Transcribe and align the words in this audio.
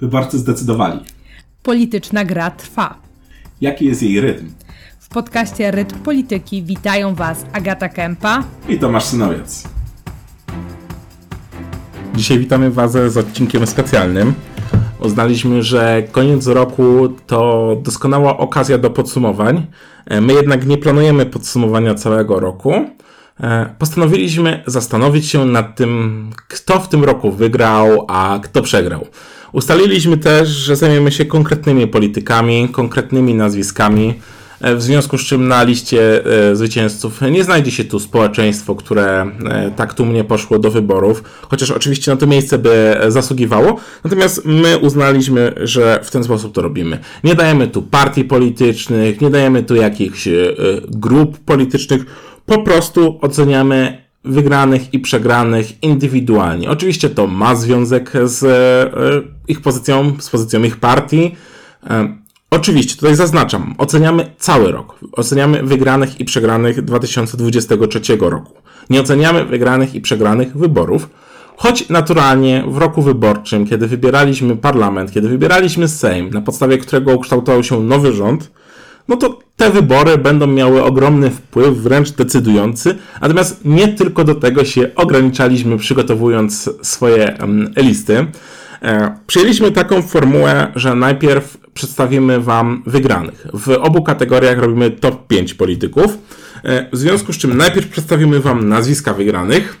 Wyborcy 0.00 0.38
zdecydowali. 0.38 1.00
Polityczna 1.62 2.24
gra 2.24 2.50
trwa. 2.50 2.98
Jaki 3.60 3.84
jest 3.84 4.02
jej 4.02 4.20
rytm? 4.20 4.50
W 5.00 5.08
podcaście 5.08 5.70
Rytm 5.70 5.98
Polityki 5.98 6.62
witają 6.62 7.14
Was 7.14 7.46
Agata 7.52 7.88
Kępa 7.88 8.44
i 8.68 8.78
Tomasz 8.78 9.04
Synowiec. 9.04 9.68
Dzisiaj 12.14 12.38
witamy 12.38 12.70
Was 12.70 12.92
z 12.92 13.16
odcinkiem 13.16 13.66
specjalnym. 13.66 14.34
Uznaliśmy, 15.00 15.62
że 15.62 16.02
koniec 16.12 16.46
roku 16.46 17.08
to 17.26 17.76
doskonała 17.82 18.38
okazja 18.38 18.78
do 18.78 18.90
podsumowań. 18.90 19.66
My 20.20 20.32
jednak 20.32 20.66
nie 20.66 20.78
planujemy 20.78 21.26
podsumowania 21.26 21.94
całego 21.94 22.40
roku. 22.40 22.72
Postanowiliśmy 23.78 24.62
zastanowić 24.66 25.26
się 25.26 25.44
nad 25.44 25.76
tym, 25.76 26.30
kto 26.48 26.80
w 26.80 26.88
tym 26.88 27.04
roku 27.04 27.32
wygrał, 27.32 28.06
a 28.08 28.38
kto 28.42 28.62
przegrał. 28.62 29.06
Ustaliliśmy 29.54 30.16
też, 30.16 30.48
że 30.48 30.76
zajmiemy 30.76 31.12
się 31.12 31.24
konkretnymi 31.24 31.86
politykami, 31.86 32.68
konkretnymi 32.72 33.34
nazwiskami, 33.34 34.14
e, 34.60 34.74
w 34.76 34.82
związku 34.82 35.18
z 35.18 35.20
czym 35.20 35.48
na 35.48 35.62
liście 35.62 36.24
e, 36.50 36.56
zwycięzców 36.56 37.20
nie 37.30 37.44
znajdzie 37.44 37.70
się 37.70 37.84
tu 37.84 38.00
społeczeństwo, 38.00 38.74
które 38.74 39.26
e, 39.50 39.70
tak 39.76 39.94
tu 39.94 40.06
mnie 40.06 40.24
poszło 40.24 40.58
do 40.58 40.70
wyborów, 40.70 41.22
chociaż 41.50 41.70
oczywiście 41.70 42.10
na 42.10 42.16
to 42.16 42.26
miejsce 42.26 42.58
by 42.58 42.96
zasługiwało. 43.08 43.80
Natomiast 44.04 44.44
my 44.44 44.78
uznaliśmy, 44.78 45.54
że 45.56 46.00
w 46.04 46.10
ten 46.10 46.24
sposób 46.24 46.54
to 46.54 46.62
robimy. 46.62 46.98
Nie 47.24 47.34
dajemy 47.34 47.68
tu 47.68 47.82
partii 47.82 48.24
politycznych, 48.24 49.20
nie 49.20 49.30
dajemy 49.30 49.62
tu 49.62 49.74
jakichś 49.74 50.28
grup 50.88 51.38
politycznych, 51.38 52.04
po 52.46 52.58
prostu 52.58 53.18
oceniamy 53.20 54.03
wygranych 54.24 54.94
i 54.94 54.98
przegranych 54.98 55.82
indywidualnie. 55.82 56.70
Oczywiście 56.70 57.10
to 57.10 57.26
ma 57.26 57.54
związek 57.54 58.12
z 58.24 58.44
e, 58.44 59.28
ich 59.48 59.60
pozycją, 59.60 60.12
z 60.18 60.30
pozycją 60.30 60.62
ich 60.62 60.76
partii. 60.76 61.36
E, 61.90 62.16
oczywiście, 62.50 62.96
tutaj 62.96 63.16
zaznaczam, 63.16 63.74
oceniamy 63.78 64.30
cały 64.38 64.72
rok. 64.72 64.98
Oceniamy 65.12 65.62
wygranych 65.62 66.20
i 66.20 66.24
przegranych 66.24 66.82
2023 66.82 68.16
roku. 68.20 68.52
Nie 68.90 69.00
oceniamy 69.00 69.44
wygranych 69.44 69.94
i 69.94 70.00
przegranych 70.00 70.56
wyborów. 70.56 71.08
Choć 71.56 71.88
naturalnie 71.88 72.64
w 72.68 72.78
roku 72.78 73.02
wyborczym, 73.02 73.66
kiedy 73.66 73.86
wybieraliśmy 73.86 74.56
parlament, 74.56 75.12
kiedy 75.12 75.28
wybieraliśmy 75.28 75.88
Sejm, 75.88 76.30
na 76.30 76.40
podstawie 76.40 76.78
którego 76.78 77.14
ukształtował 77.14 77.62
się 77.62 77.82
nowy 77.82 78.12
rząd, 78.12 78.50
no 79.08 79.16
to 79.16 79.38
te 79.56 79.70
wybory 79.70 80.18
będą 80.18 80.46
miały 80.46 80.82
ogromny 80.84 81.30
wpływ, 81.30 81.78
wręcz 81.78 82.10
decydujący. 82.10 82.94
Natomiast 83.20 83.64
nie 83.64 83.88
tylko 83.88 84.24
do 84.24 84.34
tego 84.34 84.64
się 84.64 84.90
ograniczaliśmy, 84.94 85.78
przygotowując 85.78 86.70
swoje 86.82 87.36
listy. 87.76 88.26
E, 88.82 89.16
przyjęliśmy 89.26 89.72
taką 89.72 90.02
formułę, 90.02 90.72
że 90.76 90.94
najpierw 90.94 91.58
przedstawimy 91.74 92.40
Wam 92.40 92.82
wygranych. 92.86 93.46
W 93.54 93.68
obu 93.68 94.02
kategoriach 94.02 94.58
robimy 94.58 94.90
top 94.90 95.26
5 95.26 95.54
polityków. 95.54 96.18
E, 96.64 96.88
w 96.92 96.96
związku 96.96 97.32
z 97.32 97.38
czym 97.38 97.56
najpierw 97.56 97.88
przedstawimy 97.88 98.40
Wam 98.40 98.68
nazwiska 98.68 99.14
wygranych. 99.14 99.76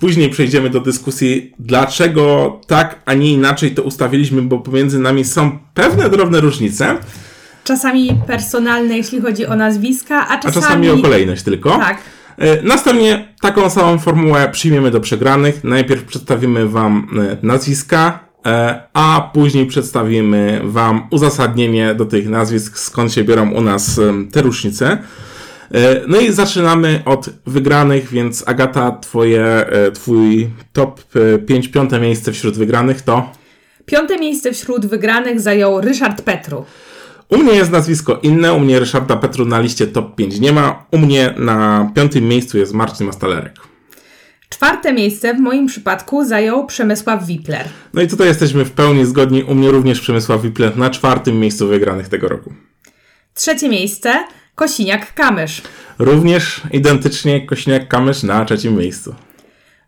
Później 0.00 0.30
przejdziemy 0.30 0.70
do 0.70 0.80
dyskusji, 0.80 1.54
dlaczego 1.58 2.60
tak, 2.66 3.02
a 3.06 3.14
nie 3.14 3.32
inaczej 3.32 3.70
to 3.70 3.82
ustawiliśmy, 3.82 4.42
bo 4.42 4.58
pomiędzy 4.58 4.98
nami 4.98 5.24
są 5.24 5.58
pewne 5.74 6.10
drobne 6.10 6.40
różnice 6.40 6.98
czasami 7.70 8.20
personalne, 8.26 8.96
jeśli 8.96 9.20
chodzi 9.20 9.46
o 9.46 9.56
nazwiska, 9.56 10.28
a 10.28 10.38
czasami... 10.38 10.56
A 10.56 10.60
czasami 10.60 10.90
o 10.90 10.98
kolejność 10.98 11.42
tylko. 11.42 11.70
Tak. 11.70 11.98
E, 12.38 12.62
następnie 12.62 13.28
taką 13.40 13.70
samą 13.70 13.98
formułę 13.98 14.48
przyjmiemy 14.52 14.90
do 14.90 15.00
przegranych. 15.00 15.64
Najpierw 15.64 16.04
przedstawimy 16.04 16.68
Wam 16.68 17.08
e, 17.18 17.46
nazwiska, 17.46 18.18
e, 18.46 18.82
a 18.92 19.30
później 19.34 19.66
przedstawimy 19.66 20.60
Wam 20.64 21.06
uzasadnienie 21.10 21.94
do 21.94 22.04
tych 22.04 22.28
nazwisk, 22.28 22.78
skąd 22.78 23.12
się 23.12 23.24
biorą 23.24 23.50
u 23.50 23.60
nas 23.60 24.00
te 24.32 24.42
różnice. 24.42 24.98
No 26.08 26.20
i 26.20 26.32
zaczynamy 26.32 27.02
od 27.04 27.30
wygranych, 27.46 28.10
więc 28.10 28.48
Agata, 28.48 28.98
twoje, 29.02 29.66
twój 29.94 30.50
top 30.72 31.00
5, 31.46 31.68
piąte 31.68 32.00
miejsce 32.00 32.32
wśród 32.32 32.56
wygranych 32.56 33.02
to? 33.02 33.32
Piąte 33.86 34.18
miejsce 34.18 34.52
wśród 34.52 34.86
wygranych 34.86 35.40
zajął 35.40 35.80
Ryszard 35.80 36.22
Petru. 36.22 36.64
U 37.30 37.38
mnie 37.38 37.52
jest 37.52 37.70
nazwisko 37.70 38.18
inne, 38.22 38.52
u 38.52 38.60
mnie 38.60 38.80
Ryszarda 38.80 39.16
Petru 39.16 39.44
na 39.44 39.60
liście 39.60 39.86
top 39.86 40.16
5 40.16 40.40
nie 40.40 40.52
ma, 40.52 40.86
u 40.90 40.98
mnie 40.98 41.34
na 41.36 41.90
piątym 41.94 42.28
miejscu 42.28 42.58
jest 42.58 42.74
Marcin 42.74 43.06
Mastalerek. 43.06 43.54
Czwarte 44.48 44.92
miejsce 44.92 45.34
w 45.34 45.40
moim 45.40 45.66
przypadku 45.66 46.24
zajął 46.24 46.66
Przemysław 46.66 47.26
Wipler. 47.26 47.68
No 47.94 48.02
i 48.02 48.08
tutaj 48.08 48.26
jesteśmy 48.26 48.64
w 48.64 48.70
pełni 48.70 49.06
zgodni, 49.06 49.42
u 49.42 49.54
mnie 49.54 49.70
również 49.70 50.00
Przemysław 50.00 50.42
Wipler 50.42 50.76
na 50.76 50.90
czwartym 50.90 51.40
miejscu 51.40 51.68
wygranych 51.68 52.08
tego 52.08 52.28
roku. 52.28 52.52
Trzecie 53.34 53.68
miejsce 53.68 54.24
Kosiniak-Kamysz. 54.56 55.62
Również 55.98 56.60
identycznie 56.72 57.46
Kosiniak-Kamysz 57.46 58.26
na 58.26 58.44
trzecim 58.44 58.76
miejscu. 58.76 59.14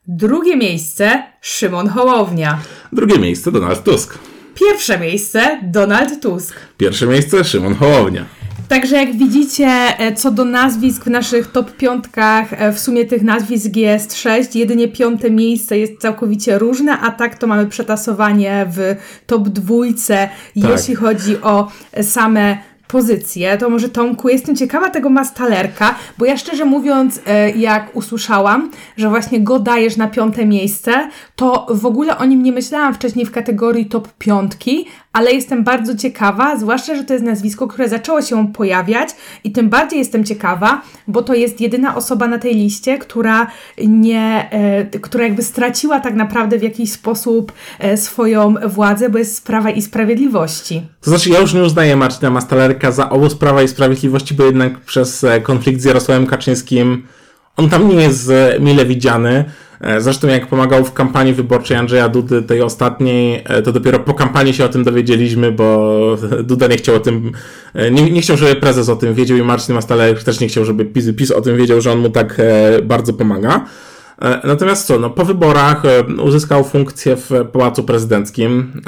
Drugie 0.06 0.56
miejsce 0.56 1.22
Szymon 1.40 1.88
Hołownia. 1.88 2.58
Drugie 2.92 3.18
miejsce 3.18 3.52
Donald 3.52 3.84
Tusk. 3.84 4.18
Pierwsze 4.54 4.98
miejsce 4.98 5.60
Donald 5.62 6.22
Tusk. 6.22 6.56
Pierwsze 6.76 7.06
miejsce 7.06 7.44
Szymon 7.44 7.74
Hołownia. 7.74 8.24
Także 8.68 8.96
jak 8.96 9.16
widzicie, 9.16 9.66
e, 9.66 10.14
co 10.14 10.30
do 10.30 10.44
nazwisk 10.44 11.04
w 11.04 11.10
naszych 11.10 11.46
top 11.46 11.76
piątkach, 11.76 12.52
e, 12.52 12.72
w 12.72 12.80
sumie 12.80 13.04
tych 13.04 13.22
nazwisk 13.22 13.76
jest 13.76 14.18
sześć, 14.18 14.56
jedynie 14.56 14.88
piąte 14.88 15.30
miejsce 15.30 15.78
jest 15.78 15.92
całkowicie 16.00 16.58
różne, 16.58 16.98
a 16.98 17.10
tak 17.10 17.38
to 17.38 17.46
mamy 17.46 17.66
przetasowanie 17.66 18.66
w 18.70 18.96
top 19.26 19.48
dwójce, 19.48 20.28
tak. 20.60 20.70
jeśli 20.70 20.94
chodzi 20.94 21.42
o 21.42 21.68
same 22.02 22.58
pozycję, 22.92 23.58
to 23.58 23.70
może 23.70 23.88
Tomku, 23.88 24.28
jestem 24.28 24.56
ciekawa 24.56 24.90
tego 24.90 25.10
mastalerka, 25.10 25.94
bo 26.18 26.24
ja 26.24 26.36
szczerze 26.36 26.64
mówiąc, 26.64 27.20
e, 27.26 27.50
jak 27.50 27.96
usłyszałam, 27.96 28.70
że 28.96 29.08
właśnie 29.08 29.40
go 29.40 29.58
dajesz 29.58 29.96
na 29.96 30.08
piąte 30.08 30.46
miejsce, 30.46 31.08
to 31.36 31.66
w 31.70 31.86
ogóle 31.86 32.18
o 32.18 32.24
nim 32.24 32.42
nie 32.42 32.52
myślałam 32.52 32.94
wcześniej 32.94 33.26
w 33.26 33.30
kategorii 33.30 33.86
top 33.86 34.08
piątki, 34.18 34.86
ale 35.12 35.32
jestem 35.32 35.64
bardzo 35.64 35.96
ciekawa, 35.96 36.56
zwłaszcza, 36.56 36.94
że 36.96 37.04
to 37.04 37.12
jest 37.12 37.24
nazwisko, 37.24 37.68
które 37.68 37.88
zaczęło 37.88 38.22
się 38.22 38.52
pojawiać 38.52 39.08
i 39.44 39.52
tym 39.52 39.68
bardziej 39.68 39.98
jestem 39.98 40.24
ciekawa, 40.24 40.82
bo 41.08 41.22
to 41.22 41.34
jest 41.34 41.60
jedyna 41.60 41.96
osoba 41.96 42.28
na 42.28 42.38
tej 42.38 42.54
liście, 42.54 42.98
która 42.98 43.46
nie, 43.86 44.48
e, 44.50 44.98
która 44.98 45.24
jakby 45.24 45.42
straciła 45.42 46.00
tak 46.00 46.14
naprawdę 46.14 46.58
w 46.58 46.62
jakiś 46.62 46.92
sposób 46.92 47.52
e, 47.78 47.96
swoją 47.96 48.54
władzę, 48.66 49.10
bo 49.10 49.18
jest 49.18 49.36
Sprawa 49.36 49.70
i 49.70 49.82
Sprawiedliwości. 49.82 50.82
To 51.00 51.10
znaczy, 51.10 51.30
ja 51.30 51.40
już 51.40 51.54
nie 51.54 51.62
uznaję 51.62 51.96
Marcina 51.96 52.30
Mastalerka 52.30 52.81
za 52.90 53.10
obóz 53.10 53.34
Prawa 53.34 53.62
i 53.62 53.68
Sprawiedliwości, 53.68 54.34
bo 54.34 54.44
jednak 54.44 54.80
przez 54.80 55.24
e, 55.24 55.40
konflikt 55.40 55.80
z 55.80 55.84
Jarosławem 55.84 56.26
Kaczyńskim 56.26 57.02
on 57.56 57.70
tam 57.70 57.88
nie 57.88 57.94
jest 57.94 58.30
e, 58.30 58.56
mile 58.60 58.86
widziany. 58.86 59.44
E, 59.80 60.00
zresztą 60.00 60.28
jak 60.28 60.46
pomagał 60.46 60.84
w 60.84 60.92
kampanii 60.92 61.34
wyborczej 61.34 61.76
Andrzeja 61.76 62.08
Dudy, 62.08 62.42
tej 62.42 62.62
ostatniej, 62.62 63.44
to 63.64 63.72
dopiero 63.72 63.98
po 63.98 64.14
kampanii 64.14 64.54
się 64.54 64.64
o 64.64 64.68
tym 64.68 64.84
dowiedzieliśmy, 64.84 65.52
bo 65.52 65.98
Duda 66.48 66.66
nie 66.66 66.76
chciał 66.76 66.94
o 66.94 67.00
tym, 67.00 67.32
nie, 67.90 68.10
nie 68.10 68.20
chciał, 68.22 68.36
żeby 68.36 68.60
prezes 68.60 68.88
o 68.88 68.96
tym 68.96 69.14
wiedział 69.14 69.38
i 69.38 69.42
Marcin 69.42 69.74
Mastalek 69.74 70.22
też 70.22 70.40
nie 70.40 70.48
chciał, 70.48 70.64
żeby 70.64 70.84
PiS, 70.84 71.06
PiS 71.16 71.30
o 71.30 71.40
tym 71.40 71.56
wiedział, 71.56 71.80
że 71.80 71.92
on 71.92 71.98
mu 71.98 72.10
tak 72.10 72.40
bardzo 72.82 73.12
pomaga. 73.12 73.64
Natomiast 74.44 74.86
co, 74.86 74.98
no 74.98 75.10
po 75.10 75.24
wyborach 75.24 75.82
uzyskał 76.24 76.64
funkcję 76.64 77.16
w 77.16 77.30
Pałacu 77.52 77.82
Prezydenckim. 77.82 78.82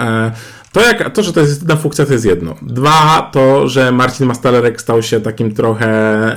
To, 0.75 0.81
jak, 0.81 1.13
to, 1.13 1.23
że 1.23 1.33
to 1.33 1.41
jest 1.41 1.61
jedna 1.61 1.77
funkcja, 1.77 2.07
to 2.07 2.13
jest 2.13 2.25
jedno. 2.25 2.55
Dwa, 2.63 3.31
to, 3.33 3.69
że 3.69 3.93
Marcin 3.93 4.27
Mastalerek 4.27 4.81
stał 4.81 5.03
się 5.03 5.21
takim 5.21 5.55
trochę 5.55 5.89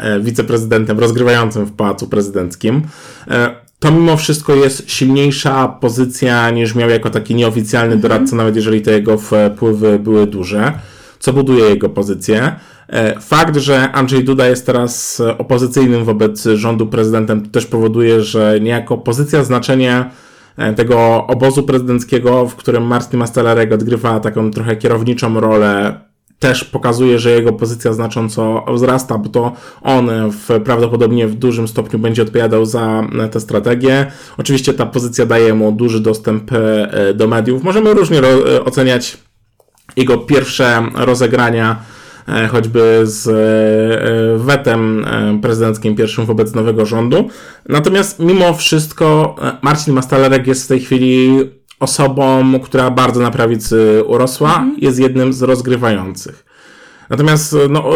e, 0.03 0.19
wiceprezydentem 0.19 1.00
rozgrywającym 1.00 1.66
w 1.66 1.72
Pałacu 1.72 2.07
Prezydenckim. 2.07 2.81
E, 3.28 3.56
to 3.80 3.91
mimo 3.91 4.18
wszystko 4.18 4.56
jest 4.56 4.91
silniejsza 4.91 5.68
pozycja 5.68 6.50
niż 6.50 6.75
miał 6.75 6.90
jako 6.90 7.09
taki 7.09 7.36
nieoficjalny 7.36 7.97
doradca, 7.97 8.36
nawet 8.36 8.56
jeżeli 8.56 8.81
te 8.81 8.91
jego 8.91 9.18
wpływy 9.18 10.00
były 10.00 10.28
duże, 10.28 10.74
co 11.19 11.33
buduje 11.33 11.66
jego 11.66 11.89
pozycję. 11.89 12.56
E, 12.89 13.19
fakt, 13.19 13.57
że 13.57 13.92
Andrzej 13.92 14.24
Duda 14.24 14.48
jest 14.48 14.66
teraz 14.66 15.22
opozycyjnym 15.38 16.06
wobec 16.06 16.44
rządu 16.44 16.88
prezydentem 16.88 17.50
też 17.50 17.66
powoduje, 17.66 18.22
że 18.22 18.60
niejako 18.62 18.98
pozycja, 18.98 19.44
znaczenie 19.44 20.06
E, 20.57 20.74
tego 20.74 21.28
obozu 21.28 21.63
prezydenckiego, 21.63 22.48
w 22.48 22.56
którym 22.56 22.84
Martin 22.84 23.19
Mastalerek 23.19 23.72
odgrywa 23.72 24.19
taką 24.19 24.51
trochę 24.51 24.75
kierowniczą 24.75 25.39
rolę, 25.39 26.00
też 26.39 26.63
pokazuje, 26.63 27.19
że 27.19 27.31
jego 27.31 27.54
pozycja 27.54 27.94
znacząco 27.94 28.66
wzrasta, 28.74 29.18
bo 29.18 29.30
to 29.30 29.51
on 29.81 30.10
w, 30.31 30.62
prawdopodobnie 30.63 31.28
w 31.28 31.36
dużym 31.36 31.68
stopniu 31.68 32.00
będzie 32.00 32.22
odpowiadał 32.22 32.66
za 32.66 33.07
tę 33.31 33.39
strategię. 33.39 34.12
Oczywiście 34.38 34.74
ta 34.74 34.86
pozycja 34.86 35.25
daje 35.25 35.54
mu 35.54 35.72
duży 35.72 36.00
dostęp 36.00 36.51
e, 36.51 37.13
do 37.13 37.28
mediów. 37.28 37.63
Możemy 37.63 37.94
różnie 37.94 38.22
oceniać 38.66 39.18
jego 39.95 40.18
pierwsze 40.18 40.84
rozegrania 40.95 41.75
E, 41.75 41.97
choćby 42.51 43.01
z 43.03 43.27
e, 43.27 44.45
wetem 44.45 45.06
e, 45.06 45.39
prezydenckim 45.41 45.95
pierwszym 45.95 46.25
wobec 46.25 46.53
nowego 46.53 46.85
rządu. 46.85 47.29
Natomiast 47.69 48.19
mimo 48.19 48.53
wszystko 48.53 49.35
Marcin 49.62 49.94
Mastalerek 49.94 50.47
jest 50.47 50.65
w 50.65 50.68
tej 50.68 50.79
chwili 50.79 51.39
osobą, 51.79 52.59
która 52.63 52.91
bardzo 52.91 53.21
na 53.21 53.31
prawicy 53.31 54.03
urosła, 54.07 54.65
jest 54.77 55.00
jednym 55.00 55.33
z 55.33 55.41
rozgrywających. 55.41 56.45
Natomiast, 57.09 57.56
no, 57.69 57.91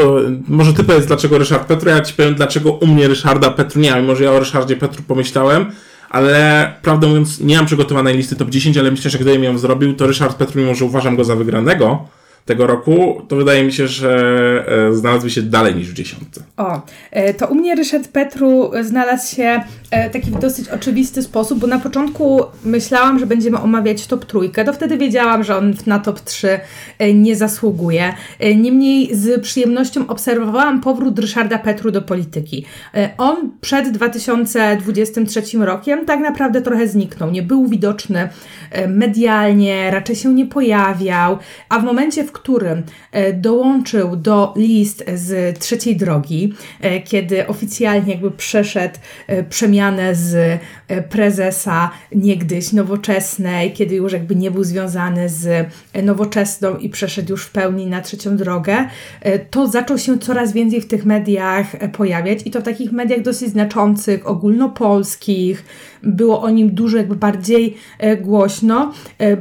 może 0.47 0.73
ty 0.73 0.83
powiedz, 0.83 1.05
dlaczego 1.05 1.37
Ryszard 1.37 1.67
Petru, 1.67 1.89
ja 1.89 2.01
ci 2.01 2.13
powiem, 2.13 2.35
dlaczego 2.35 2.71
u 2.71 2.87
mnie 2.87 3.07
Ryszarda 3.07 3.49
Petru 3.49 3.81
nie 3.81 3.91
ma. 3.91 4.01
Może 4.01 4.23
ja 4.23 4.31
o 4.31 4.39
Ryszardzie 4.39 4.75
Petru 4.75 5.03
pomyślałem, 5.07 5.65
ale 6.09 6.73
prawdę 6.81 7.07
mówiąc, 7.07 7.39
nie 7.39 7.55
mam 7.55 7.65
przygotowanej 7.65 8.17
listy 8.17 8.35
top 8.35 8.49
10, 8.49 8.77
ale 8.77 8.91
myślę, 8.91 9.11
że 9.11 9.17
gdybym 9.17 9.43
ją 9.43 9.57
zrobił, 9.57 9.93
to 9.93 10.07
Ryszard 10.07 10.37
Petru, 10.37 10.61
mimo 10.61 10.75
że 10.75 10.85
uważam 10.85 11.15
go 11.15 11.23
za 11.23 11.35
wygranego, 11.35 12.07
tego 12.45 12.67
roku, 12.67 13.21
to 13.27 13.35
wydaje 13.35 13.63
mi 13.63 13.73
się, 13.73 13.87
że 13.87 14.65
e, 14.89 14.93
znalazły 14.93 15.29
się 15.29 15.41
dalej 15.41 15.75
niż 15.75 15.89
w 15.89 15.93
dziesiątce. 15.93 16.43
O, 16.57 16.81
e, 17.11 17.33
to 17.33 17.47
u 17.47 17.55
mnie 17.55 17.75
Ryszard 17.75 18.07
Petru 18.07 18.71
znalazł 18.81 19.35
się 19.35 19.61
e, 19.91 20.09
taki 20.09 20.31
w 20.31 20.39
dosyć 20.39 20.69
oczywisty 20.69 21.21
sposób, 21.21 21.59
bo 21.59 21.67
na 21.67 21.79
początku 21.79 22.43
myślałam, 22.65 23.19
że 23.19 23.25
będziemy 23.25 23.59
omawiać 23.59 24.07
top 24.07 24.25
trójkę, 24.25 24.65
to 24.65 24.73
wtedy 24.73 24.97
wiedziałam, 24.97 25.43
że 25.43 25.57
on 25.57 25.73
na 25.85 25.99
top 25.99 26.19
3 26.19 26.59
nie 27.13 27.35
zasługuje. 27.35 28.13
Niemniej 28.55 29.15
z 29.15 29.41
przyjemnością 29.41 30.07
obserwowałam 30.07 30.81
powrót 30.81 31.19
Ryszarda 31.19 31.57
Petru 31.57 31.91
do 31.91 32.01
polityki. 32.01 32.65
On 33.17 33.51
przed 33.61 33.89
2023 33.89 35.41
rokiem 35.59 36.05
tak 36.05 36.19
naprawdę 36.19 36.61
trochę 36.61 36.87
zniknął, 36.87 37.31
nie 37.31 37.43
był 37.43 37.67
widoczny 37.67 38.29
medialnie, 38.87 39.91
raczej 39.91 40.15
się 40.15 40.33
nie 40.33 40.45
pojawiał, 40.45 41.37
a 41.69 41.79
w 41.79 41.83
momencie, 41.83 42.23
w 42.23 42.30
którym 42.31 42.83
e, 43.11 43.33
dołączył 43.33 44.15
do 44.15 44.53
list 44.55 45.03
z 45.15 45.59
trzeciej 45.59 45.95
drogi, 45.95 46.53
e, 46.81 47.01
kiedy 47.01 47.47
oficjalnie 47.47 48.11
jakby 48.13 48.31
przeszedł 48.31 48.95
e, 49.27 49.43
przemianę 49.43 50.15
z 50.15 50.59
prezesa 51.09 51.91
niegdyś 52.15 52.73
nowoczesnej, 52.73 53.73
kiedy 53.73 53.95
już 53.95 54.13
jakby 54.13 54.35
nie 54.35 54.51
był 54.51 54.63
związany 54.63 55.29
z 55.29 55.67
nowoczesną 56.03 56.77
i 56.77 56.89
przeszedł 56.89 57.31
już 57.31 57.45
w 57.45 57.51
pełni 57.51 57.87
na 57.87 58.01
trzecią 58.01 58.37
drogę, 58.37 58.87
to 59.49 59.67
zaczął 59.67 59.97
się 59.97 60.19
coraz 60.19 60.53
więcej 60.53 60.81
w 60.81 60.87
tych 60.87 61.05
mediach 61.05 61.91
pojawiać 61.91 62.39
i 62.45 62.51
to 62.51 62.61
w 62.61 62.63
takich 62.63 62.91
mediach 62.91 63.21
dosyć 63.21 63.49
znaczących, 63.49 64.27
ogólnopolskich, 64.27 65.65
było 66.03 66.41
o 66.41 66.49
nim 66.49 66.69
dużo 66.75 66.97
jakby 66.97 67.15
bardziej 67.15 67.77
głośno. 68.21 68.93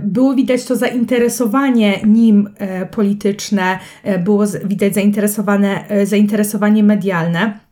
Było 0.02 0.34
widać 0.34 0.64
to 0.64 0.76
zainteresowanie 0.76 2.00
nim 2.06 2.48
polityczne, 2.86 3.78
e, 4.02 4.18
było 4.18 4.46
widać 4.64 4.94
zainteresowane, 4.94 5.88
e, 5.88 6.06
zainteresowanie 6.06 6.84
medialne. 6.84 7.69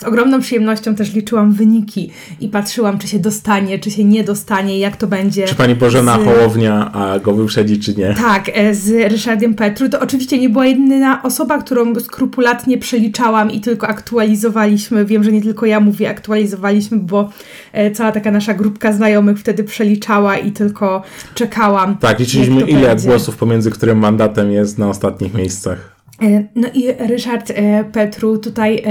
Z 0.00 0.04
ogromną 0.04 0.40
przyjemnością 0.40 0.94
też 0.94 1.14
liczyłam 1.14 1.52
wyniki 1.52 2.10
i 2.40 2.48
patrzyłam, 2.48 2.98
czy 2.98 3.08
się 3.08 3.18
dostanie, 3.18 3.78
czy 3.78 3.90
się 3.90 4.04
nie 4.04 4.24
dostanie, 4.24 4.78
jak 4.78 4.96
to 4.96 5.06
będzie. 5.06 5.46
Czy 5.46 5.54
pani 5.54 5.74
Bożena 5.74 6.18
z... 6.18 6.24
Hołownia 6.24 6.92
a 6.92 7.18
go 7.18 7.34
wyprzedzi, 7.34 7.80
czy 7.80 7.94
nie? 7.94 8.14
Tak, 8.14 8.50
e, 8.54 8.74
z 8.74 9.12
Ryszardem 9.12 9.54
Petru. 9.54 9.88
To 9.88 10.00
oczywiście 10.00 10.38
nie 10.38 10.48
była 10.48 10.66
jedyna 10.66 11.22
osoba, 11.22 11.58
którą 11.58 11.94
skrupulatnie 11.94 12.78
przeliczałam 12.78 13.50
i 13.50 13.60
tylko 13.60 13.88
aktualizowaliśmy. 13.88 15.04
Wiem, 15.04 15.24
że 15.24 15.32
nie 15.32 15.42
tylko 15.42 15.66
ja 15.66 15.80
mówię, 15.80 16.10
aktualizowaliśmy, 16.10 16.98
bo 16.98 17.30
e, 17.72 17.90
cała 17.90 18.12
taka 18.12 18.30
nasza 18.30 18.54
grupka 18.54 18.92
znajomych 18.92 19.38
wtedy 19.38 19.64
przeliczała 19.64 20.38
i 20.38 20.52
tylko 20.52 21.02
czekałam. 21.34 21.96
Tak, 21.96 22.18
liczyliśmy 22.18 22.60
ile 22.60 22.88
będzie. 22.88 23.08
głosów 23.08 23.36
pomiędzy 23.36 23.70
którym 23.70 23.98
mandatem 23.98 24.52
jest 24.52 24.78
na 24.78 24.88
ostatnich 24.88 25.34
miejscach. 25.34 25.94
E, 26.22 26.44
no 26.54 26.68
i 26.74 26.92
Ryszard 27.08 27.52
Petru 27.92 28.38
tutaj 28.38 28.82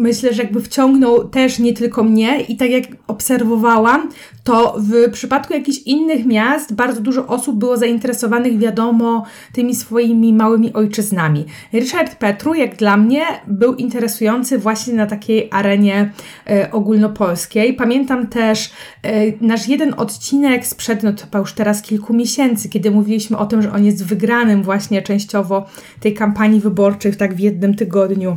myślę, 0.00 0.34
że 0.34 0.42
jakby 0.42 0.60
wciągnął 0.60 1.28
też 1.28 1.58
nie 1.58 1.72
tylko 1.72 2.04
mnie 2.04 2.40
i 2.40 2.56
tak 2.56 2.70
jak 2.70 2.84
obserwowałam, 3.06 4.08
to 4.44 4.76
w 4.78 5.10
przypadku 5.12 5.54
jakichś 5.54 5.78
innych 5.78 6.26
miast 6.26 6.74
bardzo 6.74 7.00
dużo 7.00 7.26
osób 7.26 7.58
było 7.58 7.76
zainteresowanych, 7.76 8.58
wiadomo, 8.58 9.24
tymi 9.52 9.74
swoimi 9.74 10.32
małymi 10.32 10.72
ojczyznami. 10.72 11.44
Richard 11.74 12.14
Petru, 12.14 12.54
jak 12.54 12.76
dla 12.76 12.96
mnie, 12.96 13.22
był 13.46 13.74
interesujący 13.74 14.58
właśnie 14.58 14.94
na 14.94 15.06
takiej 15.06 15.48
arenie 15.50 16.12
e, 16.46 16.72
ogólnopolskiej. 16.72 17.74
Pamiętam 17.74 18.26
też 18.26 18.70
e, 19.02 19.32
nasz 19.40 19.68
jeden 19.68 19.94
odcinek 19.96 20.66
sprzed, 20.66 21.02
no 21.02 21.12
to 21.12 21.24
chyba 21.24 21.38
już 21.38 21.52
teraz 21.52 21.82
kilku 21.82 22.14
miesięcy, 22.14 22.68
kiedy 22.68 22.90
mówiliśmy 22.90 23.38
o 23.38 23.46
tym, 23.46 23.62
że 23.62 23.72
on 23.72 23.84
jest 23.84 24.06
wygranym 24.06 24.62
właśnie 24.62 25.02
częściowo 25.02 25.66
tej 26.00 26.14
kampanii 26.14 26.60
wyborczej, 26.60 27.16
tak 27.16 27.34
w 27.34 27.38
jednym 27.38 27.74
tygodniu 27.74 28.36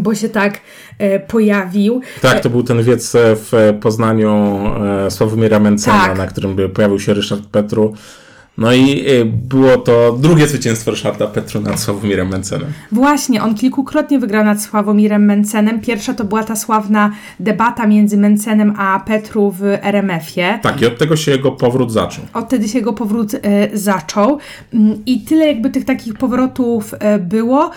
bo 0.00 0.14
się 0.14 0.28
tak 0.28 0.60
e, 0.98 1.20
pojawił. 1.20 2.00
Tak, 2.22 2.40
to 2.40 2.50
był 2.50 2.62
ten 2.62 2.82
wiec 2.82 3.14
e, 3.14 3.18
w 3.36 3.52
Poznaniu 3.80 4.60
e, 5.06 5.10
Sławomira 5.10 5.60
Mencena, 5.60 6.06
tak. 6.06 6.18
na 6.18 6.26
którym 6.26 6.56
pojawił 6.74 7.00
się 7.00 7.14
Ryszard 7.14 7.46
Petru. 7.46 7.94
No 8.58 8.72
i 8.72 9.06
e, 9.06 9.24
było 9.24 9.76
to 9.76 10.16
drugie 10.20 10.48
zwycięstwo 10.48 10.90
Ryszarda 10.90 11.26
Petru 11.26 11.60
nad 11.60 11.80
Sławomirem 11.80 12.28
Mencenem. 12.28 12.72
Właśnie, 12.92 13.42
on 13.42 13.54
kilkukrotnie 13.54 14.18
wygrał 14.18 14.44
nad 14.44 14.62
Sławomirem 14.62 15.24
Mencenem. 15.24 15.80
Pierwsza 15.80 16.14
to 16.14 16.24
była 16.24 16.44
ta 16.44 16.56
sławna 16.56 17.10
debata 17.40 17.86
między 17.86 18.16
Mencenem 18.16 18.74
a 18.78 19.00
Petru 19.00 19.50
w 19.50 19.62
RMF-ie. 19.82 20.58
Tak, 20.62 20.82
i 20.82 20.86
od 20.86 20.98
tego 20.98 21.16
się 21.16 21.30
jego 21.30 21.52
powrót 21.52 21.92
zaczął. 21.92 22.24
Od 22.32 22.46
wtedy 22.46 22.68
się 22.68 22.78
jego 22.78 22.92
powrót 22.92 23.34
y, 23.34 23.40
zaczął. 23.72 24.38
Mm, 24.74 25.02
I 25.06 25.20
tyle 25.20 25.46
jakby 25.46 25.70
tych 25.70 25.84
takich 25.84 26.14
powrotów 26.14 26.94
y, 26.94 27.18
było. 27.18 27.70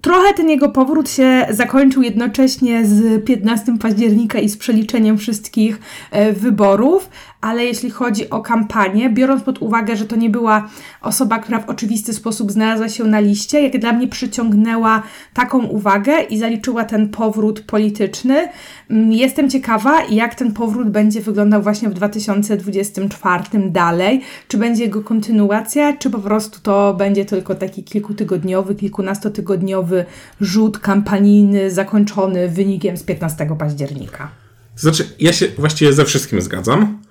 Trochę 0.00 0.34
ten 0.34 0.50
jego 0.50 0.68
powrót 0.68 1.10
się 1.10 1.46
zakończył 1.50 2.02
jednocześnie 2.02 2.86
z 2.86 3.24
15 3.24 3.78
października 3.78 4.38
i 4.38 4.48
z 4.48 4.56
przeliczeniem 4.56 5.18
wszystkich 5.18 5.80
e, 6.10 6.32
wyborów, 6.32 7.10
ale 7.40 7.64
jeśli 7.64 7.90
chodzi 7.90 8.30
o 8.30 8.40
kampanię, 8.40 9.10
biorąc 9.10 9.42
pod 9.42 9.62
uwagę, 9.62 9.96
że 9.96 10.04
to 10.04 10.16
nie 10.16 10.30
była 10.30 10.68
osoba, 11.02 11.38
która 11.38 11.60
w 11.60 11.68
oczywisty 11.68 12.12
sposób 12.12 12.52
znalazła 12.52 12.88
się 12.88 13.04
na 13.04 13.20
liście, 13.20 13.62
jak 13.62 13.78
dla 13.78 13.92
mnie 13.92 14.08
przyciągnęła 14.08 15.02
taką 15.34 15.64
uwagę 15.64 16.22
i 16.22 16.38
zaliczyła 16.38 16.84
ten 16.84 17.08
powrót 17.08 17.60
polityczny. 17.60 18.48
Mm, 18.90 19.12
jestem 19.12 19.50
ciekawa, 19.50 20.04
jak 20.10 20.34
ten 20.34 20.52
powrót 20.52 20.90
będzie 20.90 21.20
wyglądał 21.20 21.62
właśnie 21.62 21.88
w 21.88 21.94
2024 21.94 23.70
dalej. 23.70 24.20
Czy 24.48 24.58
będzie 24.58 24.84
jego 24.84 25.02
kontynuacja, 25.02 25.96
czy 25.96 26.10
po 26.10 26.18
prostu 26.18 26.60
to 26.62 26.94
będzie 26.94 27.24
tylko 27.24 27.54
taki 27.54 27.84
kilkutygodniowy, 27.84 28.74
kilkunastotygodniowy 28.74 30.04
rzut 30.40 30.78
kampanijny 30.78 31.70
zakończony 31.70 32.48
wynikiem 32.48 32.96
z 32.96 33.02
15 33.02 33.48
października. 33.58 34.28
Znaczy, 34.76 35.08
ja 35.18 35.32
się 35.32 35.48
właściwie 35.58 35.92
ze 35.92 36.04
wszystkim 36.04 36.42
zgadzam. 36.42 37.05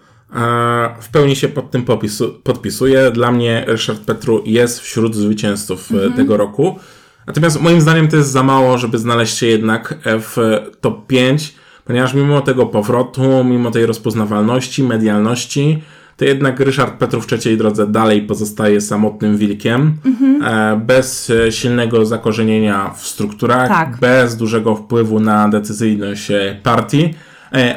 W 1.01 1.09
pełni 1.11 1.35
się 1.35 1.47
pod 1.47 1.71
tym 1.71 1.83
popisu, 1.83 2.33
podpisuję. 2.43 3.11
Dla 3.11 3.31
mnie 3.31 3.63
Ryszard 3.67 4.01
Petru 4.01 4.43
jest 4.45 4.79
wśród 4.79 5.15
zwycięzców 5.15 5.91
e, 5.91 5.95
mhm. 5.95 6.13
tego 6.13 6.37
roku. 6.37 6.79
Natomiast 7.27 7.61
moim 7.61 7.81
zdaniem 7.81 8.07
to 8.07 8.17
jest 8.17 8.31
za 8.31 8.43
mało, 8.43 8.77
żeby 8.77 8.97
znaleźć 8.97 9.37
się 9.37 9.45
jednak 9.45 9.97
w 10.05 10.37
top 10.81 11.07
5, 11.07 11.55
ponieważ 11.85 12.13
mimo 12.13 12.41
tego 12.41 12.65
powrotu, 12.65 13.43
mimo 13.43 13.71
tej 13.71 13.85
rozpoznawalności, 13.85 14.83
medialności, 14.83 15.83
to 16.17 16.25
jednak 16.25 16.59
Ryszard 16.59 16.93
Petru 16.93 17.21
w 17.21 17.27
trzeciej 17.27 17.57
drodze 17.57 17.87
dalej 17.87 18.21
pozostaje 18.21 18.81
samotnym 18.81 19.37
wilkiem, 19.37 19.93
mhm. 20.05 20.43
E, 20.43 20.79
bez 20.85 21.31
silnego 21.49 22.05
zakorzenienia 22.05 22.93
w 22.97 23.07
strukturach, 23.07 23.67
tak. 23.67 23.97
bez 23.99 24.37
dużego 24.37 24.75
wpływu 24.75 25.19
na 25.19 25.49
decyzyjność 25.49 26.31
e, 26.31 26.59
partii 26.63 27.05
E, 27.05 27.13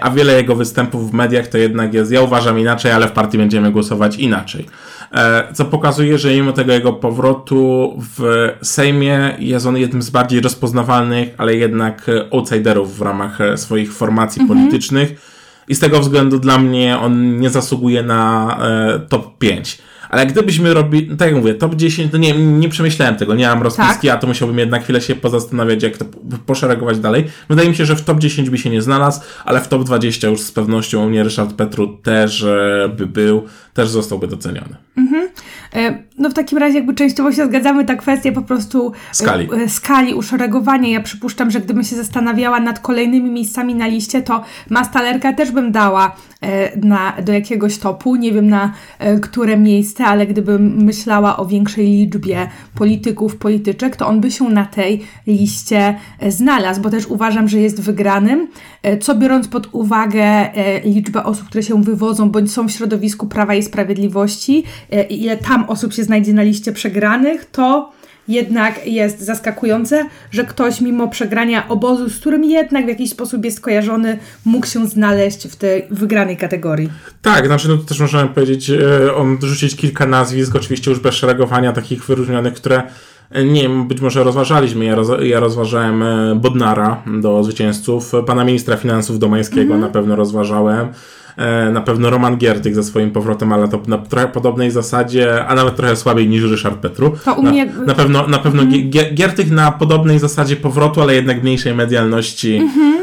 a 0.00 0.10
wiele 0.10 0.32
jego 0.32 0.54
występów 0.54 1.10
w 1.10 1.14
mediach 1.14 1.46
to 1.46 1.58
jednak 1.58 1.94
jest, 1.94 2.12
ja 2.12 2.22
uważam 2.22 2.58
inaczej, 2.58 2.92
ale 2.92 3.08
w 3.08 3.12
partii 3.12 3.38
będziemy 3.38 3.72
głosować 3.72 4.16
inaczej. 4.16 4.66
E, 5.12 5.54
co 5.54 5.64
pokazuje, 5.64 6.18
że 6.18 6.30
mimo 6.34 6.52
tego 6.52 6.72
jego 6.72 6.92
powrotu 6.92 7.94
w 8.16 8.48
Sejmie 8.62 9.36
jest 9.38 9.66
on 9.66 9.76
jednym 9.76 10.02
z 10.02 10.10
bardziej 10.10 10.40
rozpoznawalnych, 10.40 11.28
ale 11.38 11.54
jednak 11.54 12.06
outsiderów 12.30 12.98
w 12.98 13.02
ramach 13.02 13.40
e, 13.40 13.56
swoich 13.56 13.94
formacji 13.94 14.42
mhm. 14.42 14.58
politycznych. 14.58 15.38
I 15.68 15.74
z 15.74 15.80
tego 15.80 16.00
względu 16.00 16.38
dla 16.38 16.58
mnie 16.58 16.98
on 16.98 17.40
nie 17.40 17.50
zasługuje 17.50 18.02
na 18.02 18.58
top 19.08 19.38
5. 19.38 19.78
Ale 20.10 20.26
gdybyśmy 20.26 20.74
robili, 20.74 21.10
no 21.10 21.16
tak 21.16 21.28
jak 21.28 21.36
mówię, 21.36 21.54
top 21.54 21.74
10, 21.74 22.12
to 22.12 22.18
nie, 22.18 22.32
nie 22.32 22.68
przemyślałem 22.68 23.16
tego, 23.16 23.34
nie 23.34 23.46
mam 23.46 23.62
rozpiski, 23.62 24.08
tak. 24.08 24.16
a 24.16 24.20
to 24.20 24.26
musiałbym 24.26 24.58
jednak 24.58 24.82
chwilę 24.82 25.00
się 25.00 25.14
pozastanawiać, 25.14 25.82
jak 25.82 25.96
to 25.96 26.04
poszeregować 26.46 26.98
dalej. 26.98 27.24
Wydaje 27.48 27.68
mi 27.68 27.74
się, 27.74 27.86
że 27.86 27.96
w 27.96 28.04
top 28.04 28.18
10 28.18 28.50
by 28.50 28.58
się 28.58 28.70
nie 28.70 28.82
znalazł, 28.82 29.20
ale 29.44 29.60
w 29.60 29.68
top 29.68 29.84
20 29.84 30.28
już 30.28 30.40
z 30.40 30.52
pewnością 30.52 31.06
u 31.06 31.08
mnie 31.10 31.22
Ryszard 31.22 31.52
Petru 31.52 31.96
też 32.02 32.46
by 32.96 33.06
był, 33.06 33.44
też 33.74 33.88
zostałby 33.88 34.28
doceniony. 34.28 34.76
Mhm. 34.96 35.28
E, 35.74 36.02
no 36.18 36.30
w 36.30 36.34
takim 36.34 36.58
razie 36.58 36.74
jakby 36.74 36.94
częściowo 36.94 37.32
się 37.32 37.46
zgadzamy, 37.46 37.84
ta 37.84 37.96
kwestia 37.96 38.32
po 38.32 38.42
prostu 38.42 38.92
e, 38.92 39.14
Skali. 39.14 39.48
e, 39.64 39.68
skali 39.68 40.14
uszeregowania. 40.14 40.88
Ja 40.88 41.00
przypuszczam, 41.00 41.50
że 41.50 41.60
gdybym 41.60 41.84
się 41.84 41.96
zastanawiała 41.96 42.60
nad 42.60 42.78
kolejnymi 42.78 43.30
miejscami 43.30 43.74
na 43.74 43.86
liście, 43.86 44.22
to 44.22 44.44
Mastalerka 44.70 45.32
też 45.32 45.50
bym 45.50 45.72
dała 45.72 46.16
na, 46.82 47.12
do 47.22 47.32
jakiegoś 47.32 47.78
topu. 47.78 48.16
Nie 48.16 48.32
wiem 48.32 48.48
na 48.48 48.72
które 49.22 49.56
miejsce, 49.56 50.04
ale 50.04 50.26
gdybym 50.26 50.84
myślała 50.84 51.36
o 51.36 51.46
większej 51.46 51.86
liczbie 51.86 52.48
polityków, 52.74 53.36
polityczek, 53.36 53.96
to 53.96 54.06
on 54.06 54.20
by 54.20 54.30
się 54.30 54.44
na 54.44 54.64
tej 54.64 55.02
liście 55.26 55.98
znalazł, 56.28 56.80
bo 56.80 56.90
też 56.90 57.06
uważam, 57.06 57.48
że 57.48 57.58
jest 57.58 57.80
wygranym, 57.80 58.48
co 59.00 59.14
biorąc 59.14 59.48
pod 59.48 59.68
uwagę 59.72 60.50
liczbę 60.84 61.24
osób, 61.24 61.48
które 61.48 61.62
się 61.62 61.82
wywodzą 61.82 62.30
bądź 62.30 62.52
są 62.52 62.68
w 62.68 62.70
środowisku 62.70 63.26
Prawa 63.26 63.54
i 63.54 63.62
Sprawiedliwości, 63.62 64.64
ile 65.10 65.36
tam 65.36 65.57
osób 65.66 65.92
się 65.92 66.04
znajdzie 66.04 66.32
na 66.32 66.42
liście 66.42 66.72
przegranych, 66.72 67.44
to 67.44 67.92
jednak 68.28 68.86
jest 68.86 69.20
zaskakujące, 69.20 70.06
że 70.30 70.44
ktoś 70.44 70.80
mimo 70.80 71.08
przegrania 71.08 71.68
obozu, 71.68 72.08
z 72.10 72.18
którym 72.18 72.44
jednak 72.44 72.84
w 72.84 72.88
jakiś 72.88 73.10
sposób 73.10 73.44
jest 73.44 73.60
kojarzony, 73.60 74.18
mógł 74.44 74.66
się 74.66 74.86
znaleźć 74.86 75.48
w 75.48 75.56
tej 75.56 75.84
wygranej 75.90 76.36
kategorii. 76.36 76.90
Tak, 77.22 77.46
znaczy 77.46 77.68
to 77.68 77.76
też 77.76 78.00
możemy 78.00 78.28
powiedzieć, 78.28 78.70
e, 78.70 79.14
on 79.14 79.38
rzucić 79.42 79.76
kilka 79.76 80.06
nazwisk, 80.06 80.56
oczywiście 80.56 80.90
już 80.90 81.00
bez 81.00 81.14
szeregowania 81.14 81.72
takich 81.72 82.04
wyróżnionych, 82.04 82.54
które 82.54 82.82
nie 83.44 83.62
wiem, 83.62 83.88
być 83.88 84.00
może 84.00 84.24
rozważaliśmy. 84.24 84.84
Ja, 84.84 84.94
roz, 84.94 85.08
ja 85.22 85.40
rozważałem 85.40 86.02
e, 86.02 86.34
Bodnara 86.34 87.02
do 87.20 87.44
zwycięzców, 87.44 88.12
pana 88.26 88.44
ministra 88.44 88.76
finansów 88.76 89.18
Domańskiego 89.18 89.78
na 89.78 89.88
pewno 89.88 90.16
rozważałem. 90.16 90.88
E, 91.36 91.70
Na 91.70 91.80
pewno 91.80 92.10
Roman 92.10 92.36
Giertych 92.36 92.74
ze 92.74 92.82
swoim 92.82 93.10
powrotem, 93.10 93.52
ale 93.52 93.68
to 93.68 93.80
na 93.86 93.98
trochę 93.98 94.28
podobnej 94.28 94.70
zasadzie, 94.70 95.46
a 95.46 95.54
nawet 95.54 95.76
trochę 95.76 95.96
słabiej 95.96 96.28
niż 96.28 96.42
Ryszard 96.42 96.76
Petru. 96.78 97.12
To 97.24 97.34
u 97.34 97.42
na, 97.42 97.50
mnie- 97.50 97.72
na 97.86 97.94
pewno, 97.94 98.26
na 98.26 98.38
pewno 98.38 98.62
Giertych 99.14 99.50
na 99.50 99.72
podobnej 99.72 100.18
zasadzie 100.18 100.56
powrotu, 100.56 101.00
ale 101.02 101.14
jednak 101.14 101.42
mniejszej 101.42 101.74
medialności 101.74 102.60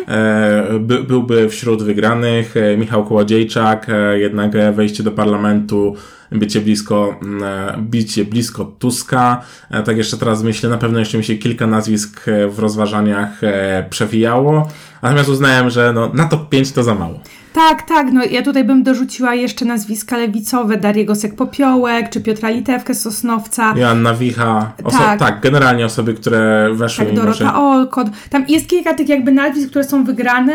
e, 0.07 0.79
by, 0.79 1.03
byłby 1.03 1.49
wśród 1.49 1.83
wygranych. 1.83 2.55
Michał 2.77 3.05
Kołodziejczak, 3.05 3.87
jednak 4.15 4.51
wejście 4.75 5.03
do 5.03 5.11
parlamentu, 5.11 5.95
bycie 6.39 6.61
blisko, 6.61 7.15
mm, 7.21 7.43
bicie 7.79 8.25
blisko 8.25 8.65
Tuska. 8.65 9.41
E, 9.71 9.83
tak 9.83 9.97
jeszcze 9.97 10.17
teraz 10.17 10.43
myślę, 10.43 10.69
na 10.69 10.77
pewno 10.77 10.99
jeszcze 10.99 11.17
mi 11.17 11.23
się 11.23 11.35
kilka 11.35 11.67
nazwisk 11.67 12.27
e, 12.27 12.47
w 12.47 12.59
rozważaniach 12.59 13.43
e, 13.43 13.85
przewijało. 13.89 14.69
Natomiast 15.01 15.29
uznałem, 15.29 15.69
że 15.69 15.93
no, 15.93 16.11
na 16.13 16.25
top 16.25 16.49
5 16.49 16.71
to 16.71 16.83
za 16.83 16.95
mało. 16.95 17.19
Tak, 17.53 17.87
tak, 17.87 18.07
no 18.11 18.23
ja 18.23 18.41
tutaj 18.41 18.63
bym 18.63 18.83
dorzuciła 18.83 19.35
jeszcze 19.35 19.65
nazwiska 19.65 20.17
lewicowe, 20.17 20.77
Dariego 20.77 21.13
Sek-Popiołek, 21.13 22.09
czy 22.09 22.21
Piotra 22.21 22.49
Litewkę 22.49 22.93
z 22.93 23.01
Sosnowca. 23.01 23.73
Joanna 23.77 24.13
Wicha. 24.13 24.71
Oso- 24.83 24.97
Tak. 24.97 25.19
tak. 25.19 25.41
generalnie 25.41 25.85
osoby, 25.85 26.13
które 26.13 26.69
weszły 26.73 27.05
Tak, 27.05 27.13
mimo, 27.13 27.33
że... 27.33 27.39
Dorota 27.39 27.61
Olkot. 27.61 28.07
Tam 28.29 28.45
jest 28.47 28.69
kilka 28.69 28.93
tych 28.93 29.09
jakby 29.09 29.31
nazwisk, 29.31 29.69
które 29.69 29.83
są 29.83 30.03
wygrane, 30.03 30.53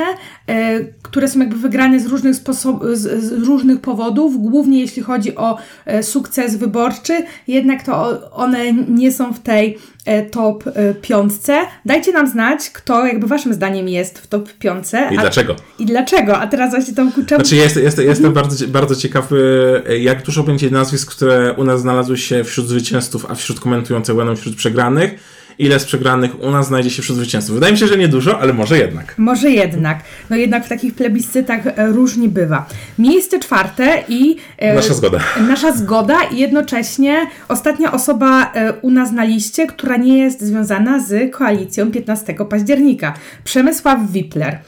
e, 0.49 0.81
które 1.11 1.29
są 1.29 1.41
jakby 1.41 1.57
wygrane 1.57 2.01
z 2.01 2.07
różnych 2.07 2.37
sposob, 2.37 2.83
z, 2.93 3.25
z 3.25 3.33
różnych 3.33 3.81
powodów, 3.81 4.43
głównie 4.43 4.81
jeśli 4.81 5.03
chodzi 5.03 5.37
o 5.37 5.59
e, 5.87 6.03
sukces 6.03 6.57
wyborczy, 6.57 7.23
jednak 7.49 7.83
to 7.83 8.21
one 8.33 8.73
nie 8.73 9.13
są 9.13 9.33
w 9.33 9.41
tej 9.41 9.79
e, 10.05 10.23
top 10.23 10.65
e, 10.67 10.95
piątce. 10.95 11.59
Dajcie 11.87 12.13
nam 12.13 12.27
znać, 12.27 12.71
kto 12.71 13.07
jakby 13.07 13.27
waszym 13.27 13.55
zdaniem 13.55 13.89
jest 13.89 14.19
w 14.19 14.27
top 14.27 14.53
piątce. 14.53 15.09
I 15.13 15.19
a- 15.19 15.21
dlaczego? 15.21 15.57
I 15.79 15.87
dlaczego? 15.87 16.39
A 16.39 16.47
teraz 16.47 16.71
właśnie 16.71 16.95
tą 16.95 17.13
kurczę... 17.13 17.35
Znaczy, 17.35 17.57
ja 17.57 17.63
jestem, 17.63 17.85
jestem, 17.85 18.07
jestem 18.07 18.33
bardzo, 18.33 18.69
bardzo 18.69 18.97
ciekawy, 18.97 19.83
jak 20.01 20.23
dużo 20.23 20.43
będzie 20.43 20.71
nazwisk, 20.71 21.11
które 21.11 21.55
u 21.57 21.65
nas 21.65 21.81
znalazły 21.81 22.19
się 22.19 22.45
wśród 22.45 22.69
zwycięzców, 22.69 23.27
a 23.29 23.35
wśród 23.35 23.61
komentujących 23.61 24.17
będą 24.17 24.37
wśród 24.37 24.57
przegranych. 24.57 25.40
Ile 25.61 25.81
z 25.81 25.85
przegranych 25.85 26.43
u 26.43 26.51
nas 26.51 26.67
znajdzie 26.67 26.91
się 26.91 27.03
wśród 27.03 27.19
zwycięzców? 27.19 27.55
Wydaje 27.55 27.73
mi 27.73 27.79
się, 27.79 27.87
że 27.87 27.99
niedużo, 27.99 28.39
ale 28.41 28.53
może 28.53 28.79
jednak. 28.79 29.15
Może 29.19 29.51
jednak. 29.51 29.99
No 30.31 30.37
jednak 30.37 30.67
w 30.67 30.69
takich 30.69 30.95
plebiscytach 30.95 31.67
e, 31.67 31.87
różnie 31.87 32.29
bywa. 32.29 32.67
Miejsce 32.99 33.39
czwarte 33.39 34.05
i... 34.09 34.37
e, 34.59 34.75
Nasza 34.75 34.95
zgoda. 34.95 35.21
Nasza 35.49 35.73
zgoda 35.73 36.17
i 36.33 36.39
jednocześnie 36.39 37.27
ostatnia 37.49 37.93
osoba 37.93 38.53
e, 38.53 38.73
u 38.73 38.91
nas 38.91 39.13
na 39.13 39.25
liście, 39.25 39.67
która 39.67 39.97
nie 39.97 40.19
jest 40.19 40.41
związana 40.43 41.01
z 41.01 41.33
koalicją 41.33 41.91
15 41.91 42.35
października. 42.51 43.15
Przemysław 43.45 43.99
Wipler. 44.13 44.59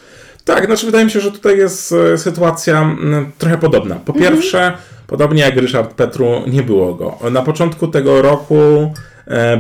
Tak, 0.45 0.67
znaczy 0.67 0.87
wydaje 0.87 1.05
mi 1.05 1.11
się, 1.11 1.21
że 1.21 1.33
tutaj 1.33 1.59
jest 1.59 1.95
sytuacja 2.17 2.83
mm, 2.83 3.33
trochę 3.39 3.59
podobna. 3.59 3.95
Po 3.95 4.13
pierwsze, 4.13 4.73
podobnie 5.07 5.43
jak 5.43 5.57
Ryszard 5.57 5.95
Petru, 5.95 6.43
nie 6.47 6.63
było 6.63 6.95
go. 6.95 7.19
Na 7.31 7.43
początku 7.43 7.89
tego 7.89 8.23
roku 8.23 8.93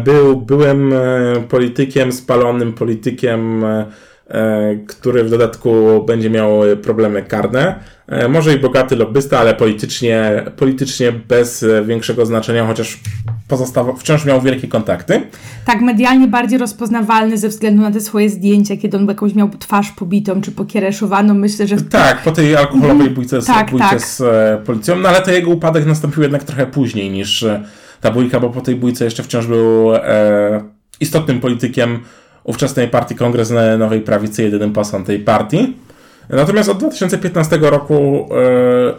był, 0.05 0.37
byłem 0.37 0.93
e, 0.93 0.99
politykiem, 1.49 2.13
spalonym 2.13 2.73
politykiem, 2.73 3.65
e, 3.65 3.87
e, 4.29 4.77
który 4.87 5.25
w 5.25 5.31
dodatku 5.31 6.05
będzie 6.07 6.31
miał 6.31 6.65
e, 6.65 6.77
problemy 6.77 7.23
karne. 7.23 7.75
E, 8.09 8.29
Może 8.29 8.55
i 8.55 8.59
bogaty 8.59 8.97
lobbysta, 8.97 9.39
ale 9.39 9.55
politycznie, 9.55 10.45
politycznie 10.57 11.13
bez 11.13 11.63
e, 11.63 11.85
większego 11.85 12.27
znaczenia, 12.27 12.67
chociaż 12.67 13.01
pozostawał, 13.49 13.97
wciąż 13.97 14.25
miał 14.25 14.41
wielkie 14.41 14.69
kontakty. 14.69 15.21
Tak, 15.65 15.81
medialnie 15.81 16.29
bardziej 16.29 16.59
rozpoznawalny 16.59 17.39
ze 17.39 17.49
względu 17.49 17.83
na 17.83 17.91
te 17.91 18.01
swoje 18.01 18.31
zdjęcia, 18.31 18.77
kiedy 18.77 18.97
on 18.97 19.09
jakąś 19.09 19.35
miał 19.35 19.49
twarz 19.59 19.91
pobitą 19.91 20.41
czy 20.41 20.53
pokiereszowaną. 20.53 21.35
Myślę, 21.35 21.67
że 21.67 21.77
Tak, 21.77 22.23
po 22.23 22.33
tej 22.33 22.57
alkoholowej 22.57 23.11
bójce, 23.11 23.43
z, 23.43 23.47
Tak, 23.47 23.71
bójce 23.71 23.89
tak. 23.91 24.01
z 24.01 24.21
e, 24.21 24.63
policją, 24.67 24.97
no 24.97 25.09
ale 25.09 25.23
to 25.23 25.31
jego 25.31 25.51
upadek 25.51 25.87
nastąpił 25.87 26.23
jednak 26.23 26.45
trochę 26.45 26.67
później 26.67 27.11
niż 27.11 27.43
e, 27.43 27.63
ta 28.03 28.11
bójka, 28.11 28.41
bo 28.41 28.51
po 28.51 28.61
tej 28.61 28.77
bójce 28.77 29.05
jeszcze 29.05 29.23
wciąż 29.23 29.47
był 29.47 29.95
e, 29.95 30.63
istotnym 31.01 31.41
politykiem 31.41 31.99
ówczesnej 32.45 32.89
partii 32.89 33.15
Kongres 33.15 33.53
Nowej 33.79 34.01
Prawicy, 34.01 34.43
jedynym 34.43 34.73
posłem 34.73 35.05
tej 35.05 35.19
partii. 35.19 35.77
Natomiast 36.31 36.69
od 36.69 36.79
2015 36.79 37.59
roku 37.61 38.29
e, 38.31 38.95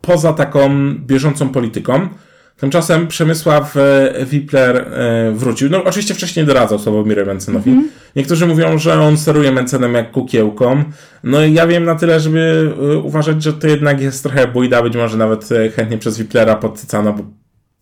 poza 0.00 0.32
taką 0.32 0.70
bieżącą 1.06 1.48
polityką, 1.48 2.08
tymczasem 2.56 3.06
Przemysław 3.06 3.76
e, 3.76 4.14
Wipler 4.24 4.76
e, 4.76 5.32
wrócił. 5.32 5.70
No 5.70 5.84
oczywiście 5.84 6.14
wcześniej 6.14 6.46
doradzał 6.46 6.78
Sławomirowi 6.78 7.28
Mencenowi. 7.28 7.76
Niektórzy 8.16 8.46
mówią, 8.46 8.78
że 8.78 9.00
on 9.00 9.16
steruje 9.16 9.52
Mencenem 9.52 9.94
jak 9.94 10.10
kukiełką. 10.10 10.84
No 11.24 11.44
i 11.44 11.52
ja 11.52 11.66
wiem 11.66 11.84
na 11.84 11.94
tyle, 11.94 12.20
żeby 12.20 12.72
e, 12.94 12.98
uważać, 12.98 13.42
że 13.42 13.52
to 13.52 13.66
jednak 13.66 14.00
jest 14.00 14.22
trochę 14.22 14.48
bójda, 14.48 14.82
być 14.82 14.96
może 14.96 15.16
nawet 15.16 15.52
e, 15.52 15.70
chętnie 15.70 15.98
przez 15.98 16.18
Wiplera 16.18 16.54
podsycano, 16.54 17.12
bo 17.12 17.37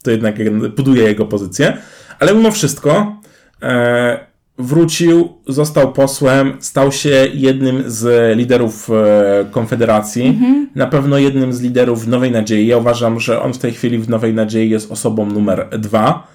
to 0.07 0.11
jednak 0.11 0.35
buduje 0.77 1.03
jego 1.03 1.27
pozycję. 1.27 1.77
Ale 2.19 2.35
mimo 2.35 2.51
wszystko 2.51 3.21
e, 3.63 4.27
wrócił, 4.59 5.29
został 5.47 5.93
posłem, 5.93 6.57
stał 6.61 6.93
się 6.93 7.27
jednym 7.35 7.83
z 7.87 8.37
liderów 8.37 8.91
e, 8.91 9.45
Konfederacji, 9.51 10.39
na 10.75 10.87
pewno 10.87 11.19
jednym 11.19 11.53
z 11.53 11.61
liderów 11.61 12.07
Nowej 12.07 12.31
Nadziei. 12.31 12.67
Ja 12.67 12.77
uważam, 12.77 13.21
że 13.21 13.43
on 13.43 13.53
w 13.53 13.59
tej 13.59 13.73
chwili 13.73 13.99
w 13.99 14.09
Nowej 14.09 14.35
Nadziei 14.35 14.71
jest 14.71 14.93
osobą 14.93 15.27
numer 15.27 15.69
dwa. 15.79 16.27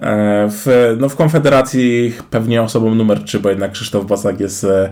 E, 0.00 0.48
w, 0.50 0.96
no, 1.00 1.08
w 1.08 1.16
Konfederacji 1.16 2.12
pewnie 2.30 2.62
osobą 2.62 2.94
numer 2.94 3.24
trzy, 3.24 3.40
bo 3.40 3.48
jednak 3.48 3.72
Krzysztof 3.72 4.06
Bosak 4.06 4.40
jest 4.40 4.64
e, 4.64 4.90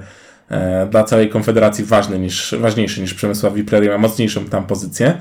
e, 0.48 0.86
dla 0.86 1.04
całej 1.04 1.28
Konfederacji 1.28 1.84
ważny 1.84 2.18
niż, 2.18 2.54
ważniejszy 2.60 3.00
niż 3.00 3.14
Przemysław 3.14 3.54
Wipler 3.54 3.84
i 3.84 3.88
ma 3.88 3.98
mocniejszą 3.98 4.44
tam 4.44 4.66
pozycję. 4.66 5.14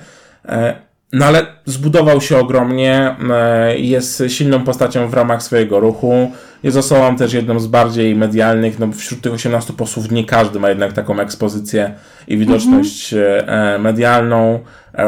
No 1.13 1.25
ale 1.25 1.45
zbudował 1.65 2.21
się 2.21 2.37
ogromnie, 2.37 3.15
e, 3.31 3.77
jest 3.79 4.23
silną 4.27 4.63
postacią 4.63 5.07
w 5.07 5.13
ramach 5.13 5.43
swojego 5.43 5.79
ruchu, 5.79 6.31
jest 6.63 6.77
osobą 6.77 7.15
też 7.15 7.33
jedną 7.33 7.59
z 7.59 7.67
bardziej 7.67 8.15
medialnych, 8.15 8.79
no 8.79 8.91
wśród 8.91 9.21
tych 9.21 9.33
18 9.33 9.73
posłów 9.73 10.11
nie 10.11 10.25
każdy 10.25 10.59
ma 10.59 10.69
jednak 10.69 10.93
taką 10.93 11.19
ekspozycję 11.19 11.93
i 12.27 12.37
widoczność 12.37 13.13
e, 13.13 13.77
medialną. 13.79 14.59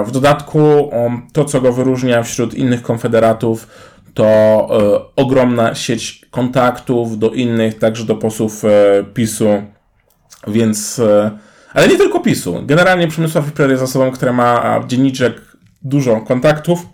W 0.05 0.11
dodatku 0.11 0.91
to, 1.33 1.45
co 1.45 1.61
go 1.61 1.73
wyróżnia 1.73 2.23
wśród 2.23 2.53
innych 2.53 2.81
konfederatów, 2.81 3.67
to 4.13 4.67
ogromna 5.15 5.75
sieć 5.75 6.25
kontaktów 6.31 7.19
do 7.19 7.29
innych, 7.29 7.79
także 7.79 8.05
do 8.05 8.15
posłów 8.15 8.63
PiSu, 9.13 9.49
więc... 10.47 11.01
Ale 11.73 11.87
nie 11.87 11.97
tylko 11.97 12.19
PiSu. 12.19 12.61
Generalnie 12.65 13.07
Przemysław 13.07 13.45
Wipler 13.45 13.71
jest 13.71 13.83
osobą, 13.83 14.11
która 14.11 14.33
ma 14.33 14.79
dzienniczek 14.87 15.54
dużo 15.85 16.21
kontaktów, 16.21 16.85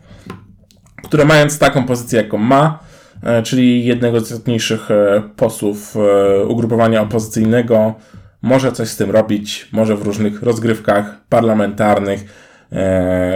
które 1.04 1.26
mając 1.26 1.60
taką 1.60 1.84
pozycję, 1.84 2.22
jaką 2.22 2.38
ma, 2.38 2.80
e, 3.24 3.44
czyli 3.44 3.86
jednego 3.86 4.20
z 4.20 4.24
istotniejszych 4.24 4.92
e, 4.92 5.22
posłów 5.36 5.96
e, 5.96 6.46
ugrupowania 6.46 7.02
opozycyjnego, 7.02 7.94
może 8.42 8.72
coś 8.72 8.90
z 8.90 8.98
tym 8.98 9.12
robić, 9.12 9.68
może 9.72 9.96
w 9.96 10.02
różnych 10.02 10.44
rozgrywkach 10.44 11.22
parlamentarnych 11.30 12.52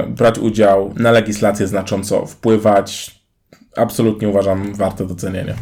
brać 0.08 0.40
udział, 0.40 0.94
na 0.98 1.12
legislację 1.12 1.68
znacząco 1.68 2.26
wpływać. 2.26 3.20
Absolutnie 3.78 4.30
uważam 4.30 4.74
warte 4.74 5.06
docenienia. 5.06 5.54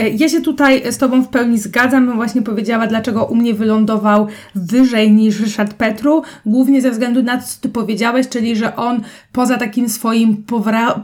E, 0.00 0.08
ja 0.08 0.28
się 0.28 0.40
tutaj 0.40 0.92
z 0.92 0.98
Tobą 0.98 1.22
w 1.22 1.28
pełni 1.28 1.58
zgadzam. 1.58 2.14
Właśnie 2.14 2.42
powiedziała, 2.42 2.86
dlaczego 2.86 3.24
u 3.24 3.34
mnie 3.34 3.54
wylądował 3.54 4.26
wyżej 4.54 5.12
niż 5.12 5.40
Ryszard 5.40 5.74
Petru. 5.74 6.22
Głównie 6.46 6.80
ze 6.82 6.90
względu 6.90 7.22
na 7.22 7.36
to, 7.36 7.42
co 7.46 7.60
Ty 7.60 7.68
powiedziałeś, 7.68 8.28
czyli 8.28 8.56
że 8.56 8.76
on 8.76 9.00
poza 9.32 9.56
takim 9.56 9.88
swoim 9.88 10.44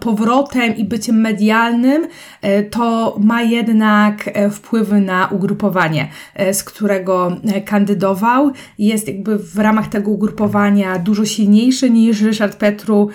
powrotem 0.00 0.76
i 0.76 0.84
byciem 0.84 1.20
medialnym, 1.20 2.06
e, 2.42 2.62
to 2.62 3.16
ma 3.20 3.42
jednak 3.42 4.30
e, 4.32 4.50
wpływy 4.50 5.00
na 5.00 5.28
ugrupowanie, 5.28 6.08
z 6.52 6.64
którego 6.64 7.36
kandydował. 7.64 8.52
Jest 8.78 9.08
jakby 9.08 9.38
w 9.38 9.58
ramach 9.58 9.88
tego 9.88 10.10
ugrupowania 10.10 10.98
dużo 10.98 11.24
silniejszy 11.24 11.90
niż 11.90 12.20
Ryszard 12.20 12.56
Petru 12.56 13.08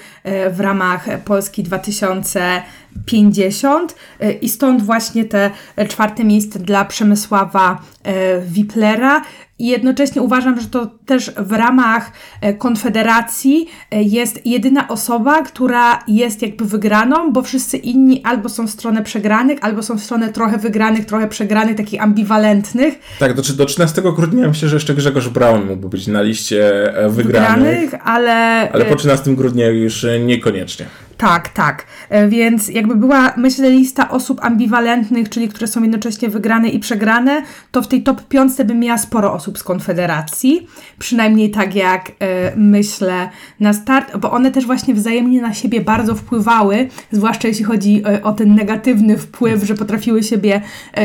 w 0.52 0.60
ramach 0.60 1.24
Polski 1.24 1.64
2000 1.64 2.62
50 3.06 3.96
e, 4.20 4.32
i 4.32 4.50
stąd 4.50 4.82
właśnie 4.82 5.26
te 5.26 5.52
czwarte 5.88 6.24
miejsce 6.24 6.60
dla 6.60 6.86
Przemysława 6.86 7.82
e, 8.04 8.42
Wiplera 8.42 9.22
i 9.60 9.68
jednocześnie 9.68 10.22
uważam, 10.22 10.62
że 10.62 10.68
to 10.68 10.86
też 11.06 11.32
w 11.38 11.52
ramach 11.52 12.12
e, 12.42 12.54
Konfederacji 12.54 13.68
jest 13.92 14.46
jedyna 14.46 14.88
osoba, 14.88 15.42
która 15.44 16.04
jest 16.08 16.42
jakby 16.42 16.66
wygraną, 16.66 17.32
bo 17.32 17.42
wszyscy 17.42 17.78
inni 17.78 18.24
albo 18.24 18.50
są 18.50 18.68
w 18.68 18.72
stronę 18.72 19.04
przegranych, 19.04 19.60
albo 19.62 19.84
są 19.84 19.98
w 19.98 20.04
stronę 20.04 20.30
trochę 20.30 20.58
wygranych, 20.58 21.06
trochę 21.06 21.28
przegranych, 21.28 21.78
takich 21.78 22.02
ambiwalentnych. 22.02 23.00
Tak, 23.20 23.34
do, 23.34 23.42
do 23.54 23.66
13 23.66 24.02
grudnia 24.02 24.48
myślę, 24.48 24.70
że 24.70 24.76
jeszcze 24.76 24.96
Grzegorz 24.96 25.30
Braun 25.30 25.66
mógłby 25.66 25.90
być 25.90 26.08
na 26.08 26.22
liście 26.22 26.94
wygranych, 27.10 27.16
wygranych 27.16 28.08
ale... 28.08 28.72
ale 28.72 28.86
po 28.86 28.96
13 28.96 29.36
grudnia 29.36 29.68
już 29.68 30.06
niekoniecznie. 30.26 30.86
Tak, 31.22 31.50
tak. 31.50 31.86
E, 32.10 32.28
więc 32.28 32.68
jakby 32.68 32.96
była, 32.96 33.34
myślę, 33.38 33.70
lista 33.70 34.10
osób 34.10 34.40
ambiwalentnych, 34.46 35.30
czyli 35.30 35.50
które 35.50 35.68
są 35.68 35.82
jednocześnie 35.82 36.30
wygrane 36.30 36.70
i 36.70 36.80
przegrane, 36.80 37.42
to 37.72 37.82
w 37.82 37.88
tej 37.88 38.04
top 38.04 38.28
piątce 38.28 38.66
bym 38.66 38.80
miała 38.80 38.98
sporo 38.98 39.34
osób 39.34 39.58
z 39.58 39.64
Konfederacji. 39.64 40.68
Przynajmniej 41.00 41.52
tak 41.52 41.76
jak 41.76 42.10
y, 42.10 42.14
myślę 42.56 43.30
na 43.60 43.74
start, 43.74 44.18
bo 44.18 44.32
one 44.32 44.52
też 44.52 44.66
właśnie 44.66 44.94
wzajemnie 44.94 45.42
na 45.42 45.54
siebie 45.54 45.82
bardzo 45.82 46.16
wpływały, 46.16 46.88
zwłaszcza 47.12 47.48
jeśli 47.48 47.66
chodzi 47.66 48.04
y, 48.18 48.24
o 48.24 48.34
ten 48.34 48.56
negatywny 48.56 49.18
wpływ, 49.18 49.64
że 49.64 49.76
potrafiły 49.76 50.24
siebie 50.24 50.62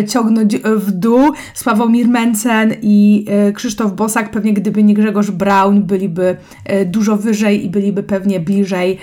ciągnąć 0.09 0.57
w 0.57 0.91
dół. 0.91 1.33
Sławomir 1.55 2.09
Mencen 2.09 2.75
i 2.83 3.27
Krzysztof 3.55 3.93
Bosak, 3.93 4.31
pewnie 4.31 4.53
gdyby 4.53 4.83
nie 4.83 4.95
Grzegorz 4.95 5.31
Braun, 5.31 5.83
byliby 5.83 6.37
dużo 6.87 7.17
wyżej 7.17 7.65
i 7.65 7.71
byliby 7.71 8.03
pewnie 8.03 8.41
bliżej. 8.41 8.99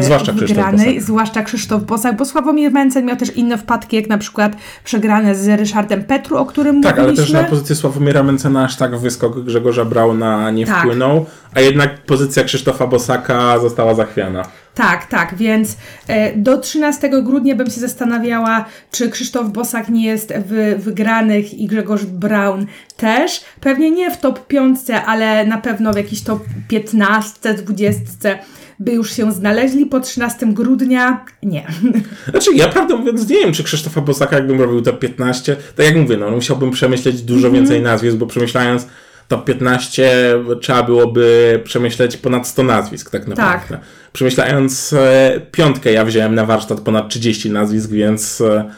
Zwłaszcza 0.00 0.32
Krzysztof 0.32 0.55
przegranej, 0.62 1.00
zwłaszcza 1.00 1.42
Krzysztof 1.42 1.82
Bosak, 1.82 2.16
bo 2.16 2.24
Sławomir 2.24 2.72
Mencen 2.72 3.04
miał 3.04 3.16
też 3.16 3.36
inne 3.36 3.58
wpadki, 3.58 3.96
jak 3.96 4.08
na 4.08 4.18
przykład 4.18 4.56
przegrane 4.84 5.34
z 5.34 5.48
Ryszardem 5.60 6.04
Petru, 6.04 6.36
o 6.36 6.46
którym 6.46 6.82
tak, 6.82 6.98
mówiliśmy. 6.98 7.24
Tak, 7.24 7.34
ale 7.34 7.42
też 7.42 7.50
na 7.50 7.56
pozycję 7.56 7.76
Sławomira 7.76 8.22
Mencena 8.22 8.64
aż 8.64 8.76
tak 8.76 8.96
wyskok 8.98 9.44
Grzegorza 9.44 9.84
Brauna 9.84 10.50
nie 10.50 10.66
tak. 10.66 10.78
wpłynął, 10.78 11.26
a 11.54 11.60
jednak 11.60 12.02
pozycja 12.02 12.44
Krzysztofa 12.44 12.86
Bosaka 12.86 13.58
została 13.58 13.94
zachwiana. 13.94 14.42
Tak, 14.76 15.06
tak, 15.06 15.34
więc 15.34 15.76
e, 16.08 16.36
do 16.36 16.58
13 16.58 17.22
grudnia 17.22 17.56
bym 17.56 17.70
się 17.70 17.80
zastanawiała, 17.80 18.64
czy 18.90 19.10
Krzysztof 19.10 19.48
Bosak 19.48 19.88
nie 19.88 20.06
jest 20.06 20.32
w 20.36 20.82
wygranych 20.84 21.54
i 21.54 21.66
Grzegorz 21.66 22.04
Braun 22.04 22.66
też. 22.96 23.44
Pewnie 23.60 23.90
nie 23.90 24.10
w 24.10 24.16
top 24.16 24.46
5, 24.46 24.78
ale 25.06 25.46
na 25.46 25.58
pewno 25.58 25.92
w 25.92 25.96
jakiś 25.96 26.22
top 26.22 26.42
15, 26.68 27.54
20 27.54 28.38
by 28.78 28.92
już 28.92 29.12
się 29.12 29.32
znaleźli 29.32 29.86
po 29.86 30.00
13 30.00 30.46
grudnia? 30.46 31.24
Nie. 31.42 31.66
Znaczy, 32.30 32.54
ja 32.54 32.68
prawdę 32.68 32.96
mówiąc 32.96 33.28
nie 33.28 33.36
wiem, 33.36 33.52
czy 33.52 33.64
Krzysztofa 33.64 34.00
Bosaka, 34.00 34.36
jakbym 34.36 34.60
robił 34.60 34.82
top 34.82 34.98
15, 34.98 35.56
tak 35.76 35.86
jak 35.86 35.96
mówię, 35.96 36.16
no 36.16 36.30
musiałbym 36.30 36.70
przemyśleć 36.70 37.22
dużo 37.22 37.48
mm 37.48 37.52
-hmm. 37.52 37.54
więcej 37.54 37.82
nazwisk, 37.82 38.16
bo 38.16 38.26
przemyślając 38.26 38.86
top 39.28 39.44
15 39.44 40.10
trzeba 40.60 40.82
byłoby 40.82 41.60
przemyśleć 41.64 42.16
ponad 42.16 42.48
100 42.48 42.62
nazwisk 42.62 43.10
tak 43.10 43.26
naprawdę. 43.26 43.68
Tak. 43.68 43.80
Przemyślając 44.12 44.92
e, 44.92 45.40
piątkę, 45.52 45.92
ja 45.92 46.04
wziąłem 46.04 46.34
na 46.34 46.46
warsztat 46.46 46.80
ponad 46.80 47.08
30 47.08 47.50
nazwisk, 47.50 47.90
więc... 47.90 48.40
E, 48.40 48.70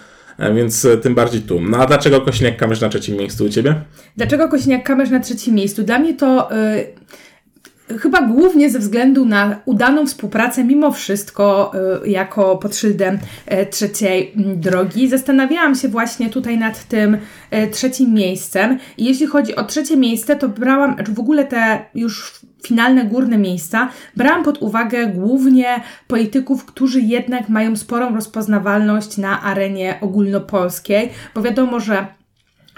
więc 0.55 0.87
tym 1.03 1.15
bardziej 1.15 1.41
tu. 1.41 1.61
No 1.61 1.79
a 1.79 1.87
dlaczego 1.87 2.21
Kośniak-Kamysz 2.21 2.81
na 2.81 2.89
trzecim 2.89 3.17
miejscu 3.17 3.45
u 3.45 3.49
Ciebie? 3.49 3.75
Dlaczego 4.17 4.49
Kośniak-Kamysz 4.49 5.11
na 5.11 5.21
trzecim 5.21 5.55
miejscu? 5.55 5.83
Dla 5.83 5.99
mnie 5.99 6.15
to... 6.15 6.49
Yy 6.77 6.99
Chyba 8.01 8.23
głównie 8.23 8.71
ze 8.71 8.79
względu 8.79 9.25
na 9.25 9.61
udaną 9.65 10.07
współpracę, 10.07 10.65
mimo 10.65 10.93
wszystko, 10.93 11.73
y, 12.05 12.09
jako 12.09 12.57
pod 12.57 12.77
szyldem 12.77 13.19
e, 13.47 13.67
trzeciej 13.67 14.33
drogi. 14.37 15.09
Zastanawiałam 15.09 15.75
się 15.75 15.89
właśnie 15.89 16.31
tutaj 16.31 16.59
nad 16.59 16.85
tym 16.85 17.19
e, 17.51 17.67
trzecim 17.67 18.15
miejscem. 18.15 18.79
I 18.99 19.05
jeśli 19.05 19.27
chodzi 19.27 19.57
o 19.57 19.65
trzecie 19.65 19.97
miejsce, 19.97 20.37
to 20.37 20.49
brałam, 20.49 20.97
czy 21.07 21.13
w 21.13 21.21
ogóle 21.21 21.45
te 21.45 21.85
już 21.95 22.41
finalne 22.67 23.05
górne 23.05 23.39
miejsca, 23.39 23.89
brałam 24.17 24.45
pod 24.45 24.63
uwagę 24.63 25.07
głównie 25.07 25.81
polityków, 26.07 26.65
którzy 26.65 27.01
jednak 27.01 27.49
mają 27.49 27.77
sporą 27.77 28.15
rozpoznawalność 28.15 29.17
na 29.17 29.43
arenie 29.43 29.99
ogólnopolskiej, 30.01 31.11
bo 31.35 31.43
wiadomo, 31.43 31.81
że 31.81 32.18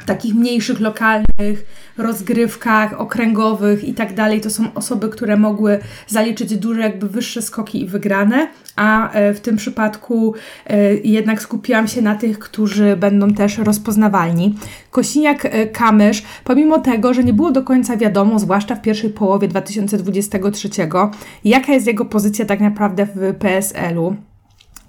takich 0.07 0.35
mniejszych, 0.35 0.81
lokalnych 0.81 1.65
rozgrywkach 1.99 3.01
okręgowych 3.01 3.85
i 3.85 3.95
tak 3.95 4.15
dalej, 4.15 4.41
to 4.41 4.51
są 4.51 4.75
osoby, 4.75 5.09
które 5.09 5.37
mogły 5.37 5.79
zaliczyć 6.07 6.57
duże, 6.57 6.81
jakby 6.81 7.09
wyższe 7.09 7.43
skoki 7.43 7.83
i 7.83 7.87
wygrane, 7.87 8.49
a 8.77 9.13
e, 9.13 9.35
w 9.35 9.41
tym 9.41 9.57
przypadku 9.57 10.35
e, 10.67 10.95
jednak 10.95 11.43
skupiłam 11.43 11.89
się 11.89 12.03
na 12.03 12.15
tych, 12.15 12.39
którzy 12.39 12.97
będą 12.97 13.35
też 13.35 13.59
rozpoznawalni. 13.59 14.55
Kosiniak-Kamysz, 14.93 16.23
pomimo 16.45 16.79
tego, 16.79 17.15
że 17.15 17.25
nie 17.25 17.33
było 17.33 17.51
do 17.51 17.63
końca 17.63 17.97
wiadomo, 17.97 18.39
zwłaszcza 18.39 18.75
w 18.75 18.83
pierwszej 18.83 19.11
połowie 19.11 19.49
2023, 19.49 20.69
jaka 21.45 21.73
jest 21.73 21.87
jego 21.87 22.05
pozycja 22.05 22.45
tak 22.45 22.61
naprawdę 22.61 23.07
w 23.07 23.35
PSL-u, 23.39 24.17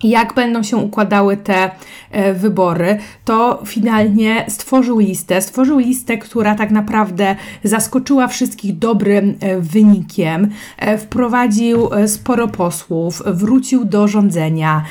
jak 0.03 0.33
będą 0.33 0.63
się 0.63 0.77
układały 0.77 1.37
te 1.37 1.71
e, 2.11 2.33
wybory, 2.33 2.97
to 3.25 3.63
finalnie 3.65 4.45
stworzył 4.49 4.99
listę. 4.99 5.41
Stworzył 5.41 5.77
listę, 5.77 6.17
która 6.17 6.55
tak 6.55 6.71
naprawdę 6.71 7.35
zaskoczyła 7.63 8.27
wszystkich 8.27 8.77
dobrym 8.77 9.37
e, 9.39 9.59
wynikiem. 9.59 10.49
E, 10.77 10.97
wprowadził 10.97 11.89
sporo 12.07 12.47
posłów, 12.47 13.23
wrócił 13.25 13.85
do 13.85 14.07
rządzenia 14.07 14.83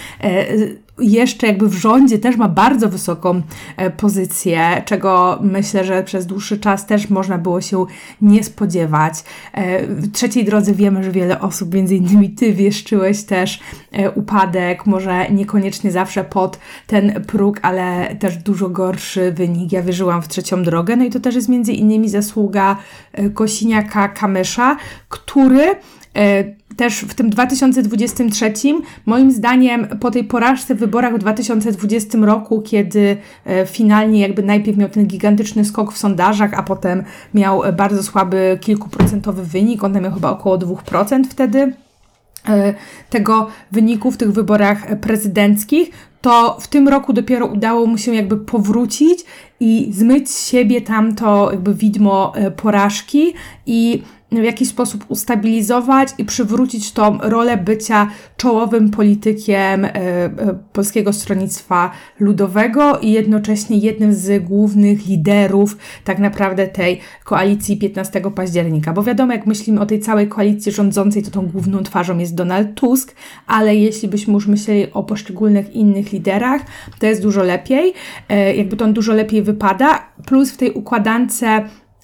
jeszcze 1.01 1.47
jakby 1.47 1.69
w 1.69 1.75
rządzie 1.75 2.19
też 2.19 2.37
ma 2.37 2.49
bardzo 2.49 2.89
wysoką 2.89 3.43
e, 3.77 3.91
pozycję, 3.91 4.83
czego 4.85 5.39
myślę, 5.43 5.85
że 5.85 6.03
przez 6.03 6.27
dłuższy 6.27 6.59
czas 6.59 6.87
też 6.87 7.11
można 7.11 7.39
było 7.39 7.61
się 7.61 7.87
nie 8.23 8.45
spodziewać. 8.45 9.15
E, 9.53 9.87
w 9.87 10.13
trzeciej 10.13 10.45
drodze 10.45 10.75
wiemy, 10.75 11.05
że 11.05 11.11
wiele 11.11 11.41
osób, 11.41 11.75
między 11.75 11.97
innymi 11.97 12.31
ty, 12.31 12.53
wieszczyłeś 12.53 13.23
też 13.23 13.61
e, 13.93 14.11
upadek, 14.11 14.87
może 14.87 15.31
niekoniecznie 15.31 15.91
zawsze 15.91 16.25
pod 16.25 16.59
ten 16.87 17.25
próg, 17.27 17.59
ale 17.63 18.17
też 18.17 18.37
dużo 18.37 18.69
gorszy 18.69 19.33
wynik. 19.33 19.73
Ja 19.73 19.83
wierzyłam 19.83 20.23
w 20.23 20.29
trzecią 20.29 20.63
drogę, 20.63 20.97
no 20.97 21.05
i 21.05 21.11
to 21.11 21.21
też 21.21 21.35
jest 21.35 21.49
między 21.49 21.73
innymi 21.73 22.09
zasługa 22.09 22.77
Kosiniaka 23.35 24.09
Kamysza, 24.09 24.77
który 25.09 25.75
też 26.77 27.01
w 27.01 27.15
tym 27.15 27.31
2023, 27.31 28.53
moim 29.07 29.33
zdaniem 29.33 29.87
po 30.01 30.11
tej 30.11 30.25
porażce 30.25 30.75
w 30.75 30.79
wyborach 30.79 31.15
w 31.15 31.19
2020 31.19 32.19
roku, 32.19 32.63
kiedy 32.63 33.17
e, 33.47 33.67
finalnie 33.67 34.21
jakby 34.21 34.43
najpierw 34.43 34.79
miał 34.79 34.89
ten 34.89 35.07
gigantyczny 35.07 35.65
skok 35.65 35.93
w 35.93 35.99
sondażach, 35.99 36.55
a 36.55 36.63
potem 36.63 37.03
miał 37.35 37.63
bardzo 37.77 38.03
słaby 38.03 38.59
kilkuprocentowy 38.61 39.45
wynik, 39.45 39.85
on 39.85 39.93
tam 39.93 40.03
miał 40.03 40.13
chyba 40.13 40.31
około 40.31 40.59
2% 40.59 41.25
wtedy 41.25 41.73
e, 42.49 42.75
tego 43.11 43.47
wyniku 43.73 44.11
w 44.11 44.17
tych 44.17 44.33
wyborach 44.33 45.01
prezydenckich, 45.01 45.91
to 46.21 46.57
w 46.61 46.69
tym 46.69 46.89
roku 46.89 47.13
dopiero 47.13 47.47
udało 47.47 47.87
mu 47.87 47.99
się 47.99 48.15
jakby 48.15 48.37
powrócić 48.37 49.25
i 49.61 49.91
zmyć 49.93 50.31
z 50.31 50.49
siebie 50.49 50.81
tamto 50.81 51.51
jakby 51.51 51.75
widmo 51.75 52.33
e, 52.35 52.51
porażki 52.51 53.35
i 53.67 54.03
w 54.33 54.45
jakiś 54.45 54.69
sposób 54.69 55.05
ustabilizować 55.09 56.09
i 56.19 56.25
przywrócić 56.25 56.93
tą 56.93 57.19
rolę 57.19 57.57
bycia 57.57 58.09
czołowym 58.37 58.91
politykiem 58.91 59.85
e, 59.85 59.95
e, 59.95 60.31
Polskiego 60.73 61.13
Stronnictwa 61.13 61.91
Ludowego 62.21 62.99
i 62.99 63.13
jednocześnie 63.13 63.79
jednym 63.79 64.15
z 64.15 64.45
głównych 64.45 65.07
liderów 65.07 65.77
tak 66.05 66.19
naprawdę 66.19 66.67
tej 66.67 67.01
koalicji 67.25 67.77
15 67.77 68.21
października. 68.35 68.93
Bo 68.93 69.03
wiadomo, 69.03 69.33
jak 69.33 69.47
myślimy 69.47 69.81
o 69.81 69.87
tej 69.87 70.01
całej 70.01 70.29
koalicji 70.29 70.73
rządzącej, 70.73 71.23
to 71.23 71.31
tą 71.31 71.47
główną 71.47 71.83
twarzą 71.83 72.19
jest 72.19 72.35
Donald 72.35 72.75
Tusk, 72.75 73.15
ale 73.47 73.77
jeśli 73.77 74.09
byśmy 74.09 74.35
już 74.35 74.47
myśleli 74.47 74.93
o 74.93 75.03
poszczególnych 75.03 75.75
innych 75.75 76.13
liderach, 76.13 76.63
to 76.99 77.07
jest 77.07 77.23
dużo 77.23 77.43
lepiej, 77.43 77.93
e, 78.29 78.57
jakby 78.57 78.77
to 78.77 78.85
on 78.85 78.93
dużo 78.93 79.13
lepiej 79.13 79.43
wypada, 79.43 79.99
plus 80.27 80.51
w 80.51 80.57
tej 80.57 80.71
układance 80.71 81.45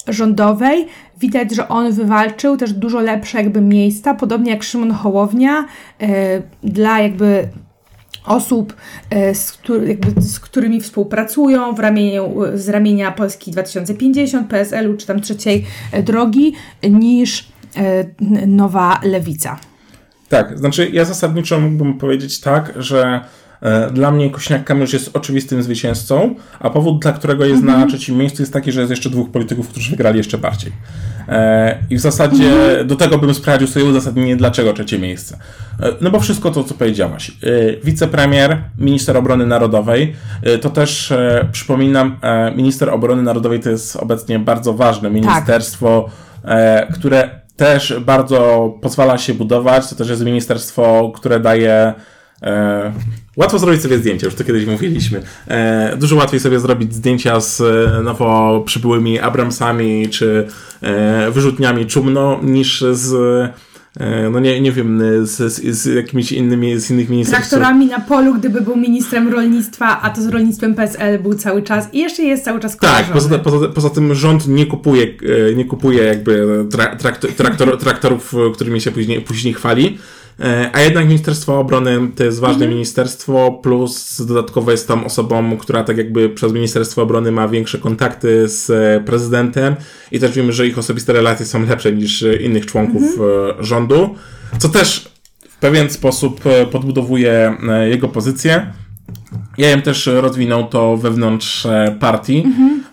rządowej 0.08 0.86
widać, 1.20 1.54
że 1.54 1.68
on 1.68 1.92
wywalczył 1.92 2.56
też 2.56 2.72
dużo 2.72 3.00
lepsze 3.00 3.38
jakby 3.38 3.60
miejsca, 3.60 4.14
podobnie 4.14 4.50
jak 4.50 4.62
Szymon 4.62 4.90
Hołownia, 4.92 5.64
yy, 6.00 6.08
dla 6.62 7.00
jakby 7.00 7.48
osób, 8.26 8.74
e, 9.10 9.34
z, 9.34 9.52
któ- 9.52 9.86
jakby 9.86 10.22
z 10.22 10.40
którymi 10.40 10.80
współpracują 10.80 11.74
w 11.74 11.78
ramieniu, 11.78 12.34
z 12.54 12.68
ramienia 12.68 13.12
Polski 13.12 13.50
2050, 13.50 14.48
PSL-u 14.48 14.96
czy 14.96 15.06
tam 15.06 15.20
trzeciej 15.20 15.66
e, 15.92 16.02
drogi, 16.02 16.54
niż 16.90 17.48
e, 17.76 18.04
nowa 18.46 19.00
lewica. 19.02 19.58
Tak, 20.28 20.58
znaczy 20.58 20.90
ja 20.92 21.04
zasadniczo 21.04 21.60
mógłbym 21.60 21.98
powiedzieć 21.98 22.40
tak, 22.40 22.72
że 22.76 23.02
e, 23.04 23.20
dla 23.92 24.10
mnie 24.10 24.30
Kośniak-Kamysz 24.30 24.92
jest 24.92 25.16
oczywistym 25.16 25.62
zwycięzcą, 25.62 26.34
a 26.60 26.70
powód, 26.70 27.02
dla 27.02 27.12
którego 27.12 27.44
jest 27.44 27.62
na 27.62 27.86
trzecim 27.86 28.16
miejscu 28.16 28.42
jest 28.42 28.52
taki, 28.52 28.72
że 28.72 28.80
jest 28.80 28.90
jeszcze 28.90 29.10
dwóch 29.10 29.30
polityków, 29.30 29.68
którzy 29.68 29.90
wygrali 29.90 30.18
jeszcze 30.18 30.38
bardziej. 30.38 30.72
E, 31.28 31.78
I 31.90 31.96
w 31.96 32.00
zasadzie 32.00 32.50
do 32.84 32.96
tego 32.96 33.18
bym 33.18 33.34
sprawdził 33.34 33.68
sobie 33.68 33.84
uzasadnienie, 33.84 34.36
dlaczego 34.36 34.72
trzecie 34.72 34.98
miejsce. 34.98 35.38
E, 35.80 35.92
no 36.00 36.10
bo 36.10 36.20
wszystko 36.20 36.50
to, 36.50 36.64
co 36.64 36.74
powiedziałaś. 36.74 37.30
E, 37.30 37.32
wicepremier, 37.84 38.58
minister 38.78 39.16
obrony 39.16 39.46
narodowej, 39.46 40.14
e, 40.42 40.58
to 40.58 40.70
też 40.70 41.12
e, 41.12 41.48
przypominam, 41.52 42.16
e, 42.22 42.52
minister 42.56 42.90
obrony 42.90 43.22
narodowej 43.22 43.60
to 43.60 43.70
jest 43.70 43.96
obecnie 43.96 44.38
bardzo 44.38 44.74
ważne 44.74 45.10
ministerstwo, 45.10 46.08
e, 46.44 46.86
które 46.92 47.40
też 47.56 47.94
bardzo 48.00 48.70
pozwala 48.82 49.18
się 49.18 49.34
budować. 49.34 49.88
To 49.90 49.96
też 49.96 50.08
jest 50.08 50.24
ministerstwo, 50.24 51.12
które 51.14 51.40
daje. 51.40 51.94
E, 52.42 52.92
łatwo 53.36 53.58
zrobić 53.58 53.82
sobie 53.82 53.98
zdjęcia, 53.98 54.26
już 54.26 54.34
to 54.34 54.44
kiedyś 54.44 54.66
mówiliśmy. 54.66 55.22
E, 55.48 55.96
dużo 55.96 56.16
łatwiej 56.16 56.40
sobie 56.40 56.60
zrobić 56.60 56.94
zdjęcia 56.94 57.40
z 57.40 57.60
e, 57.60 58.02
nowo 58.02 58.62
przybyłymi 58.66 59.20
Abramsami 59.20 60.08
czy 60.08 60.46
e, 60.82 61.30
wyrzutniami 61.30 61.86
Czumno 61.86 62.40
niż 62.42 62.84
z. 62.92 63.14
E, 64.00 64.30
no 64.30 64.40
nie, 64.40 64.60
nie 64.60 64.72
wiem, 64.72 65.02
z, 65.22 65.52
z, 65.52 65.76
z 65.76 65.94
jakimiś 65.94 66.32
innymi, 66.32 66.80
z 66.80 66.90
innych 66.90 67.08
ministerstw. 67.08 67.50
Traktorami 67.50 67.86
na 67.86 68.00
polu, 68.00 68.34
gdyby 68.34 68.60
był 68.60 68.76
ministrem 68.76 69.28
rolnictwa, 69.32 70.00
a 70.02 70.10
to 70.10 70.22
z 70.22 70.26
rolnictwem 70.26 70.74
PSL 70.74 71.18
był 71.18 71.34
cały 71.34 71.62
czas 71.62 71.94
i 71.94 71.98
jeszcze 71.98 72.22
jest 72.22 72.44
cały 72.44 72.60
czas 72.60 72.76
Tak, 72.76 73.10
kojarzony. 73.10 73.38
poza, 73.38 73.38
poza, 73.38 73.68
poza 73.68 73.90
tym 73.90 74.14
rząd 74.14 74.48
nie 74.48 74.66
kupuje, 74.66 75.06
e, 75.50 75.54
nie 75.54 75.64
kupuje 75.64 76.02
jakby 76.04 76.64
tra, 76.70 76.96
traktor, 76.96 77.32
traktor, 77.32 77.78
traktorów, 77.78 78.34
którymi 78.54 78.80
się 78.80 78.90
później, 78.90 79.20
później 79.20 79.54
chwali. 79.54 79.98
E, 80.40 80.70
A 80.72 80.80
jednak 80.80 81.06
Ministerstwo 81.06 81.58
Obrony 81.58 82.08
to 82.16 82.24
jest 82.24 82.40
ważne 82.40 82.68
ministerstwo, 82.68 83.60
plus 83.62 84.22
dodatkowo 84.26 84.70
jest 84.70 84.88
tam 84.88 85.04
osobą, 85.04 85.56
która 85.56 85.84
tak 85.84 85.96
jakby 85.96 86.28
przez 86.28 86.52
Ministerstwo 86.52 87.02
Obrony 87.02 87.32
ma 87.32 87.48
większe 87.48 87.78
kontakty 87.78 88.48
z 88.48 88.70
e, 88.70 89.04
prezydentem 89.04 89.76
i 90.12 90.20
też 90.20 90.32
wiemy, 90.32 90.52
że 90.52 90.66
ich 90.66 90.78
osobiste 90.78 91.12
relacje 91.12 91.46
są 91.46 91.66
lepsze 91.66 91.92
niż 91.92 92.24
innych 92.40 92.66
członków 92.66 93.02
e, 93.02 93.64
rządu, 93.64 94.14
co 94.58 94.68
też 94.68 95.08
w 95.48 95.58
pewien 95.58 95.90
sposób 95.90 96.40
podbudowuje 96.72 97.56
jego 97.86 98.08
pozycję. 98.08 98.72
Ja 99.58 99.70
bym 99.70 99.82
też 99.82 100.06
rozwinął 100.06 100.68
to 100.68 100.96
wewnątrz 100.96 101.66
partii, 102.00 102.44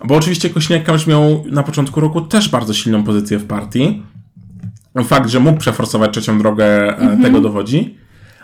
bo 0.06 0.15
oczywiście 0.15 0.49
Kośniak-Kamysz 0.49 1.08
miał 1.08 1.45
na 1.51 1.63
początku 1.63 1.99
roku 1.99 2.21
też 2.21 2.49
bardzo 2.49 2.73
silną 2.73 3.03
pozycję 3.03 3.38
w 3.38 3.45
partii. 3.45 4.03
Fakt, 5.03 5.29
że 5.29 5.39
mógł 5.39 5.60
przeforsować 5.60 6.12
trzecią 6.12 6.39
drogę, 6.39 6.97
e, 6.97 7.17
tego 7.21 7.41
dowodzi, 7.41 7.97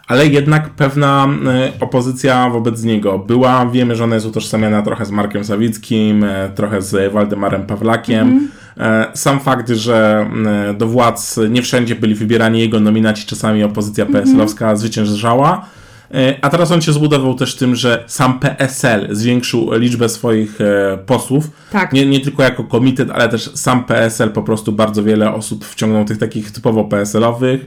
ale 0.09 0.27
jednak 0.27 0.69
pewna 0.69 1.27
e, 1.47 1.71
opozycja 1.79 2.49
wobec 2.49 2.83
niego 2.83 3.19
była. 3.19 3.65
Wiemy, 3.65 3.95
że 3.95 4.03
ona 4.03 4.15
jest 4.15 4.27
utożsamiana 4.27 4.81
trochę 4.81 5.05
z 5.05 5.11
Markiem 5.11 5.43
Sawickim, 5.43 6.23
e, 6.23 6.49
trochę 6.55 6.81
z 6.81 7.13
Waldemarem 7.13 7.65
Pawlakiem. 7.65 8.49
E, 8.77 9.05
Sam 9.13 9.39
fakt, 9.39 9.69
że 9.69 10.29
do 10.77 10.87
władz 10.87 11.39
nie 11.49 11.61
wszędzie 11.61 11.95
byli 11.95 12.15
wybierani 12.15 12.59
jego 12.59 12.79
nominaci, 12.79 13.25
czasami 13.25 13.63
opozycja 13.63 14.05
PSL-owska 14.05 14.75
zwyciężała. 14.75 15.65
E, 16.13 16.37
A 16.41 16.49
teraz 16.49 16.71
on 16.71 16.81
się 16.81 16.93
zbudował 16.93 17.35
też 17.35 17.55
tym, 17.55 17.75
że 17.75 18.03
sam 18.07 18.39
PSL 18.39 19.07
zwiększył 19.11 19.73
liczbę 19.73 20.09
swoich 20.09 20.61
e, 20.61 20.97
posłów. 21.05 21.51
Tak. 21.71 21.93
Nie, 21.93 22.05
nie 22.05 22.19
tylko 22.19 22.43
jako 22.43 22.63
komitet, 22.63 23.09
ale 23.11 23.29
też 23.29 23.51
sam 23.55 23.83
PSL 23.83 24.31
po 24.31 24.43
prostu 24.43 24.71
bardzo 24.71 25.03
wiele 25.03 25.33
osób 25.33 25.65
wciągnął 25.65 26.05
tych 26.05 26.17
takich 26.17 26.51
typowo 26.51 26.83
PSL-owych. 26.83 27.65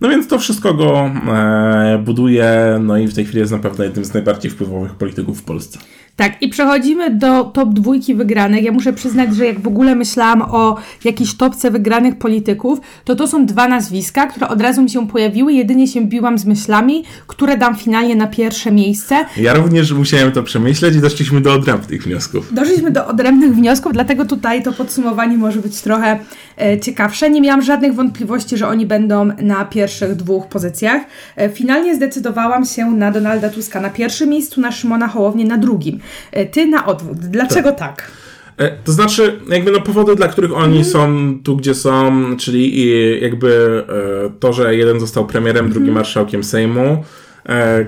No 0.00 0.08
więc 0.08 0.28
to 0.28 0.38
wszystko 0.38 0.74
go 0.74 1.06
e, 1.06 2.02
buduje, 2.04 2.78
no 2.80 2.98
i 2.98 3.06
w 3.06 3.14
tej 3.14 3.24
chwili 3.24 3.40
jest 3.40 3.52
na 3.52 3.58
pewno 3.58 3.84
jednym 3.84 4.04
z 4.04 4.14
najbardziej 4.14 4.50
wpływowych 4.50 4.94
polityków 4.94 5.40
w 5.40 5.44
Polsce. 5.44 5.78
Tak, 6.16 6.42
i 6.42 6.48
przechodzimy 6.48 7.10
do 7.10 7.44
top 7.44 7.74
dwójki 7.74 8.14
wygranych. 8.14 8.64
Ja 8.64 8.72
muszę 8.72 8.92
przyznać, 8.92 9.36
że 9.36 9.46
jak 9.46 9.60
w 9.60 9.66
ogóle 9.66 9.94
myślałam 9.94 10.42
o 10.42 10.76
jakiejś 11.04 11.34
topce 11.34 11.70
wygranych 11.70 12.18
polityków, 12.18 12.80
to 13.04 13.16
to 13.16 13.28
są 13.28 13.46
dwa 13.46 13.68
nazwiska, 13.68 14.26
które 14.26 14.48
od 14.48 14.60
razu 14.60 14.82
mi 14.82 14.90
się 14.90 15.08
pojawiły. 15.08 15.52
Jedynie 15.52 15.86
się 15.88 16.06
biłam 16.06 16.38
z 16.38 16.44
myślami, 16.44 17.04
które 17.26 17.56
dam 17.56 17.76
finalnie 17.76 18.16
na 18.16 18.26
pierwsze 18.26 18.72
miejsce. 18.72 19.24
Ja 19.36 19.54
również 19.54 19.92
musiałem 19.92 20.32
to 20.32 20.42
przemyśleć 20.42 20.96
i 20.96 21.00
doszliśmy 21.00 21.40
do 21.40 21.54
odrębnych 21.54 22.02
wniosków. 22.02 22.54
Doszliśmy 22.54 22.90
do 22.90 23.06
odrębnych 23.06 23.54
wniosków, 23.54 23.92
dlatego 23.92 24.24
tutaj 24.24 24.62
to 24.62 24.72
podsumowanie 24.72 25.38
może 25.38 25.58
być 25.58 25.80
trochę 25.80 26.18
e, 26.60 26.80
ciekawsze. 26.80 27.30
Nie 27.30 27.40
miałam 27.40 27.62
żadnych 27.62 27.94
wątpliwości, 27.94 28.56
że 28.56 28.68
oni 28.68 28.86
będą 28.86 29.28
na 29.42 29.64
pierwszych 29.64 30.16
dwóch 30.16 30.46
pozycjach. 30.46 31.02
E, 31.36 31.48
finalnie 31.48 31.96
zdecydowałam 31.96 32.64
się 32.64 32.90
na 32.90 33.10
Donalda 33.10 33.48
Tuska 33.48 33.80
na 33.80 33.90
pierwszym 33.90 34.28
miejscu, 34.28 34.60
na 34.60 34.72
Szymona 34.72 35.08
Hołownię 35.08 35.44
na 35.44 35.58
drugim. 35.58 36.01
E, 36.32 36.46
ty 36.46 36.66
na 36.66 36.86
odwrót. 36.86 37.18
Dlaczego 37.18 37.72
tak? 37.72 38.10
E, 38.56 38.70
To 38.84 38.92
znaczy, 38.92 39.40
jakby 39.48 39.70
no 39.70 39.80
powody, 39.80 40.16
dla 40.16 40.28
których 40.28 40.56
oni 40.56 40.84
są 40.84 41.34
tu, 41.44 41.56
gdzie 41.56 41.74
są, 41.74 42.12
czyli 42.36 42.80
i 42.80 43.20
jakby 43.22 43.82
e, 44.26 44.30
to, 44.40 44.52
że 44.52 44.76
jeden 44.76 45.00
został 45.00 45.26
premierem, 45.26 45.70
drugi 45.70 45.90
marszałkiem 45.90 46.44
Sejmu, 46.44 47.04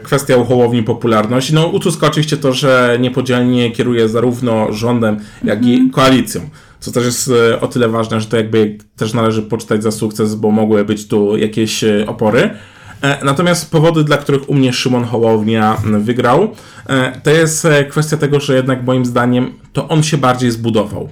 kwestia 0.03 0.37
u 0.37 0.45
Hołowni 0.45 0.83
popularności. 0.83 1.55
No 1.55 1.67
u 1.67 1.81
Tuska 1.81 2.07
oczywiście 2.07 2.37
to, 2.37 2.53
że 2.53 2.97
niepodzielnie 3.01 3.71
kieruje 3.71 4.09
zarówno 4.09 4.73
rządem, 4.73 5.17
jak 5.45 5.67
i 5.67 5.91
koalicją. 5.91 6.41
Co 6.81 6.93
też 6.93 7.05
jest 7.05 7.31
o 7.61 7.67
tyle 7.69 7.89
ważne, 7.89 8.21
że 8.21 8.27
to 8.27 8.37
jakby 8.37 8.79
też 8.97 9.13
należy 9.15 9.43
poczytać 9.43 9.83
za 9.83 9.91
sukces, 9.91 10.35
bo 10.35 10.51
mogły 10.51 10.85
być 10.85 11.09
tu 11.09 11.37
jakieś 11.37 11.85
opory. 12.07 12.51
E, 13.05 13.25
Natomiast 13.25 13.71
powody, 13.71 14.05
dla 14.05 14.17
których 14.17 14.51
u 14.51 14.55
mnie 14.55 14.73
Szymon 14.73 15.05
Hołownia 15.05 15.77
wygrał, 15.85 16.49
e, 16.89 17.21
to 17.23 17.31
jest 17.31 17.65
e, 17.65 17.85
kwestia 17.85 18.17
tego, 18.17 18.41
że 18.41 18.55
jednak 18.57 18.85
moim 18.85 19.05
zdaniem 19.05 19.53
to 19.73 19.89
on 19.89 20.03
się 20.03 20.17
bardziej 20.19 20.51
zbudował. 20.51 21.09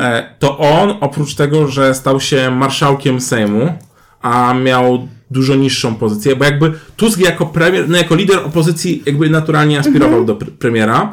E, 0.00 0.34
To 0.38 0.58
on, 0.58 0.94
oprócz 1.00 1.34
tego, 1.34 1.68
że 1.68 1.94
stał 1.94 2.20
się 2.20 2.50
marszałkiem 2.50 3.20
Sejmu, 3.20 3.72
a 4.22 4.54
miał 4.54 5.08
dużo 5.30 5.54
niższą 5.54 5.94
pozycję, 5.94 6.36
bo 6.36 6.44
jakby 6.44 6.72
Tusk 6.96 7.18
jako 7.20 7.46
premier, 7.46 7.88
no 7.88 7.96
jako 7.96 8.14
lider 8.14 8.38
opozycji 8.38 9.02
jakby 9.06 9.30
naturalnie 9.30 9.78
aspirował 9.78 10.24
do 10.24 10.34
pr- 10.34 10.50
premiera. 10.50 11.12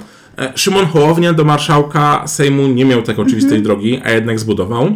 Szymon 0.55 0.86
Hołownia 0.86 1.33
do 1.33 1.43
marszałka 1.43 2.27
Sejmu 2.27 2.67
nie 2.67 2.86
miał 2.86 3.01
tak 3.01 3.19
oczywistej 3.19 3.62
drogi, 3.62 4.01
a 4.03 4.12
jednak 4.12 4.39
zbudował. 4.39 4.91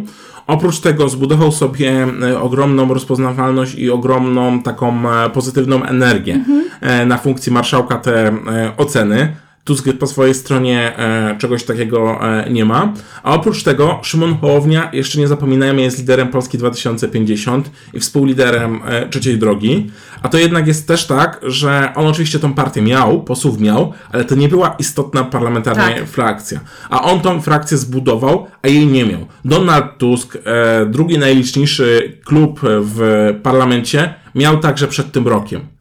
Oprócz 0.48 0.80
tego 0.80 1.08
zbudował 1.08 1.52
sobie 1.52 2.06
e, 2.22 2.40
ogromną 2.40 2.94
rozpoznawalność 2.94 3.74
i 3.74 3.90
ogromną 3.90 4.62
taką 4.62 5.12
e, 5.12 5.30
pozytywną 5.30 5.84
energię 5.84 6.44
e, 6.80 7.06
na 7.06 7.18
funkcji 7.18 7.52
marszałka 7.52 7.98
te 7.98 8.32
oceny. 8.76 9.36
Tusk 9.68 9.88
po 9.98 10.06
swojej 10.06 10.34
stronie 10.34 10.98
e, 10.98 11.36
czegoś 11.38 11.64
takiego 11.64 12.18
e, 12.22 12.50
nie 12.50 12.64
ma. 12.64 12.92
A 13.22 13.34
oprócz 13.34 13.62
tego 13.62 14.00
Szymon 14.02 14.34
Hołownia, 14.38 14.90
jeszcze 14.92 15.18
nie 15.18 15.28
zapominajmy, 15.28 15.82
jest 15.82 15.98
liderem 15.98 16.28
Polski 16.28 16.58
2050 16.58 17.70
i 17.94 18.00
współliderem 18.00 18.80
e, 18.86 19.08
trzeciej 19.08 19.38
drogi. 19.38 19.90
A 20.22 20.28
to 20.28 20.38
jednak 20.38 20.66
jest 20.66 20.88
też 20.88 21.06
tak, 21.06 21.40
że 21.42 21.92
on 21.94 22.06
oczywiście 22.06 22.38
tą 22.38 22.54
partię 22.54 22.82
miał, 22.82 23.22
posłów 23.22 23.60
miał, 23.60 23.92
ale 24.12 24.24
to 24.24 24.34
nie 24.34 24.48
była 24.48 24.74
istotna 24.78 25.24
parlamentarna 25.24 25.88
Tak. 25.88 26.08
frakcja. 26.08 26.60
A 26.90 27.02
on 27.02 27.20
tą 27.20 27.40
frakcję 27.40 27.76
zbudował, 27.76 28.46
a 28.62 28.68
jej 28.68 28.86
nie 28.86 29.04
miał. 29.04 29.26
Donald 29.44 29.98
Tusk, 29.98 30.38
drugi 30.86 31.18
najliczniejszy 31.18 32.18
klub 32.24 32.60
w 32.62 33.00
parlamencie, 33.42 34.14
miał 34.34 34.58
także 34.58 34.88
przed 34.88 35.12
tym 35.12 35.28
rokiem 35.28 35.77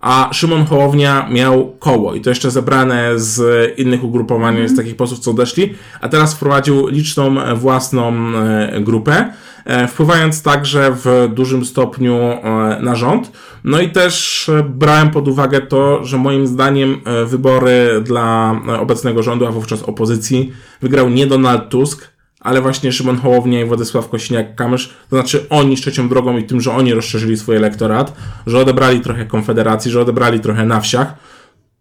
a 0.00 0.28
Szymon 0.32 0.64
Hołownia 0.64 1.28
miał 1.30 1.72
koło 1.78 2.14
i 2.14 2.20
to 2.20 2.30
jeszcze 2.30 2.50
zebrane 2.50 3.18
z 3.18 3.40
innych 3.78 4.04
ugrupowań, 4.04 4.68
z 4.68 4.76
takich 4.76 4.96
posłów, 4.96 5.20
co 5.20 5.30
odeszli, 5.30 5.74
a 6.00 6.08
teraz 6.08 6.34
wprowadził 6.34 6.86
liczną 6.86 7.40
e, 7.40 7.54
własną 7.54 8.12
e, 8.12 8.80
grupę, 8.80 9.32
e, 9.64 9.88
wpływając 9.88 10.42
także 10.42 10.96
w 11.04 11.28
dużym 11.34 11.64
stopniu 11.64 12.18
na 12.80 12.94
rząd. 12.94 13.32
No 13.64 13.80
i 13.80 13.90
też 13.90 14.50
brałem 14.68 15.10
pod 15.10 15.28
uwagę 15.28 15.60
to, 15.60 16.04
że 16.04 16.18
moim 16.18 16.46
zdaniem 16.46 17.00
wybory 17.26 18.02
dla 18.04 18.60
obecnego 18.80 19.22
rządu, 19.22 19.46
a 19.46 19.50
wówczas 19.50 19.82
opozycji, 19.82 20.52
wygrał 20.80 21.10
nie 21.10 21.26
Donald 21.26 21.68
Tusk, 21.68 22.15
ale 22.40 22.60
właśnie 22.60 22.92
Szymon 22.92 23.16
Hołownia 23.16 23.60
i 23.60 23.64
Władysław 23.64 24.10
Kośniak-Kamysz, 24.10 24.88
to 25.10 25.16
znaczy 25.16 25.46
oni 25.50 25.76
trzecią 25.76 26.08
drogą 26.08 26.38
i 26.38 26.44
tym, 26.44 26.60
że 26.60 26.72
oni 26.72 26.94
rozszerzyli 26.94 27.36
swój 27.36 27.56
elektorat, 27.56 28.16
że 28.46 28.58
odebrali 28.58 29.00
trochę 29.00 29.24
Konfederacji, 29.24 29.90
że 29.90 30.00
odebrali 30.00 30.40
trochę 30.40 30.66
na 30.66 30.80
wsiach, 30.80 31.14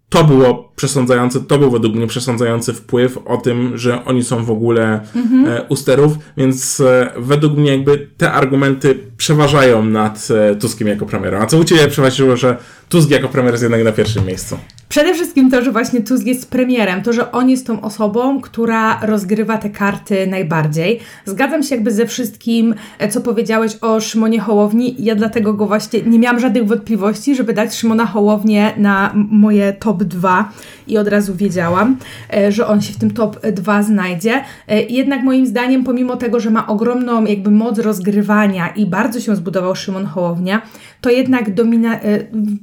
to 0.10 0.24
było 0.24 0.72
przesądzające, 0.76 1.41
to 1.41 1.58
był 1.58 1.72
według 1.72 1.96
mnie 1.96 2.08
przesądzający 2.08 2.74
wpływ 2.74 3.18
o 3.26 3.38
tym, 3.38 3.78
że 3.78 4.06
oni 4.06 4.24
są 4.24 4.46
w 4.46 4.52
ogóle 4.52 5.02
e, 5.48 5.62
u 5.70 5.76
sterów, 5.76 6.18
więc 6.38 6.80
e, 6.80 7.12
według 7.18 7.58
mnie 7.58 7.72
jakby 7.72 8.08
te 8.18 8.32
argumenty 8.32 9.00
przeważają 9.18 9.86
nad 9.86 10.28
e, 10.52 10.56
Tuskiem 10.56 10.88
jako 10.88 11.06
premierem. 11.06 11.41
A 11.41 11.46
co 11.46 11.58
u 11.58 11.63
Ciebie 11.63 11.88
przeważyło, 11.88 12.38
że 12.38 12.58
Tusk 12.89 13.10
jako 13.10 13.28
premier 13.28 13.54
jest 13.54 13.63
jednak 13.63 13.84
na 13.84 13.91
pierwszym 13.91 14.26
miejscu? 14.26 14.58
Przede 14.89 15.13
wszystkim 15.13 15.52
to, 15.52 15.62
że 15.62 15.71
właśnie 15.71 16.02
Tusk 16.02 16.26
jest 16.26 16.52
premierem, 16.52 17.04
to, 17.04 17.13
że 17.13 17.32
on 17.32 17.50
jest 17.50 17.67
tą 17.67 17.82
osobą, 17.82 18.41
która 18.41 19.00
rozgrywa 19.02 19.58
te 19.58 19.69
karty 19.69 20.28
najbardziej. 20.28 21.00
Zgadzam 21.26 21.63
się 21.63 21.76
jakby 21.76 21.91
ze 21.91 22.06
wszystkim, 22.08 22.76
e, 23.00 23.08
co 23.08 23.21
powiedziałeś 23.21 23.78
o 23.82 24.02
Szymonie 24.02 24.39
Hołowni. 24.39 24.95
Ja 25.00 25.15
dlatego 25.15 25.54
go 25.54 25.67
właśnie 25.67 26.02
nie 26.02 26.19
miałam 26.19 26.39
żadnych 26.39 26.67
wątpliwości, 26.67 27.36
żeby 27.36 27.54
dać 27.54 27.76
Szymona 27.76 28.06
Hołownię 28.06 28.74
na 28.78 29.12
moje 29.15 29.74
top 29.74 30.04
2 30.04 30.52
i 30.88 30.98
od 30.98 31.08
razu 31.08 31.36
wiedziałam, 31.36 31.98
e, 32.34 32.52
że 32.52 32.67
on 32.67 32.82
się 32.82 32.93
w 32.93 32.98
tym 32.98 33.12
top 33.12 33.48
2 33.48 33.84
znajdzie. 33.84 34.43
E, 34.67 34.82
jednak 34.84 35.24
moim 35.24 35.48
zdaniem, 35.48 35.84
pomimo 35.84 36.15
tego, 36.15 36.39
że 36.39 36.50
ma 36.50 36.67
ogromną 36.67 37.26
jakby 37.26 37.52
moc 37.52 37.80
rozgrywania 37.80 38.67
i 38.67 38.86
bardzo 38.86 39.19
się 39.19 39.36
zbudował 39.36 39.76
Szymon 39.76 40.06
Hołownia, 40.06 40.62
to 41.06 41.10
jednak 41.10 41.54
domina, 41.54 42.00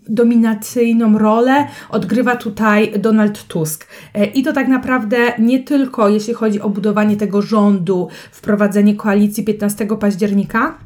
dominacyjną 0.09 1.19
rolę 1.19 1.67
odgrywa 1.91 2.13
odgrywa 2.13 2.37
tutaj 2.37 2.93
Donald 2.99 3.47
Tusk. 3.47 3.87
E, 4.15 4.25
I 4.25 4.43
to 4.43 4.53
tak 4.53 4.69
naprawdę 4.69 5.17
nie 5.39 5.65
tylko 5.65 6.09
jeśli 6.09 6.35
chodzi 6.35 6.61
o 6.61 6.71
budowanie 6.71 7.17
tego 7.17 7.43
rządu, 7.43 8.09
wprowadzenie 8.33 8.95
koalicji 8.95 9.45
15 9.45 9.87
października, 9.87 10.79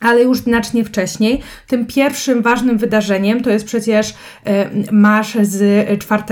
ale 0.00 0.22
już 0.22 0.38
znacznie 0.38 0.84
wcześniej. 0.84 1.40
Tym 1.66 1.86
pierwszym 1.86 2.42
ważnym 2.42 2.78
wydarzeniem 2.78 3.42
to 3.42 3.50
jest 3.50 3.64
przecież 3.64 4.14
e, 4.44 4.70
marsz 4.92 5.36
z 5.42 5.88
4 6.00 6.22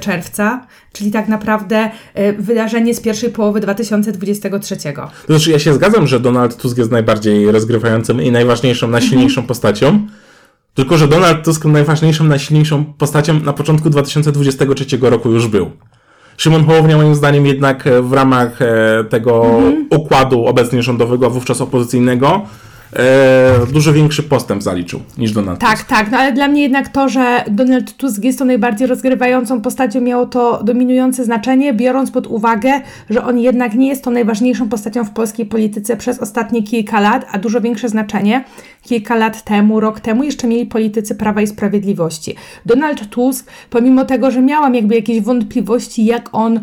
czerwca, 0.00 0.66
czyli 0.92 1.10
tak 1.10 1.28
naprawdę 1.28 1.90
e, 2.14 2.32
wydarzenie 2.32 2.94
z 2.94 3.00
pierwszej 3.00 3.30
połowy 3.30 3.60
2023. 3.60 4.76
To 4.76 5.10
znaczy, 5.26 5.50
ja 5.50 5.58
się 5.58 5.74
zgadzam, 5.74 6.06
że 6.06 6.20
Donald 6.20 6.56
Tusk 6.56 6.78
jest 6.78 6.90
najbardziej 6.90 7.50
rozgrywającym 7.52 8.22
i 8.22 8.32
najważniejszą, 8.32 8.88
najsilniejszą 8.88 9.40
mhm. 9.40 9.46
postacią. 9.46 10.06
Tylko, 10.74 10.98
że 10.98 11.08
Donald 11.08 11.44
Tusk 11.44 11.64
najważniejszą, 11.64 12.24
najsilniejszą 12.24 12.84
postacią 12.84 13.40
na 13.40 13.52
początku 13.52 13.90
2023 13.90 14.98
roku 15.00 15.30
już 15.30 15.46
był. 15.46 15.70
Szymon 16.36 16.64
Hołownia 16.64 16.96
moim 16.96 17.14
zdaniem 17.14 17.46
jednak 17.46 17.86
e, 17.86 18.02
w 18.02 18.12
ramach 18.12 18.62
e, 18.62 19.04
tego 19.08 19.44
mhm. 19.44 19.86
układu 19.90 20.46
obecnie 20.46 20.82
rządowego, 20.82 21.26
a 21.26 21.28
wówczas 21.28 21.60
opozycyjnego, 21.60 22.42
e, 22.92 23.66
dużo 23.72 23.92
większy 23.92 24.22
postęp 24.22 24.62
zaliczył 24.62 25.00
niż 25.18 25.32
Donald 25.32 25.60
tak, 25.60 25.70
Tusk. 25.70 25.88
Tak, 25.88 25.98
tak, 25.98 26.10
no 26.10 26.18
ale 26.18 26.32
dla 26.32 26.48
mnie 26.48 26.62
jednak 26.62 26.88
to, 26.88 27.08
że 27.08 27.44
Donald 27.50 27.96
Tusk 27.96 28.24
jest 28.24 28.38
to 28.38 28.44
najbardziej 28.44 28.86
rozgrywającą 28.86 29.60
postacią, 29.60 30.00
miało 30.00 30.26
to 30.26 30.62
dominujące 30.64 31.24
znaczenie, 31.24 31.74
biorąc 31.74 32.10
pod 32.10 32.26
uwagę, 32.26 32.80
że 33.10 33.24
on 33.24 33.38
jednak 33.38 33.74
nie 33.74 33.88
jest 33.88 34.04
to 34.04 34.10
najważniejszą 34.10 34.68
postacią 34.68 35.04
w 35.04 35.10
polskiej 35.10 35.46
polityce 35.46 35.96
przez 35.96 36.18
ostatnie 36.18 36.62
kilka 36.62 37.00
lat, 37.00 37.26
a 37.32 37.38
dużo 37.38 37.60
większe 37.60 37.88
znaczenie 37.88 38.44
kilka 38.82 39.14
lat 39.14 39.44
temu, 39.44 39.80
rok 39.80 40.00
temu 40.00 40.22
jeszcze 40.22 40.46
mieli 40.46 40.66
politycy 40.66 41.14
Prawa 41.14 41.40
i 41.40 41.46
Sprawiedliwości. 41.46 42.34
Donald 42.66 43.08
Tusk, 43.10 43.50
pomimo 43.70 44.04
tego, 44.04 44.30
że 44.30 44.42
miałam 44.42 44.74
jakby 44.74 44.94
jakieś 44.94 45.20
wątpliwości, 45.20 46.04
jak 46.04 46.28
on 46.32 46.60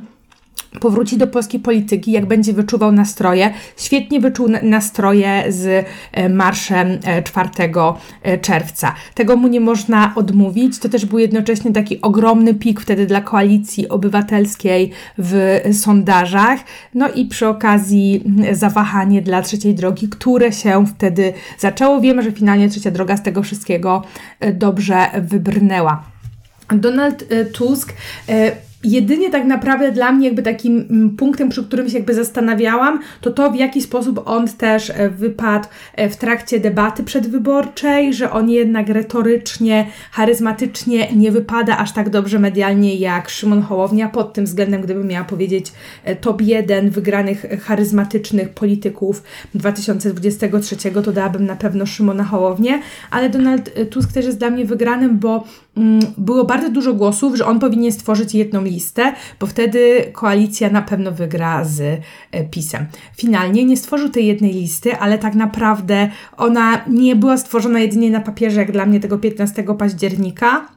powróci 0.80 1.18
do 1.18 1.28
polskiej 1.28 1.60
polityki, 1.60 2.12
jak 2.12 2.26
będzie 2.26 2.54
wyczuwał 2.54 2.92
nastroje. 2.92 3.54
Świetnie 3.78 4.20
wyczuł 4.20 4.48
nastroje 4.64 5.44
z 5.50 5.86
e, 6.12 6.30
marszem 6.30 6.88
4 7.24 7.50
e, 7.60 7.94
e, 8.24 8.38
czerwca. 8.38 8.96
Tego 9.14 9.38
mu 9.38 9.48
nie 9.48 9.60
można 9.60 10.14
odmówić. 10.16 10.80
To 10.80 10.90
też 10.90 11.06
był 11.06 11.20
jednocześnie 11.20 11.72
taki 11.72 12.02
ogromny 12.02 12.54
pik 12.54 12.82
wtedy 12.82 13.06
dla 13.06 13.22
koalicji 13.22 13.90
obywatelskiej 13.90 14.92
w 15.18 15.62
sondażach. 15.74 16.60
No 16.94 17.10
i 17.10 17.26
przy 17.26 17.48
okazji 17.48 18.24
zawahanie 18.52 19.22
dla 19.22 19.42
trzeciej 19.42 19.76
drogi, 19.76 20.10
które 20.10 20.52
się 20.52 20.86
wtedy 20.88 21.34
zaczęło. 21.60 22.02
Wiemy, 22.02 22.24
że 22.24 22.32
finalnie 22.32 22.70
trzecia 22.70 22.92
droga 22.92 23.18
z 23.18 23.24
tego 23.24 23.44
wszystkiego 23.44 24.04
dobrze 24.54 25.08
wybrnęła. 25.22 26.04
Donald 26.70 27.26
Tusk 27.54 27.94
jedynie 28.84 29.30
tak 29.30 29.46
naprawdę 29.46 29.92
dla 29.92 30.12
mnie 30.12 30.28
jakby 30.28 30.44
takim 30.44 30.88
mm, 30.90 31.16
punktem, 31.16 31.50
przy 31.50 31.64
którym 31.64 31.90
się 31.90 31.98
jakby 31.98 32.14
zastanawiałam, 32.14 33.00
to 33.22 33.32
to 33.32 33.52
w 33.52 33.56
jaki 33.56 33.82
sposób 33.82 34.22
on 34.26 34.48
też 34.48 34.90
e, 34.90 35.10
wypadł 35.10 35.68
e, 35.96 36.10
w 36.10 36.18
trakcie 36.18 36.60
debaty 36.60 37.04
przedwyborczej, 37.04 38.14
że 38.14 38.32
on 38.32 38.50
jednak 38.50 38.90
retorycznie, 38.90 39.88
charyzmatycznie 40.12 41.08
nie 41.16 41.32
wypada 41.32 41.78
aż 41.78 41.94
tak 41.94 42.10
dobrze 42.10 42.40
medialnie 42.40 42.96
jak 42.96 43.30
Szymon 43.30 43.62
Hołownia. 43.62 44.10
Pod 44.10 44.34
tym 44.34 44.46
względem, 44.46 44.82
gdybym 44.82 45.08
miała 45.08 45.26
powiedzieć 45.26 45.72
e, 46.04 46.16
top 46.16 46.42
jeden 46.42 46.90
wygranych 46.90 47.46
charyzmatycznych 47.62 48.50
polityków 48.50 49.24
2023, 49.56 50.76
to 50.92 51.12
dałabym 51.12 51.46
na 51.46 51.56
pewno 51.56 51.86
Szymona 51.86 52.24
Hołownię, 52.24 52.80
ale 53.12 53.30
Donald 53.30 53.72
Tusk 53.90 54.14
też 54.14 54.26
jest 54.26 54.38
dla 54.38 54.50
mnie 54.50 54.66
wygranym, 54.66 55.20
bo 55.20 55.44
było 56.18 56.44
bardzo 56.44 56.70
dużo 56.70 56.94
głosów, 56.94 57.36
że 57.36 57.46
on 57.46 57.60
powinien 57.60 57.92
stworzyć 57.92 58.36
jedną 58.36 58.64
listę, 58.64 59.14
bo 59.40 59.48
wtedy 59.48 60.10
koalicja 60.14 60.70
na 60.70 60.82
pewno 60.82 61.12
wygra 61.12 61.64
z 61.66 62.02
e, 62.32 62.44
PiSem. 62.44 62.86
Finalnie 63.18 63.66
nie 63.66 63.78
stworzył 63.78 64.10
tej 64.10 64.26
jednej 64.26 64.54
listy, 64.54 64.98
ale 64.98 65.18
tak 65.18 65.36
naprawdę 65.36 66.10
ona 66.38 66.86
nie 66.88 67.16
była 67.16 67.38
stworzona 67.38 67.80
jedynie 67.80 68.12
na 68.12 68.22
papierze, 68.22 68.60
jak 68.60 68.72
dla 68.72 68.86
mnie 68.86 69.00
tego 69.00 69.18
15 69.18 69.64
października, 69.78 70.68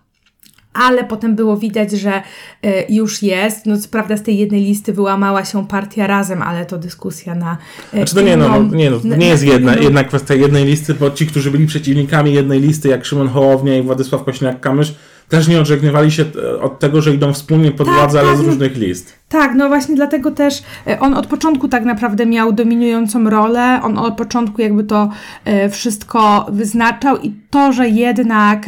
ale 0.76 1.04
potem 1.04 1.36
było 1.36 1.56
widać, 1.56 1.92
że 1.92 2.22
y, 2.66 2.70
już 2.88 3.22
jest. 3.22 3.66
No 3.66 3.78
co 3.78 3.88
prawda 3.88 4.16
z 4.16 4.22
tej 4.22 4.38
jednej 4.38 4.64
listy 4.64 4.92
wyłamała 4.92 5.44
się 5.44 5.66
partia 5.66 6.06
razem, 6.06 6.42
ale 6.42 6.66
to 6.66 6.78
dyskusja 6.78 7.34
na. 7.34 7.58
Y, 7.94 7.96
znaczy 7.96 8.14
to 8.14 8.20
nie, 8.20 8.36
no, 8.36 8.48
no, 8.48 8.76
nie, 8.76 8.90
no, 8.90 9.16
nie 9.16 9.26
jest 9.26 9.44
jedna, 9.44 9.76
jedna 9.76 10.04
kwestia 10.04 10.34
jednej 10.34 10.64
listy, 10.64 10.94
bo 10.94 11.10
ci, 11.10 11.26
którzy 11.26 11.50
byli 11.50 11.66
przeciwnikami 11.66 12.34
jednej 12.34 12.60
listy, 12.60 12.88
jak 12.88 13.04
Szymon 13.04 13.28
Hołownia 13.28 13.76
i 13.76 13.82
Władysław 13.82 14.22
Kośniak-Kamysz, 14.22 14.92
też 15.28 15.48
nie 15.48 15.60
odżegnywali 15.60 16.10
się 16.10 16.24
e, 16.36 16.60
od 16.60 16.78
tego, 16.78 17.02
że 17.02 17.14
idą 17.14 17.32
wspólnie 17.32 17.72
pod 17.72 17.86
tak, 17.86 17.96
władzę, 17.96 18.18
ale 18.20 18.28
tak, 18.28 18.36
z 18.36 18.40
no 18.40 18.46
różnych 18.46 18.76
list. 18.76 19.12
Tak, 19.28 19.54
no 19.54 19.68
właśnie 19.68 19.96
dlatego 19.96 20.30
też 20.30 20.62
e, 20.86 21.00
on 21.00 21.14
od 21.14 21.26
początku 21.26 21.68
tak 21.68 21.84
naprawdę 21.84 22.26
miał 22.26 22.52
dominującą 22.52 23.30
rolę, 23.30 23.80
on 23.82 23.98
od 23.98 24.16
początku 24.16 24.62
jakby 24.62 24.84
to 24.84 25.10
e, 25.44 25.70
wszystko 25.70 26.46
wyznaczał 26.52 27.18
i 27.18 27.32
to, 27.50 27.72
że 27.72 27.88
jednak 27.88 28.66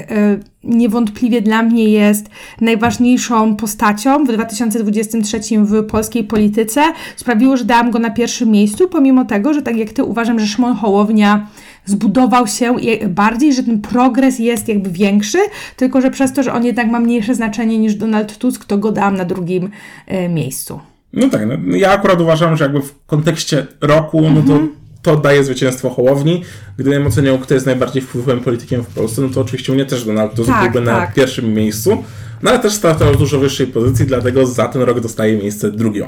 niewątpliwie 0.65 1.43
dla 1.43 1.63
mnie 1.63 1.85
jest 1.85 2.31
najważniejszą 2.61 3.57
postacią 3.57 4.25
w 4.25 4.33
2023 4.33 5.41
w 5.59 5.87
polskiej 5.87 6.25
polityce, 6.25 6.83
sprawiło, 7.17 7.57
że 7.57 7.65
dałam 7.65 7.91
go 7.91 7.99
na 7.99 8.11
pierwszym 8.11 8.51
miejscu, 8.51 8.89
pomimo 8.89 9.25
tego, 9.25 9.55
że 9.55 9.63
tak 9.63 9.77
jak 9.77 9.91
ty 9.91 10.05
uważam, 10.05 10.41
że 10.41 10.47
Szymon 10.47 10.75
Hołownia 10.75 11.47
zbudował 11.89 12.47
się 12.47 12.75
bardziej, 13.09 13.55
że 13.55 13.63
ten 13.63 13.81
progres 13.81 14.39
jest 14.39 14.69
jakby 14.69 14.91
większy, 14.91 15.39
tylko 15.77 16.01
że 16.01 16.11
przez 16.11 16.33
to, 16.33 16.43
że 16.43 16.53
on 16.53 16.65
jednak 16.65 16.91
ma 16.91 17.01
mniejsze 17.01 17.35
znaczenie 17.35 17.79
niż 17.79 17.95
Donald 17.95 18.39
Tusk, 18.39 18.65
to 18.65 18.79
go 18.79 18.93
dam 18.93 19.17
na 19.17 19.25
drugim 19.25 19.71
e, 20.07 20.29
miejscu. 20.29 20.81
No 21.13 21.29
tak, 21.29 21.43
no, 21.47 21.77
ja 21.77 21.91
akurat 21.91 22.21
uważam, 22.21 22.57
że 22.57 22.65
jakby 22.65 22.81
w 22.81 22.95
kontekście 23.07 23.67
roku, 23.81 24.21
no 24.21 24.43
to 24.43 24.53
mhm. 24.53 24.69
to 25.03 25.17
daje 25.17 25.45
zwycięstwo 25.45 25.91
Hołowni. 25.91 26.43
Gdybym 26.77 27.07
oceniał, 27.07 27.39
kto 27.39 27.55
jest 27.55 27.67
najbardziej 27.67 28.03
wpływowym 28.03 28.41
politykiem 28.41 28.83
w 28.83 28.87
Polsce, 28.87 29.23
no 29.23 29.29
to 29.29 29.41
oczywiście 29.41 29.73
u 29.73 29.75
mnie 29.75 29.85
też 29.85 30.05
Donald 30.05 30.35
Tusk 30.35 30.51
tak, 30.51 30.73
byłby 30.73 30.87
tak. 30.87 31.01
na 31.01 31.07
pierwszym 31.15 31.55
miejscu. 31.55 32.05
No 32.43 32.51
ale 32.51 32.59
też 32.59 32.73
startował 32.73 33.15
z 33.15 33.19
dużo 33.19 33.39
wyższej 33.39 33.67
pozycji, 33.67 34.07
dlatego 34.07 34.47
za 34.47 34.69
ten 34.69 34.83
rok 34.83 35.01
dostaje 35.01 35.37
miejsce 35.37 35.71
drugie 35.71 36.07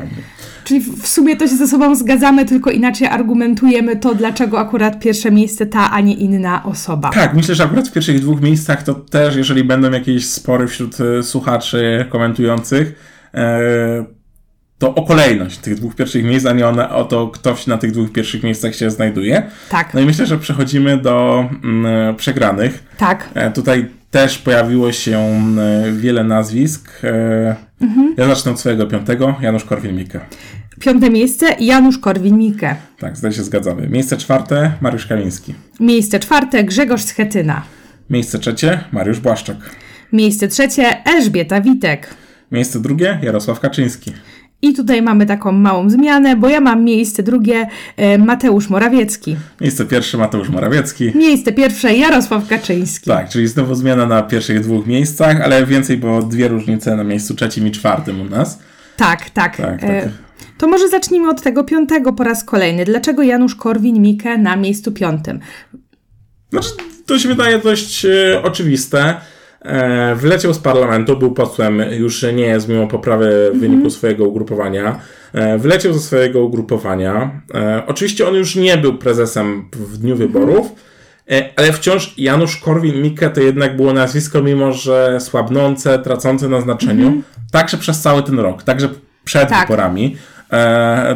Czyli 0.65 0.81
w 0.81 1.07
sumie 1.07 1.37
to 1.37 1.49
się 1.49 1.57
ze 1.57 1.69
sobą 1.69 1.95
zgadzamy, 1.95 2.45
tylko 2.45 2.71
inaczej 2.71 3.09
argumentujemy 3.09 3.97
to, 3.97 4.15
dlaczego 4.15 4.59
akurat 4.59 5.01
pierwsze 5.01 5.31
miejsce 5.31 5.67
ta, 5.67 5.91
a 5.91 6.01
nie 6.01 6.15
inna 6.15 6.65
osoba. 6.65 7.11
Tak, 7.11 7.35
myślę, 7.35 7.55
że 7.55 7.65
akurat 7.65 7.89
w 7.89 7.93
pierwszych 7.93 8.21
dwóch 8.21 8.41
miejscach 8.41 8.83
to 8.83 8.95
też, 8.95 9.37
jeżeli 9.37 9.65
będą 9.65 9.91
jakieś 9.91 10.27
spory 10.27 10.69
wśród 10.69 10.97
e, 11.01 11.23
słuchaczy 11.23 12.07
komentujących, 12.11 12.95
e, 13.35 14.05
to 14.79 14.95
o 14.95 15.03
kolejność 15.03 15.59
tych 15.59 15.75
dwóch 15.75 15.95
pierwszych 15.95 16.25
miejsc, 16.25 16.47
a 16.47 16.53
nie 16.53 16.69
one, 16.69 16.91
o 16.91 17.05
to, 17.05 17.29
kto 17.29 17.57
na 17.67 17.79
tych 17.79 17.93
dwóch 17.93 18.13
pierwszych 18.13 18.43
miejscach 18.43 18.75
się 18.75 18.91
znajduje. 18.91 19.43
Tak. 19.71 19.95
No 19.95 20.01
i 20.01 20.07
myślę, 20.07 20.27
że 20.27 20.39
przechodzimy 20.39 20.99
do 20.99 21.45
mm, 21.65 22.17
przegranych. 22.17 22.85
Tak. 22.99 23.29
E, 23.35 23.51
tutaj 23.51 24.00
też 24.11 24.39
pojawiło 24.39 24.93
się 24.93 25.19
e, 25.19 25.93
wiele 25.93 26.25
nazwisk. 26.25 26.91
E, 27.05 27.57
mhm. 27.81 28.15
Ja 28.17 28.27
zacznę 28.27 28.53
od 28.53 28.61
swojego 28.61 28.87
piątego, 28.87 29.35
Janusz 29.41 29.65
Korwin-Mikke. 29.65 30.21
Piąte 30.81 31.11
miejsce, 31.11 31.47
Janusz 31.61 31.99
Korwin-Mikke. 31.99 32.75
Tak, 32.99 33.17
zdaje 33.17 33.35
się 33.35 33.43
zgadzamy. 33.43 33.89
Miejsce 33.89 34.17
czwarte, 34.17 34.73
Mariusz 34.81 35.07
Kamiński. 35.07 35.55
Miejsce 35.81 36.21
czwarte, 36.21 36.65
Grzegorz 36.65 37.03
Schetyna. 37.03 37.63
Miejsce 38.11 38.39
trzecie, 38.39 38.85
Mariusz 38.93 39.21
Błaszczak. 39.21 39.57
Miejsce 40.13 40.49
trzecie, 40.49 41.05
Elżbieta 41.05 41.61
Witek. 41.61 42.15
Miejsce 42.53 42.81
drugie, 42.81 43.19
Jarosław 43.23 43.61
Kaczyński. 43.61 44.13
I 44.63 44.75
tutaj 44.75 45.03
mamy 45.03 45.27
taką 45.27 45.53
małą 45.53 45.91
zmianę, 45.91 46.37
bo 46.37 46.49
ja 46.49 46.61
mam 46.61 46.85
miejsce 46.85 47.23
drugie 47.23 47.67
e, 47.97 48.19
Mateusz 48.19 48.69
Morawiecki. 48.69 49.37
Miejsce 49.61 49.85
pierwsze 49.85 50.19
Mateusz 50.19 50.49
Morawiecki. 50.49 51.13
Miejsce 51.15 51.53
pierwsze 51.53 51.95
Jarosław 51.95 52.49
Kaczyński. 52.49 53.11
Tak, 53.11 53.29
czyli 53.29 53.49
znowu 53.49 53.75
zmiana 53.75 54.07
na 54.07 54.23
pierwszych 54.23 54.61
dwóch 54.61 54.87
miejscach, 54.87 55.41
ale 55.41 55.67
więcej, 55.67 55.97
bo 55.97 56.23
dwie 56.23 56.49
różnice 56.49 56.97
na 56.97 57.05
miejscu 57.05 57.35
trzecim 57.35 57.67
i 57.67 57.71
czwartym 57.71 58.21
u 58.21 58.25
nas. 58.25 58.59
Tak, 58.97 59.31
tak. 59.31 59.57
tak, 59.57 59.81
tak. 59.81 60.09
To 60.59 60.69
może 60.69 60.89
zacznijmy 60.89 61.31
od 61.31 61.43
tego 61.43 61.65
piątego 61.65 62.13
po 62.13 62.25
raz 62.25 62.45
kolejny. 62.45 62.85
Dlaczego 62.85 63.23
Janusz 63.23 63.57
Korwin-Mikke 63.57 64.39
na 64.39 64.57
miejscu 64.57 64.93
piątym? 64.93 65.41
Znaczy, 66.51 66.69
to 67.07 67.19
się 67.19 67.29
wydaje 67.29 67.59
dość 67.59 68.05
e, 68.05 68.43
oczywiste. 68.43 69.21
E, 69.63 70.15
wyleciał 70.15 70.55
z 70.55 70.59
parlamentu, 70.59 71.17
był 71.17 71.33
posłem, 71.33 71.83
już 71.93 72.23
nie 72.23 72.47
jest 72.47 72.69
mimo 72.69 72.87
poprawy 72.87 73.51
w 73.55 73.61
wyniku 73.61 73.91
swojego 73.91 74.25
ugrupowania. 74.25 75.01
E, 75.33 75.59
wyleciał 75.59 75.93
ze 75.93 76.01
swojego 76.01 76.45
ugrupowania. 76.45 77.41
E, 77.55 77.83
oczywiście 77.87 78.29
on 78.29 78.35
już 78.35 78.57
nie 78.57 78.77
był 78.77 78.95
prezesem 78.95 79.69
w 79.73 79.99
dniu 79.99 80.17
wyborów, 80.17 80.73
e, 81.31 81.49
ale 81.57 81.73
wciąż 81.73 82.15
Janusz 82.19 82.63
Korwin-Mikke 82.63 83.31
to 83.31 83.41
jednak 83.41 83.77
było 83.77 83.93
nazwisko, 83.93 84.43
mimo 84.43 84.73
że 84.73 85.21
słabnące, 85.21 85.99
tracące 85.99 86.49
na 86.49 86.61
znaczeniu, 86.61 87.23
także 87.53 87.77
przez 87.77 88.01
cały 88.01 88.23
ten 88.23 88.39
rok, 88.39 88.63
także 88.63 88.89
przed 89.25 89.49
Tak. 89.49 89.69
wyborami, 89.69 90.17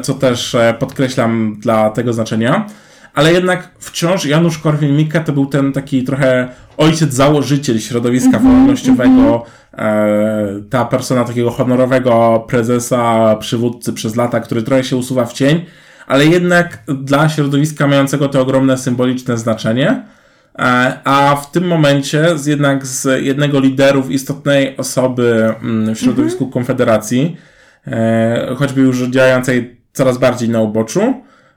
co 0.02 0.14
też 0.14 0.57
podkreślam 0.78 1.57
dla 1.61 1.90
tego 1.90 2.12
znaczenia. 2.12 2.66
Ale 3.14 3.33
jednak 3.33 3.70
wciąż 3.79 4.24
Janusz 4.27 4.59
Korwin-Mikke 4.59 5.24
to 5.24 5.33
był 5.33 5.46
ten 5.46 5.72
taki 5.72 6.05
trochę 6.05 6.48
ojciec 6.77 7.14
założyciel 7.14 7.81
środowiska 7.81 8.38
wolnościowego, 8.38 9.44
e, 9.72 10.46
ta 10.70 10.85
persona 10.85 11.24
takiego 11.24 11.50
honorowego 11.50 12.44
prezesa, 12.48 13.37
przywódcy 13.37 13.92
przez 13.92 14.16
lata, 14.16 14.40
który 14.40 14.62
trochę 14.62 14.85
się 14.85 14.96
usuwa 14.96 15.24
w 15.24 15.33
cień, 15.33 15.64
ale 16.07 16.27
jednak 16.27 16.83
dla 16.88 17.29
środowiska 17.29 17.87
mającego 17.87 18.29
to 18.29 18.40
ogromne 18.40 18.79
symboliczne 18.79 19.38
znaczenie. 19.38 20.03
E, 20.59 20.98
A 21.05 21.37
w 21.37 21.50
tym 21.50 21.66
momencie 21.66 22.38
z 22.38 22.46
jednak 22.46 22.87
z 22.87 23.24
jednego 23.24 23.61
liderów 23.61 24.11
istotnej 24.11 24.77
osoby 24.77 25.55
mm, 25.62 25.94
w 25.94 25.98
środowisku 25.98 26.46
Konfederacji, 26.46 27.37
e, 27.87 28.55
choćby 28.57 28.81
już 28.81 29.03
działającej 29.03 29.81
coraz 29.92 30.18
bardziej 30.18 30.48
na 30.48 30.61
uboczu, 30.61 31.14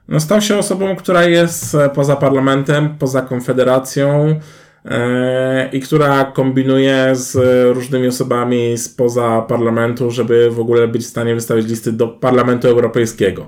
no 0.08 0.20
stał 0.20 0.40
się 0.40 0.58
osobą, 0.58 0.96
która 0.96 1.24
jest 1.24 1.74
e, 1.74 1.88
poza 1.88 2.16
parlamentem, 2.16 2.94
poza 2.98 3.22
konfederacją 3.22 4.40
e, 4.84 5.68
i 5.72 5.80
która 5.80 6.24
kombinuje 6.24 7.10
z 7.12 7.36
różnymi 7.74 8.06
osobami 8.06 8.78
spoza 8.78 9.42
parlamentu, 9.48 10.10
żeby 10.10 10.50
w 10.50 10.60
ogóle 10.60 10.88
być 10.88 11.02
w 11.02 11.06
stanie 11.06 11.34
wystawić 11.34 11.66
listy 11.68 11.92
do 11.92 12.08
Parlamentu 12.08 12.68
Europejskiego, 12.68 13.46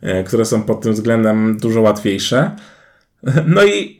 e, 0.00 0.24
które 0.24 0.44
są 0.44 0.62
pod 0.62 0.80
tym 0.80 0.92
względem 0.92 1.58
dużo 1.58 1.80
łatwiejsze. 1.80 2.50
No 3.46 3.64
i 3.64 3.98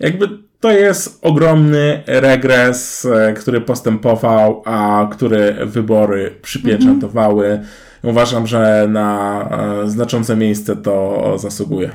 jakby 0.00 0.28
to 0.60 0.70
jest 0.72 1.18
ogromny 1.22 2.02
regres, 2.06 3.08
który 3.36 3.60
postępował, 3.60 4.62
a 4.64 5.08
który 5.12 5.56
wybory 5.66 6.34
przypieczętowały. 6.42 7.60
Uważam, 8.02 8.46
że 8.46 8.86
na 8.90 9.48
e, 9.84 9.90
znaczące 9.90 10.36
miejsce 10.36 10.76
to 10.76 11.34
zasługuje. 11.38 11.90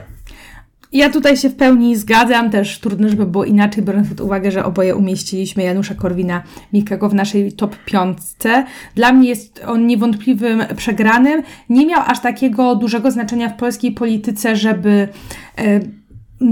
Ja 0.96 1.10
tutaj 1.10 1.38
się 1.38 1.50
w 1.50 1.56
pełni 1.56 1.96
zgadzam, 1.96 2.52
też 2.52 2.80
trudno, 2.80 3.10
żeby 3.10 3.26
było 3.26 3.46
inaczej, 3.46 3.84
biorąc 3.84 4.10
pod 4.10 4.22
uwagę, 4.22 4.52
że 4.52 4.65
oboje 4.65 4.96
umieściliśmy 4.96 5.63
Janusza 5.63 5.96
Korwina 5.96 6.44
Mikkego 6.74 7.10
w 7.10 7.13
naszej 7.13 7.54
top 7.54 7.76
piątce. 7.86 8.65
Dla 8.96 9.13
mnie 9.13 9.30
jest 9.30 9.62
on 9.68 9.88
niewątpliwym 9.88 10.63
przegranym. 10.76 11.44
Nie 11.70 11.86
miał 11.86 12.02
aż 12.06 12.20
takiego 12.20 12.76
dużego 12.76 13.12
znaczenia 13.12 13.50
w 13.50 13.58
polskiej 13.58 13.91
polityce, 13.91 14.56
żeby 14.56 15.08
e, 15.58 15.80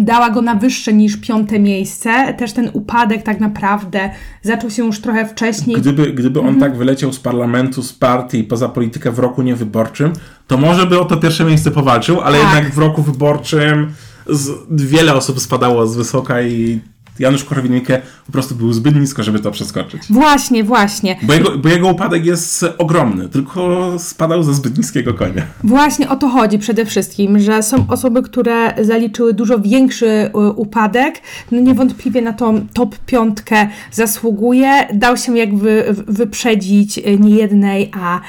dała 0.01 0.29
go 0.29 0.41
na 0.41 0.56
wyższe 0.56 0.93
niż 0.93 1.17
piąte 1.17 1.60
miejsce. 1.60 2.34
Też 2.34 2.53
ten 2.53 2.69
upadek 2.73 3.23
tak 3.23 3.39
naprawdę 3.39 4.10
zaczął 4.41 4.69
się 4.69 4.86
już 4.86 5.01
trochę 5.01 5.25
wcześniej. 5.25 5.77
Gdyby, 5.77 6.13
gdyby 6.13 6.39
on 6.39 6.60
tak 6.60 6.77
wyleciał 6.77 7.13
z 7.13 7.19
parlamentu, 7.19 7.84
z 7.84 7.93
partii 7.93 8.43
poza 8.43 8.69
politykę 8.69 9.12
w 9.12 9.19
roku 9.19 9.41
niewyborczym, 9.41 10.13
to 10.47 10.58
może 10.58 10.86
by 10.86 10.99
o 10.99 11.06
to 11.06 11.17
pierwsze 11.17 11.45
miejsce 11.45 11.71
powalczył, 11.71 12.21
ale 12.21 12.39
Tak. 12.39 12.56
jednak 12.56 12.73
w 12.73 12.77
roku 12.77 13.01
wyborczym 13.01 13.91
z, 14.29 14.51
wiele 14.71 15.13
osób 15.13 15.39
spadało 15.39 15.88
z 15.88 15.95
wysoka 15.95 16.41
i 16.41 16.79
Janusz 17.19 17.43
Korwin-Mikke 17.45 18.02
po 18.26 18.32
prostu 18.32 18.56
był 18.56 18.73
zbyt 18.73 18.95
nisko, 18.95 19.23
żeby 19.23 19.39
to 19.39 19.52
przeskoczyć. 19.52 20.02
Właśnie, 20.10 20.63
właśnie. 20.63 21.19
Bo 21.23 21.34
jego, 21.34 21.58
bo 21.58 21.69
jego 21.69 21.88
upadek 21.88 22.26
jest 22.26 22.65
ogromny, 22.78 23.30
tylko 23.30 23.91
spadał 23.99 24.43
ze 24.43 24.54
zbyt 24.54 24.78
niskiego 24.78 25.13
konia. 25.13 25.43
Właśnie 25.63 26.10
o 26.10 26.15
to 26.15 26.30
chodzi 26.30 26.60
przede 26.60 26.86
wszystkim, 26.86 27.39
że 27.39 27.63
są 27.63 27.86
osoby, 27.89 28.21
które 28.23 28.73
zaliczyły 28.86 29.34
dużo 29.34 29.60
większy 29.60 30.06
y, 30.08 30.30
upadek. 30.56 31.21
No 31.52 31.60
niewątpliwie 31.60 32.21
na 32.21 32.34
tą 32.34 32.67
top 32.73 32.95
piątkę 33.06 33.67
zasługuje. 33.91 34.88
Dał 34.93 35.17
się 35.17 35.38
jakby 35.38 35.95
wyprzedzić 36.08 36.97
y, 36.97 37.19
nie 37.19 37.36
jednej, 37.36 37.91
a 38.02 38.17
y, 38.19 38.21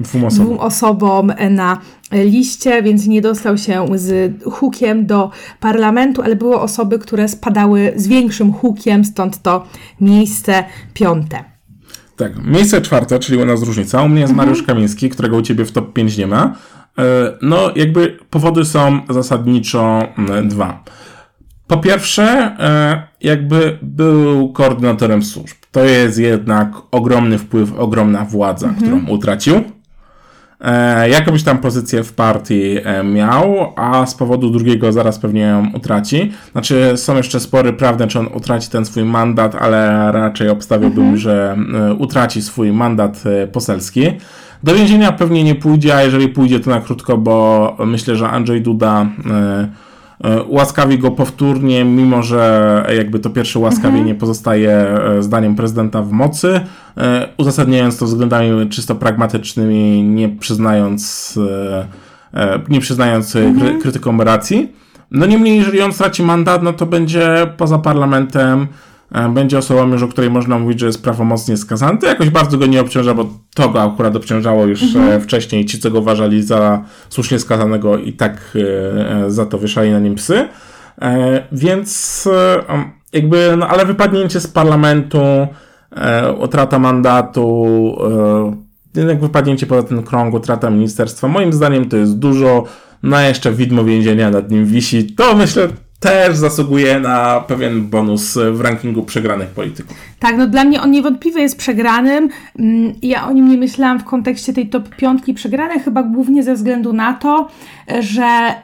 Dwóm 0.00 0.24
osobom. 0.24 0.46
dwóm 0.46 0.58
osobom 0.58 1.32
na 1.50 1.78
liście, 2.12 2.82
więc 2.82 3.06
nie 3.06 3.20
dostał 3.22 3.58
się 3.58 3.86
z 3.94 4.32
hukiem 4.44 5.06
do 5.06 5.30
parlamentu, 5.60 6.22
ale 6.22 6.36
były 6.36 6.60
osoby, 6.60 6.98
które 6.98 7.28
spadały 7.28 7.92
z 7.96 8.08
większym 8.08 8.52
hukiem, 8.52 9.04
stąd 9.04 9.42
to 9.42 9.64
miejsce 10.00 10.64
piąte. 10.94 11.44
Tak, 12.16 12.44
miejsce 12.44 12.80
czwarte, 12.80 13.18
czyli 13.18 13.42
u 13.42 13.44
nas 13.46 13.62
różnica. 13.62 14.02
U 14.02 14.08
mnie 14.08 14.20
jest 14.20 14.34
Mariusz 14.34 14.62
Kamiński, 14.62 15.10
którego 15.10 15.36
u 15.36 15.42
ciebie 15.42 15.64
w 15.64 15.72
top 15.72 15.92
5 15.92 16.16
nie 16.16 16.26
ma. 16.26 16.54
E, 16.98 17.02
No, 17.42 17.70
jakby 17.76 18.18
powody 18.30 18.64
są 18.64 19.00
zasadniczo 19.10 20.02
dwa. 20.44 20.84
Po 21.66 21.78
pierwsze, 21.78 22.22
e, 22.58 23.02
jakby 23.20 23.78
był 23.82 24.52
koordynatorem 24.52 25.22
służb. 25.22 25.56
To 25.72 25.84
jest 25.84 26.18
jednak 26.18 26.72
ogromny 26.90 27.38
wpływ, 27.38 27.72
ogromna 27.78 28.24
władza, 28.24 28.74
którą 28.78 29.06
utracił. 29.06 29.54
E, 30.60 31.08
jakąś 31.08 31.42
tam 31.42 31.58
pozycję 31.58 32.04
w 32.04 32.12
partii 32.12 32.76
e, 32.84 33.04
miał, 33.04 33.72
a 33.76 34.06
z 34.06 34.14
powodu 34.14 34.50
drugiego 34.50 34.92
zaraz 34.92 35.18
pewnie 35.18 35.40
ją 35.40 35.66
utraci. 35.74 36.32
Znaczy, 36.52 36.92
są 36.96 37.16
jeszcze 37.16 37.40
spory 37.40 37.72
prawne, 37.72 38.06
czy 38.06 38.18
on 38.18 38.28
utraci 38.34 38.70
ten 38.70 38.84
swój 38.84 39.04
mandat, 39.04 39.54
ale 39.54 40.12
raczej 40.12 40.48
obstawiałbym, 40.48 41.16
że 41.16 41.56
e, 41.74 41.94
utraci 41.94 42.42
swój 42.42 42.72
mandat 42.72 43.24
poselski. 43.52 44.06
Do 44.62 44.74
więzienia 44.74 45.12
pewnie 45.12 45.44
nie 45.44 45.54
pójdzie, 45.54 45.96
a 45.96 46.02
jeżeli 46.02 46.28
pójdzie, 46.28 46.60
to 46.60 46.70
na 46.70 46.80
krótko, 46.80 47.18
bo 47.18 47.76
myślę, 47.86 48.16
że 48.16 48.28
Andrzej 48.28 48.62
Duda 48.62 49.06
e, 49.30 49.68
e, 50.24 50.42
ułaskawi 50.42 50.98
go 50.98 51.10
powtórnie, 51.10 51.84
mimo 51.84 52.22
że 52.22 52.84
jakby 52.96 53.18
to 53.18 53.30
pierwsze 53.30 53.58
ułaskawienie 53.58 54.14
pozostaje 54.14 54.70
e, 54.70 55.22
zdaniem 55.22 55.56
prezydenta 55.56 56.02
w 56.02 56.12
mocy, 56.12 56.60
e, 56.96 57.28
uzasadniając 57.36 57.98
to 57.98 58.06
względami 58.06 58.68
czysto 58.68 58.94
pragmatycznymi, 58.94 60.02
nie 60.02 60.28
przyznając, 60.28 61.34
e, 62.34 62.40
e, 62.40 62.60
nie 62.68 62.80
przyznając 62.80 63.36
e, 63.36 63.54
kry, 63.58 63.78
krytykom 63.78 64.20
racji. 64.20 64.72
No 65.10 65.26
niemniej, 65.26 65.58
jeżeli 65.58 65.80
on 65.80 65.92
straci 65.92 66.22
mandat, 66.22 66.62
no 66.62 66.72
to 66.72 66.86
będzie 66.86 67.52
poza 67.56 67.78
parlamentem, 67.78 68.60
e, 68.62 68.89
będzie 69.34 69.58
osobą 69.58 69.88
już, 69.92 70.02
o 70.02 70.08
której 70.08 70.30
można 70.30 70.58
mówić, 70.58 70.80
że 70.80 70.86
jest 70.86 71.02
prawomocnie 71.02 71.56
skazany. 71.56 71.98
To 71.98 72.06
jakoś 72.06 72.30
bardzo 72.30 72.58
go 72.58 72.66
nie 72.66 72.80
obciąża, 72.80 73.14
bo 73.14 73.26
to 73.54 73.68
go 73.68 73.82
akurat 73.82 74.16
obciążało 74.16 74.66
już 74.66 74.96
e, 74.96 75.20
wcześniej. 75.20 75.64
Ci, 75.66 75.78
co 75.78 75.90
go 75.90 75.98
uważali 75.98 76.42
za 76.42 76.84
słusznie 77.08 77.38
skazanego 77.38 77.98
i 77.98 78.12
tak 78.12 78.56
e, 78.56 79.24
e, 79.24 79.30
za 79.30 79.46
to 79.46 79.58
wieszali 79.58 79.90
na 79.90 79.98
nim 79.98 80.14
psy. 80.14 80.48
E, 81.02 81.42
Więc 81.52 82.28
e, 82.32 82.64
jakby, 83.12 83.54
no 83.58 83.68
ale 83.68 83.86
wypadnięcie 83.86 84.40
z 84.40 84.46
parlamentu, 84.46 85.22
e, 85.96 86.32
utrata 86.32 86.78
mandatu, 86.78 87.66
e, 88.94 89.00
jednak 89.00 89.20
wypadnięcie 89.20 89.66
poza 89.66 89.82
ten 89.82 90.02
krąg, 90.02 90.34
utrata 90.34 90.70
ministerstwa, 90.70 91.28
moim 91.28 91.52
zdaniem 91.52 91.88
to 91.88 91.96
jest 91.96 92.18
dużo. 92.18 92.64
No 93.02 93.20
jeszcze 93.20 93.52
widmo 93.52 93.84
więzienia 93.84 94.30
nad 94.30 94.50
nim 94.50 94.66
wisi. 94.66 95.06
To 95.06 95.36
myślę 95.36 95.68
też 96.00 96.36
zasługuje 96.36 97.00
na 97.00 97.40
pewien 97.40 97.86
bonus 97.88 98.38
w 98.52 98.60
rankingu 98.60 99.02
przegranych 99.02 99.48
polityków. 99.48 99.96
Tak, 100.18 100.36
no 100.36 100.46
dla 100.46 100.64
mnie 100.64 100.80
on 100.82 100.90
niewątpliwie 100.90 101.42
jest 101.42 101.58
przegranym. 101.58 102.28
Mm, 102.58 102.92
Ja 103.02 103.28
o 103.28 103.32
nim 103.32 103.48
nie 103.48 103.58
myślałam 103.58 104.00
w 104.00 104.04
kontekście 104.04 104.52
tej 104.52 104.68
top 104.68 104.96
piątki 104.96 105.34
przegrane, 105.34 105.80
chyba 105.80 106.02
głównie 106.02 106.42
ze 106.42 106.54
względu 106.54 106.92
na 106.92 107.12
to, 107.14 107.48
że 108.00 108.54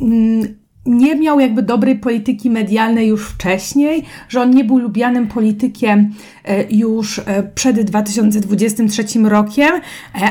mm, 0.00 0.63
nie 0.86 1.16
miał 1.16 1.40
jakby 1.40 1.62
dobrej 1.62 1.96
polityki 1.98 2.50
medialnej 2.50 3.08
już 3.08 3.26
wcześniej, 3.28 4.04
że 4.28 4.40
on 4.40 4.50
nie 4.50 4.64
był 4.64 4.78
lubianym 4.78 5.26
politykiem 5.26 6.10
e, 6.44 6.64
już 6.70 7.18
e, 7.18 7.42
przed 7.54 7.80
2023 7.80 9.04
rokiem, 9.24 9.70
e, 9.74 9.80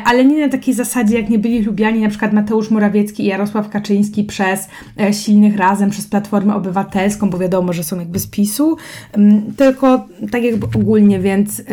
ale 0.05 0.25
nie 0.25 0.45
na 0.45 0.51
takiej 0.51 0.73
zasadzie, 0.73 1.19
jak 1.19 1.29
nie 1.29 1.39
byli 1.39 1.61
lubiani 1.61 2.01
na 2.01 2.09
przykład 2.09 2.33
Mateusz 2.33 2.69
Morawiecki 2.71 3.23
i 3.23 3.25
Jarosław 3.25 3.69
Kaczyński 3.69 4.23
przez 4.23 4.67
Silnych 5.11 5.57
Razem, 5.57 5.89
przez 5.89 6.07
Platformę 6.07 6.55
Obywatelską, 6.55 7.29
bo 7.29 7.37
wiadomo, 7.37 7.73
że 7.73 7.83
są 7.83 7.99
jakby 7.99 8.19
z 8.19 8.27
PiSu, 8.27 8.77
mm, 9.13 9.41
tylko 9.57 10.05
tak 10.31 10.43
jakby 10.43 10.65
ogólnie, 10.65 11.19
więc... 11.19 11.63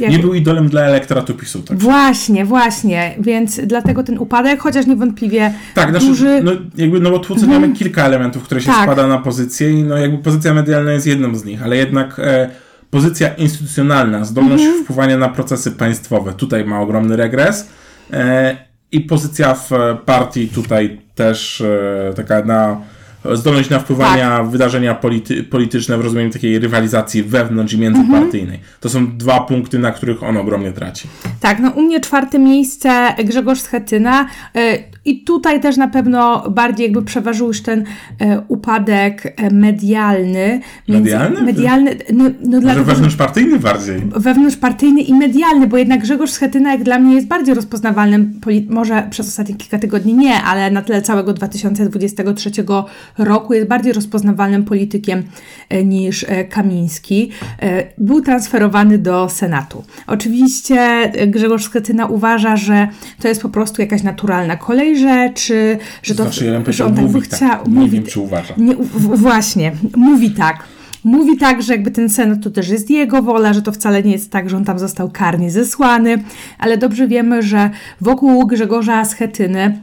jak- 0.00 0.10
Nie 0.10 0.18
był 0.18 0.34
idolem 0.34 0.68
dla 0.68 0.82
elektoratu 0.82 1.34
PiSu. 1.34 1.62
Tak, 1.62 1.78
Właśnie, 1.78 2.44
właśnie, 2.44 3.14
więc 3.18 3.60
dlatego 3.66 4.02
ten 4.02 4.18
upadek, 4.18 4.60
chociaż 4.60 4.86
niewątpliwie 4.86 5.54
tak 5.74 5.90
znaczy, 5.90 6.06
duży... 6.06 6.40
no, 6.44 6.52
jakby, 6.76 7.00
no 7.00 7.10
bo 7.10 7.18
tu 7.18 7.34
oceniamy 7.34 7.72
kilka 7.72 8.04
elementów, 8.04 8.23
które 8.30 8.60
się 8.60 8.66
Tak. 8.66 8.82
składa 8.82 9.06
na 9.06 9.18
pozycję 9.18 9.70
i 9.70 9.82
no 9.82 9.98
jakby 9.98 10.18
pozycja 10.18 10.54
medialna 10.54 10.92
jest 10.92 11.06
jedną 11.06 11.34
z 11.34 11.44
nich, 11.44 11.62
ale 11.62 11.76
jednak 11.76 12.18
e, 12.18 12.50
pozycja 12.90 13.28
instytucjonalna, 13.34 14.24
zdolność 14.24 14.64
wpływania 14.82 15.18
na 15.18 15.28
procesy 15.28 15.70
państwowe, 15.70 16.32
tutaj 16.32 16.64
ma 16.64 16.80
ogromny 16.80 17.16
regres 17.16 17.68
e, 18.12 18.56
i 18.92 19.00
pozycja 19.00 19.54
w 19.54 19.72
e, 19.72 19.96
partii 20.04 20.48
tutaj 20.48 21.00
też 21.14 21.60
e, 21.60 22.12
taka 22.16 22.44
na 22.44 22.80
zdolność 23.32 23.70
na 23.70 23.78
wpływania 23.78 24.42
w 24.42 24.50
wydarzenia 24.50 24.94
polity, 24.94 25.44
polityczne 25.44 25.98
w 25.98 26.00
rozumieniu 26.00 26.30
takiej 26.30 26.58
rywalizacji 26.58 27.22
wewnątrz 27.22 27.74
i 27.74 27.78
międzypartyjnej. 27.78 28.60
To 28.80 28.88
są 28.88 29.16
dwa 29.16 29.40
punkty, 29.40 29.78
na 29.78 29.92
których 29.92 30.22
on 30.22 30.36
ogromnie 30.36 30.72
traci. 30.72 31.08
Tak, 31.40 31.58
no 31.60 31.70
u 31.70 31.82
mnie 31.82 32.00
czwarte 32.00 32.38
miejsce 32.38 33.14
Grzegorz 33.24 33.60
Schetyna 33.60 34.26
y, 34.56 34.93
i 35.04 35.24
tutaj 35.24 35.60
też 35.60 35.76
na 35.76 35.88
pewno 35.88 36.50
bardziej 36.50 36.84
jakby 36.84 37.02
przeważył 37.02 37.46
już 37.46 37.62
ten 37.62 37.84
e, 38.20 38.42
upadek 38.48 39.34
e, 39.36 39.50
medialny. 39.50 40.60
Medialny? 40.88 41.42
Medialny, 41.42 41.96
no, 42.12 42.24
no 42.44 42.60
dlatego, 42.60 42.84
wewnątrzpartyjny 42.84 43.58
bardziej. 43.58 44.02
wewnątrzpartyjny 44.16 45.00
i 45.02 45.14
medialny, 45.14 45.66
bo 45.66 45.76
jednak 45.76 46.00
Grzegorz 46.00 46.30
Schetyna 46.30 46.72
jak 46.72 46.82
dla 46.82 46.98
mnie 46.98 47.14
jest 47.14 47.26
bardziej 47.26 47.54
rozpoznawalnym, 47.54 48.40
może 48.68 49.06
przez 49.10 49.28
ostatnie 49.28 49.54
kilka 49.54 49.78
tygodni 49.78 50.14
nie, 50.14 50.42
ale 50.42 50.70
na 50.70 50.82
tle 50.82 51.02
całego 51.02 51.32
2023 51.32 52.50
roku 53.18 53.54
jest 53.54 53.68
bardziej 53.68 53.92
rozpoznawalnym 53.92 54.64
politykiem 54.64 55.22
e, 55.68 55.84
niż 55.84 56.24
e, 56.28 56.44
Kamiński. 56.44 57.30
E, 57.62 57.84
Był 57.98 58.20
transferowany 58.20 58.98
do 58.98 59.28
Senatu. 59.28 59.84
Oczywiście 60.06 60.76
e, 60.80 61.26
Grzegorz 61.26 61.64
Schetyna 61.64 62.06
uważa, 62.06 62.56
że 62.56 62.88
to 63.22 63.28
jest 63.28 63.42
po 63.42 63.48
prostu 63.48 63.82
jakaś 63.82 64.02
naturalna 64.02 64.56
kolej 64.56 64.93
rzeczy, 64.98 65.78
że 66.02 66.14
to, 66.14 66.22
Znaczy, 66.22 66.44
ja 66.44 66.60
bym 66.60 66.72
że 66.72 66.84
on 66.84 66.94
tak 66.94 67.04
by 67.04 67.12
mówi 67.12 67.20
chciał. 67.20 67.38
tak. 67.38 67.66
Nie 67.68 67.74
mówi, 67.74 67.90
wiem, 67.90 68.04
czy 68.04 68.20
uważa. 68.20 68.54
nie, 68.56 68.76
w, 68.76 69.20
właśnie, 69.20 69.72
mówi 69.96 70.30
tak. 70.30 70.56
Mówi 71.04 71.36
tak, 71.36 71.62
że 71.62 71.72
jakby 71.72 71.90
ten 71.90 72.08
senat 72.10 72.42
to 72.42 72.50
też 72.50 72.68
jest 72.68 72.90
jego 72.90 73.22
wola, 73.22 73.52
że 73.52 73.62
to 73.62 73.72
wcale 73.72 74.02
nie 74.02 74.12
jest 74.12 74.30
tak, 74.30 74.50
że 74.50 74.56
on 74.56 74.64
tam 74.64 74.78
został 74.78 75.10
karnie 75.10 75.50
zesłany, 75.50 76.22
ale 76.58 76.78
dobrze 76.78 77.08
wiemy, 77.08 77.42
że 77.42 77.70
wokół 78.00 78.46
Grzegorza 78.46 79.04
Schetyny 79.04 79.78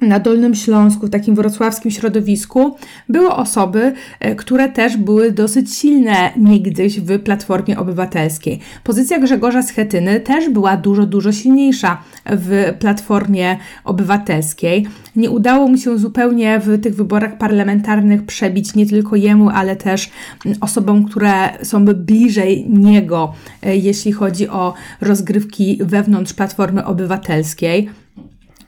na 0.00 0.20
Dolnym 0.20 0.54
Śląsku, 0.54 1.06
w 1.06 1.10
takim 1.10 1.34
wrocławskim 1.34 1.90
środowisku, 1.90 2.76
były 3.08 3.30
osoby, 3.30 3.92
e, 4.20 4.34
które 4.34 4.68
też 4.68 4.96
były 4.96 5.32
dosyć 5.32 5.74
silne 5.74 6.32
niegdyś 6.36 7.00
w 7.00 7.18
Platformie 7.18 7.78
Obywatelskiej. 7.78 8.60
Pozycja 8.84 9.18
Grzegorza 9.18 9.62
Schetyny 9.62 10.20
też 10.20 10.48
była 10.48 10.76
dużo, 10.76 11.06
dużo 11.06 11.32
silniejsza 11.32 12.02
w 12.26 12.74
Platformie 12.78 13.56
Obywatelskiej. 13.84 14.86
Nie 15.16 15.30
udało 15.30 15.68
mu 15.68 15.76
się 15.76 15.98
zupełnie 15.98 16.60
w 16.60 16.80
tych 16.82 16.96
wyborach 16.96 17.38
parlamentarnych 17.38 18.26
przebić 18.26 18.74
nie 18.74 18.86
tylko 18.86 19.16
jemu, 19.16 19.48
ale 19.48 19.76
też 19.76 20.10
mm, 20.46 20.58
osobom, 20.60 21.04
które 21.04 21.64
są 21.64 21.84
bliżej 21.84 22.66
niego, 22.68 23.32
e, 23.62 23.76
jeśli 23.76 24.12
chodzi 24.12 24.48
o 24.48 24.74
rozgrywki 25.00 25.78
wewnątrz 25.82 26.32
Platformy 26.32 26.84
Obywatelskiej. 26.84 27.90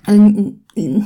Ale 0.09 0.33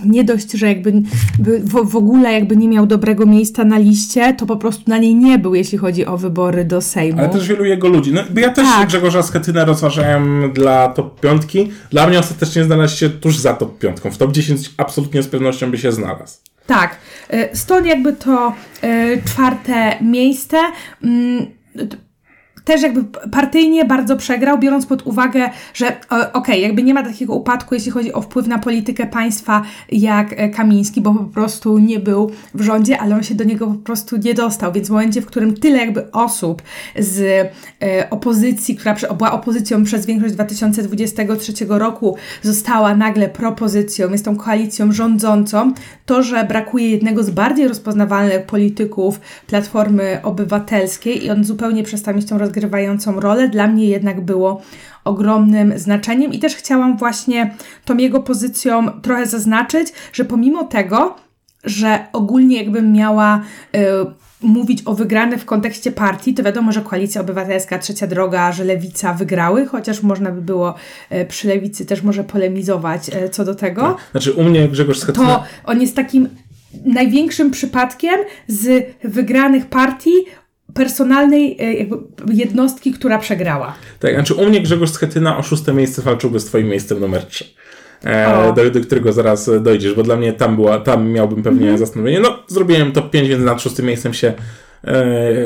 nie 0.06 0.24
dość, 0.24 0.52
że 0.52 0.68
jakby 0.68 0.92
by 1.38 1.60
w, 1.64 1.96
ogóle 1.96 2.32
jakby 2.32 2.56
nie 2.56 2.68
miał 2.68 2.86
dobrego 2.86 3.26
miejsca 3.26 3.64
na 3.64 3.78
liście, 3.78 4.34
to 4.34 4.46
po 4.46 4.56
prostu 4.56 4.82
na 4.86 4.98
niej 4.98 5.14
nie 5.14 5.38
był, 5.38 5.54
jeśli 5.54 5.78
chodzi 5.78 6.06
o 6.06 6.18
wybory 6.18 6.64
do 6.64 6.80
Sejmu. 6.80 7.18
Ale 7.18 7.28
też 7.28 7.48
wielu 7.48 7.64
jego 7.64 7.88
ludzi. 7.88 8.12
No, 8.12 8.22
bo 8.30 8.40
ja 8.40 8.50
też 8.50 8.64
Tak. 8.64 8.88
Grzegorza 8.88 9.22
Schetynę 9.22 9.64
rozważałem 9.64 10.52
dla 10.52 10.88
top 10.88 11.20
piątki. 11.20 11.72
Dla 11.90 12.06
mnie 12.06 12.18
ostatecznie 12.18 12.64
znalazł 12.64 12.96
się 12.96 13.10
tuż 13.10 13.38
za 13.38 13.54
top 13.54 13.78
piątką. 13.78 14.10
W 14.10 14.18
top 14.18 14.32
10 14.32 14.70
absolutnie 14.76 15.22
z 15.22 15.28
pewnością 15.28 15.70
by 15.70 15.78
się 15.78 15.92
znalazł. 15.92 16.38
Tak, 16.66 16.96
y, 17.34 17.48
stąd 17.52 17.86
jakby 17.86 18.12
to 18.12 18.52
y, 18.84 19.22
czwarte 19.24 19.96
miejsce. 20.00 20.56
Też 22.64 22.82
jakby 22.82 23.04
partyjnie 23.30 23.84
bardzo 23.84 24.16
przegrał, 24.16 24.58
biorąc 24.58 24.86
pod 24.86 25.06
uwagę, 25.06 25.50
że 25.74 25.96
okej, 26.32 26.62
jakby 26.62 26.82
nie 26.82 26.94
ma 26.94 27.02
takiego 27.02 27.34
upadku, 27.34 27.74
jeśli 27.74 27.90
chodzi 27.90 28.12
o 28.12 28.20
wpływ 28.20 28.46
na 28.46 28.58
politykę 28.58 29.06
państwa 29.06 29.62
jak 29.92 30.32
e, 30.32 30.48
Kamiński, 30.48 31.00
bo 31.00 31.14
po 31.14 31.24
prostu 31.24 31.78
nie 31.78 32.00
był 32.00 32.30
w 32.54 32.62
rządzie, 32.62 32.98
ale 32.98 33.14
on 33.14 33.22
się 33.22 33.34
do 33.34 33.44
niego 33.44 33.66
po 33.66 33.74
prostu 33.74 34.16
nie 34.16 34.34
dostał, 34.34 34.72
więc 34.72 34.88
w 34.88 34.90
momencie, 34.90 35.22
w 35.22 35.26
którym 35.26 35.54
tyle 35.54 35.78
jakby 35.78 36.10
osób 36.10 36.62
z 36.98 37.20
e, 37.82 38.10
opozycji, 38.10 38.76
która 38.76 38.96
była 39.18 39.32
opozycją 39.32 39.84
przez 39.84 40.06
większość 40.06 40.34
2023 40.34 41.52
roku, 41.68 42.16
została 42.42 42.96
nagle 42.96 43.28
propozycją, 43.28 44.10
jest 44.10 44.24
tą 44.24 44.36
koalicją 44.36 44.92
rządzącą, 44.92 45.72
to, 46.06 46.22
że 46.22 46.44
brakuje 46.44 46.90
jednego 46.90 47.22
z 47.22 47.30
bardziej 47.30 47.68
rozpoznawalnych 47.68 48.46
polityków 48.46 49.20
Platformy 49.46 50.20
Obywatelskiej 50.22 51.24
i 51.24 51.30
on 51.30 51.44
zupełnie 51.44 51.82
przestał 51.82 52.14
mieć 52.14 52.26
tą 52.26 52.38
rozgrywającą 52.52 53.20
rolę, 53.20 53.48
dla 53.48 53.66
mnie 53.66 53.86
jednak 53.86 54.20
było 54.20 54.62
ogromnym 55.04 55.78
znaczeniem 55.78 56.32
i 56.32 56.38
też 56.38 56.54
chciałam 56.54 56.96
właśnie 56.96 57.54
tą 57.84 57.96
jego 57.96 58.20
pozycją 58.20 59.00
trochę 59.00 59.26
zaznaczyć, 59.26 59.92
że 60.12 60.24
pomimo 60.24 60.64
tego, 60.64 61.16
że 61.64 62.06
ogólnie 62.12 62.56
jakbym 62.56 62.92
miała 62.92 63.42
y, 63.76 63.78
mówić 64.42 64.82
o 64.84 64.94
wygranych 64.94 65.40
w 65.40 65.44
kontekście 65.44 65.92
partii, 65.92 66.34
to 66.34 66.42
wiadomo, 66.42 66.72
że 66.72 66.80
Koalicja 66.80 67.20
Obywatelska, 67.20 67.78
Trzecia 67.78 68.06
Droga, 68.06 68.52
że 68.52 68.64
Lewica 68.64 69.14
wygrały, 69.14 69.66
chociaż 69.66 70.02
można 70.02 70.30
by 70.30 70.42
było 70.42 70.74
y, 71.12 71.26
przy 71.26 71.48
Lewicy 71.48 71.86
też 71.86 72.02
może 72.02 72.24
polemizować 72.24 73.08
y, 73.08 73.28
co 73.28 73.44
do 73.44 73.54
tego. 73.54 73.96
Znaczy 74.10 74.32
u 74.32 74.44
mnie 74.44 74.68
Grzegorz 74.68 74.98
Schetyna... 74.98 75.26
to 75.26 75.44
on 75.64 75.80
jest 75.80 75.96
takim 75.96 76.28
największym 76.84 77.50
przypadkiem 77.50 78.14
z 78.46 78.86
wygranych 79.04 79.66
partii 79.66 80.12
personalnej 80.74 81.56
e, 81.60 81.86
jednostki, 82.32 82.92
która 82.92 83.18
przegrała. 83.18 83.74
Tak, 84.00 84.14
znaczy 84.14 84.34
u 84.34 84.46
mnie 84.46 84.60
Grzegorz 84.60 84.90
Schetyna 84.90 85.38
o 85.38 85.42
szóste 85.42 85.72
miejsce 85.72 86.02
walczyłby 86.02 86.40
z 86.40 86.44
twoim 86.44 86.66
miejscem 86.68 87.00
numer 87.00 87.22
3. 87.26 87.44
E, 88.04 88.52
do, 88.56 88.70
do 88.70 88.80
którego 88.80 89.12
zaraz 89.12 89.48
e, 89.48 89.60
dojdziesz, 89.60 89.94
bo 89.94 90.02
dla 90.02 90.16
mnie 90.16 90.32
tam 90.32 90.56
była, 90.56 90.78
tam 90.78 91.08
miałbym 91.08 91.42
pewnie 91.42 91.60
Mhm. 91.60 91.78
zastanowienie. 91.78 92.20
No, 92.20 92.38
zrobiłem 92.48 92.92
top 92.92 93.10
5, 93.10 93.28
więc 93.28 93.44
nad 93.44 93.62
szóstym 93.62 93.86
miejscem 93.86 94.14
się 94.14 94.32
e, 94.84 94.94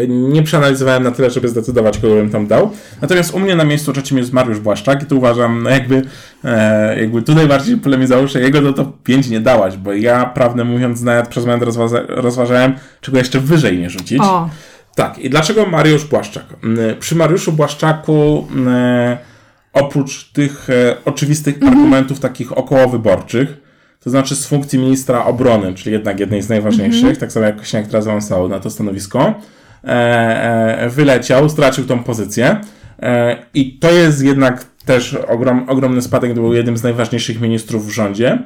nie 0.09 0.43
przeanalizowałem 0.43 1.03
na 1.03 1.11
tyle, 1.11 1.31
żeby 1.31 1.49
zdecydować, 1.49 1.99
kogo 1.99 2.14
bym 2.14 2.31
tam 2.31 2.47
dał. 2.47 2.70
Natomiast 3.03 3.35
u 3.35 3.39
mnie 3.39 3.57
na 3.57 3.64
miejscu 3.64 3.93
trzecim 3.93 4.18
jest 4.18 4.33
Mariusz 4.33 4.59
Błaszczak 4.61 5.03
i 5.03 5.07
tu 5.07 5.16
uważam, 5.18 5.62
no 5.62 5.70
jakby, 5.70 6.03
e, 6.45 7.01
jakby 7.01 7.22
tutaj 7.22 7.47
bardziej 7.49 7.77
polemizował, 7.77 8.27
że 8.29 8.41
jego 8.41 8.62
do 8.62 8.72
top 8.72 9.03
5 9.03 9.29
nie 9.29 9.41
dałaś, 9.41 9.77
bo 9.77 9.93
ja, 9.93 10.24
prawdę 10.27 10.64
mówiąc, 10.64 11.03
nawet 11.03 11.29
przez 11.29 11.47
moment 11.47 11.62
rozwaza- 11.64 12.05
rozważałem, 12.09 12.72
czego 13.01 13.18
jeszcze 13.18 13.41
wyżej 13.41 13.79
nie 13.79 13.91
rzucić. 13.91 14.18
O, 14.22 14.49
Tak, 14.97 15.18
i 15.18 15.30
dlaczego 15.30 15.66
Mariusz 15.66 16.05
Błaszczak? 16.05 16.44
Mm, 16.64 16.97
Przy 17.01 17.14
Mariuszu 17.14 17.53
Błaszczaku, 17.53 18.49
mm, 18.51 19.16
oprócz 19.72 20.32
tych 20.32 20.70
e, 20.70 20.97
oczywistych 21.05 21.55
argumentów 21.62 22.20
takich 22.20 22.59
okołowyborczych, 22.59 23.57
to 24.01 24.11
znaczy 24.11 24.36
z 24.36 24.47
funkcji 24.47 24.78
ministra 24.78 25.24
obrony, 25.24 25.74
czyli 25.74 25.92
jednak 25.92 26.20
jednej 26.20 26.42
z 26.42 26.49
najważniejszych, 26.49 27.18
tak 27.18 27.32
samo 27.32 27.47
jak 27.47 27.57
Kośniak 27.57 27.86
teraz 27.86 28.07
awansował 28.07 28.49
na 28.49 28.61
to 28.61 28.70
stanowisko, 28.70 29.34
e, 29.84 29.88
e, 29.88 30.88
wyleciał, 30.88 31.49
stracił 31.49 31.84
tą 31.84 32.05
pozycję 32.05 32.61
e, 33.03 33.36
i 33.55 33.78
to 33.78 33.90
jest 33.90 34.22
jednak 34.22 34.64
też 34.84 35.14
ogrom, 35.14 35.68
ogromny 35.68 36.03
spadek, 36.03 36.34
był 36.34 36.55
jednym 36.55 36.76
z 36.76 36.82
najważniejszych 36.82 37.40
ministrów 37.40 37.86
w 37.86 37.90
rządzie. 37.90 38.38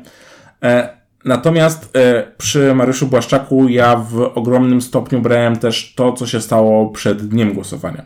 Natomiast 1.24 1.96
e, 1.96 2.32
przy 2.38 2.74
Mariuszu 2.74 3.06
Błaszczaku 3.06 3.68
ja 3.68 3.96
w 3.96 4.32
ogromnym 4.34 4.82
stopniu 4.82 5.20
brałem 5.20 5.56
też 5.56 5.94
to, 5.96 6.12
co 6.12 6.26
się 6.26 6.40
stało 6.40 6.90
przed 6.90 7.28
dniem 7.28 7.52
głosowania. 7.52 8.04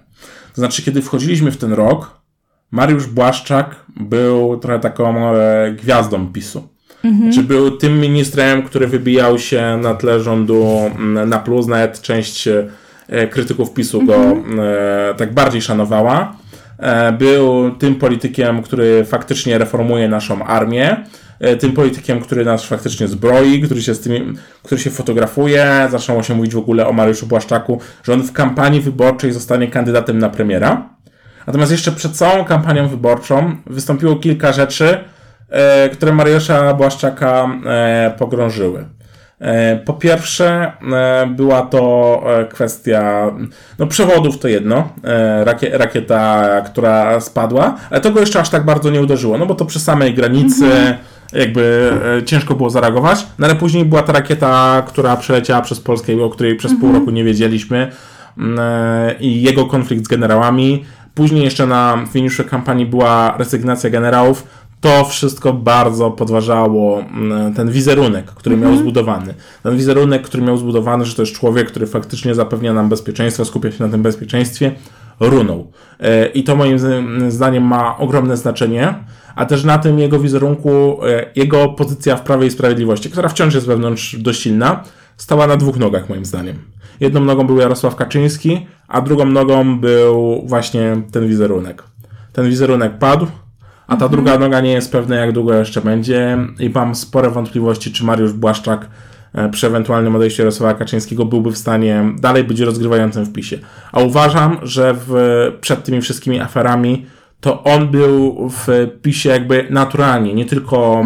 To 0.55 0.55
znaczy, 0.55 0.83
kiedy 0.83 1.03
wchodziliśmy 1.03 1.51
w 1.51 1.57
ten 1.57 1.73
rok, 1.73 2.21
Mariusz 2.71 3.07
Błaszczak 3.07 3.85
był 3.97 4.57
trochę 4.57 4.81
taką 4.81 5.35
e, 5.35 5.73
gwiazdą 5.73 6.33
PiSu. 6.33 6.69
Czy 7.35 7.43
był 7.43 7.71
tym 7.71 8.01
ministrem, 8.01 8.63
który 8.63 8.87
wybijał 8.87 9.39
się 9.39 9.79
na 9.83 9.95
tle 9.95 10.21
rządu 10.21 10.91
na 11.27 11.39
plus, 11.39 11.67
nawet 11.67 12.01
część 12.01 12.49
e, 12.49 13.29
krytyków 13.31 13.75
PiSu 13.75 14.07
go 14.07 14.15
e, 14.15 15.15
tak 15.17 15.35
bardziej 15.35 15.63
szanowała. 15.63 16.37
E, 16.79 17.13
Był 17.13 17.71
tym 17.71 17.95
politykiem, 17.95 18.63
który 18.63 19.05
faktycznie 19.05 19.59
reformuje 19.59 20.09
naszą 20.09 20.45
armię, 20.45 20.97
e, 21.41 21.57
tym 21.57 21.73
politykiem, 21.73 22.21
który 22.21 22.45
nas 22.45 22.65
faktycznie 22.65 23.09
zbroi, 23.09 23.63
który 23.63 23.83
się, 23.83 23.95
z 23.95 24.01
tymi, 24.01 24.35
który 24.63 24.81
się 24.81 24.91
fotografuje. 24.91 25.89
Zaczęło 25.91 26.23
się 26.23 26.35
mówić 26.35 26.55
w 26.55 26.59
ogóle 26.59 26.87
o 26.87 26.93
Mariuszu 26.93 27.27
Błaszczaku, 27.27 27.81
że 28.03 28.13
on 28.13 28.23
w 28.23 28.33
kampanii 28.33 28.81
wyborczej 28.81 29.33
zostanie 29.33 29.69
kandydatem 29.69 30.19
na 30.19 30.29
premiera. 30.29 30.89
Natomiast 31.47 31.73
jeszcze 31.73 31.93
przed 31.93 32.13
całą 32.13 32.45
kampanią 32.45 32.89
wyborczą 32.89 33.57
wystąpiło 33.67 34.17
kilka 34.17 34.53
rzeczy, 34.53 34.99
e, 35.49 35.89
które 35.89 36.13
Mariusza 36.13 36.75
Błaszczaka 36.75 37.49
pogrążyły. 38.19 38.85
E, 39.45 39.77
Po 39.77 39.93
pierwsze, 39.93 40.73
e, 40.93 41.27
była 41.27 41.63
to 41.63 42.23
e, 42.27 42.45
kwestia 42.45 43.31
no, 43.79 43.87
przewodów, 43.87 44.39
to 44.39 44.49
jedno, 44.49 44.89
rakie, 45.45 45.79
rakieta, 45.79 46.49
która 46.67 47.21
spadła, 47.21 47.77
ale 47.91 48.01
to 48.01 48.11
go 48.11 48.21
jeszcze 48.21 48.41
aż 48.41 48.49
tak 48.49 48.65
bardzo 48.65 48.91
nie 48.91 49.01
uderzyło, 49.01 49.39
no 49.39 49.47
bo 49.47 49.55
to 49.55 49.65
przy 49.65 49.81
samej 49.81 50.15
granicy 50.15 50.65
jakby 51.35 51.93
e, 52.19 52.23
ciężko 52.23 52.55
było 52.55 52.71
zareagować, 52.71 53.27
no 53.39 53.47
ale 53.47 53.57
później 53.57 53.85
była 53.85 54.03
ta 54.03 54.13
rakieta, 54.13 54.83
która 54.87 55.17
przeleciała 55.17 55.63
przez 55.63 55.81
Polskę, 55.81 56.25
o 56.25 56.31
której 56.31 56.57
przez 56.57 56.73
pół 56.81 56.93
roku 56.93 57.11
nie 57.11 57.25
wiedzieliśmy 57.25 57.93
e, 58.59 59.15
i 59.21 59.43
jego 59.43 59.67
konflikt 59.67 60.05
z 60.05 60.09
generałami. 60.09 60.85
Później 61.15 61.45
jeszcze 61.45 61.67
na 61.67 61.99
finiuszu 62.13 62.45
kampanii 62.45 62.87
była 62.87 63.37
rezygnacja 63.39 63.91
generałów. 63.91 64.47
To 64.85 65.05
wszystko 65.05 65.53
bardzo 65.53 66.11
podważało 66.11 67.01
mm, 67.01 67.55
ten 67.55 67.71
wizerunek, 67.71 68.25
który 68.27 68.55
Mhm. 68.55 68.73
miał 68.73 68.83
zbudowany. 68.83 69.35
Ten 69.63 69.77
wizerunek, 69.77 70.23
który 70.23 70.43
miał 70.43 70.57
zbudowany, 70.57 71.05
że 71.05 71.15
to 71.15 71.23
jest 71.23 71.33
człowiek, 71.33 71.69
który 71.69 71.87
faktycznie 71.87 72.35
zapewnia 72.35 72.73
nam 72.75 72.89
bezpieczeństwo, 72.89 73.45
skupia 73.45 73.73
się 73.73 73.85
na 73.85 73.91
tym 73.91 74.03
bezpieczeństwie, 74.03 74.73
runął. 75.21 75.71
E, 76.01 76.27
I 76.27 76.45
to 76.45 76.57
moim 76.57 76.79
z- 76.79 77.33
zdaniem 77.35 77.63
ma 77.65 77.99
ogromne 77.99 78.37
znaczenie, 78.37 78.95
a 79.37 79.47
też 79.47 79.65
na 79.65 79.79
tym 79.79 79.99
jego 79.99 80.19
wizerunku, 80.19 80.71
e, 81.07 81.27
jego 81.37 81.69
pozycja 81.69 82.17
w 82.17 82.23
Prawie 82.23 82.47
i 82.47 82.51
Sprawiedliwości, 82.51 83.11
która 83.11 83.29
wciąż 83.29 83.55
jest 83.55 83.67
wewnątrz 83.67 84.17
dość 84.17 84.41
silna, 84.43 84.83
stała 85.17 85.47
na 85.47 85.57
dwóch 85.57 85.77
nogach 85.79 86.09
moim 86.09 86.25
zdaniem. 86.25 86.57
Jedną 87.01 87.21
nogą 87.21 87.47
był 87.47 87.59
Jarosław 87.59 87.97
Kaczyński, 87.97 88.67
a 88.89 89.01
drugą 89.01 89.25
nogą 89.27 89.79
był 89.81 90.43
właśnie 90.47 90.97
ten 91.13 91.29
wizerunek. 91.29 91.83
Ten 92.33 92.49
wizerunek 92.51 92.99
padł, 92.99 93.27
a 93.87 93.97
ta 93.97 94.09
druga 94.09 94.39
noga 94.39 94.61
nie 94.61 94.73
jest 94.73 94.93
pewna, 94.93 95.17
jak 95.17 95.33
długo 95.33 95.55
jeszcze 95.55 95.81
będzie 95.81 96.39
i 96.59 96.71
mam 96.71 96.95
spore 96.95 97.31
wątpliwości, 97.31 97.93
czy 97.93 98.05
Mariusz 98.05 98.33
Błaszczak 98.33 98.89
e, 99.35 99.49
przy 99.49 99.67
ewentualnym 99.67 100.17
odejściu 100.17 100.43
Jarosława 100.43 100.75
Kaczyńskiego 100.75 101.25
byłby 101.25 101.53
w 101.53 101.59
stanie 101.59 102.05
dalej 102.19 102.45
być 102.45 102.61
rozgrywającym 102.61 103.25
w 103.25 103.33
PiSie. 103.33 103.59
A 103.93 104.01
uważam, 104.01 104.59
że 104.63 104.95
w, 105.07 105.13
przed 105.61 105.85
tymi 105.85 106.01
wszystkimi 106.01 106.41
aferami 106.41 107.07
to 107.41 107.63
on 107.63 107.89
był 107.89 108.49
w 108.49 108.69
PiSie 109.03 109.29
jakby 109.29 109.67
naturalnie, 109.71 110.35
nie 110.35 110.45
tylko, 110.45 111.05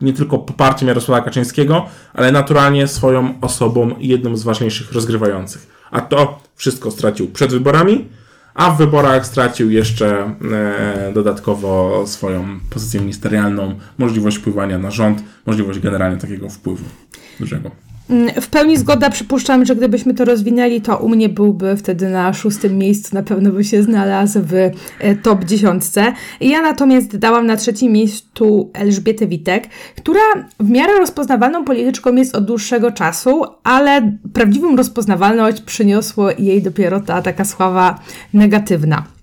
nie 0.00 0.12
tylko 0.12 0.38
poparciem 0.38 0.88
Jarosława 0.88 1.24
Kaczyńskiego, 1.24 1.86
ale 2.14 2.32
naturalnie 2.32 2.86
swoją 2.86 3.40
osobą 3.40 3.90
jedną 3.98 4.36
z 4.36 4.42
ważniejszych 4.42 4.92
rozgrywających. 4.92 5.80
A 5.90 6.00
to 6.00 6.38
wszystko 6.54 6.90
stracił 6.90 7.28
przed 7.28 7.50
wyborami, 7.50 8.08
a 8.54 8.70
w 8.70 8.78
wyborach 8.78 9.26
stracił 9.26 9.70
jeszcze 9.70 10.34
e, 10.52 11.12
dodatkowo 11.14 12.02
swoją 12.06 12.60
pozycję 12.70 13.00
ministerialną, 13.00 13.78
możliwość 13.98 14.36
wpływania 14.36 14.78
na 14.78 14.90
rząd, 14.90 15.22
możliwość 15.46 15.78
generalnie 15.78 16.18
takiego 16.18 16.48
wpływu 16.48 16.84
dużego. 17.40 17.89
W 18.40 18.48
pełni 18.48 18.76
zgoda, 18.76 19.10
przypuszczam, 19.10 19.64
że 19.64 19.76
gdybyśmy 19.76 20.14
to 20.14 20.24
rozwinęli, 20.24 20.80
to 20.80 20.96
u 20.96 21.08
mnie 21.08 21.28
byłby 21.28 21.76
wtedy 21.76 22.08
na 22.08 22.32
szóstym 22.32 22.78
miejscu, 22.78 23.14
na 23.14 23.22
pewno 23.22 23.50
by 23.50 23.64
się 23.64 23.82
znalazł 23.82 24.40
w 24.42 24.54
e, 24.54 24.72
top 25.22 25.44
dziesiątce. 25.44 26.12
Ja 26.40 26.62
natomiast 26.62 27.16
dałam 27.16 27.46
na 27.46 27.56
trzecim 27.56 27.92
miejscu 27.92 28.70
Elżbietę 28.74 29.26
Witek, 29.26 29.68
która 29.96 30.20
w 30.60 30.70
miarę 30.70 30.98
rozpoznawalną 30.98 31.64
polityczką 31.64 32.14
jest 32.14 32.34
od 32.34 32.44
dłuższego 32.44 32.92
czasu, 32.92 33.44
ale 33.64 34.12
prawdziwą 34.32 34.76
rozpoznawalność 34.76 35.62
przyniosło 35.62 36.30
jej 36.38 36.62
dopiero 36.62 37.00
ta 37.00 37.22
taka 37.22 37.44
sława 37.44 37.98
negatywna. 38.34 39.19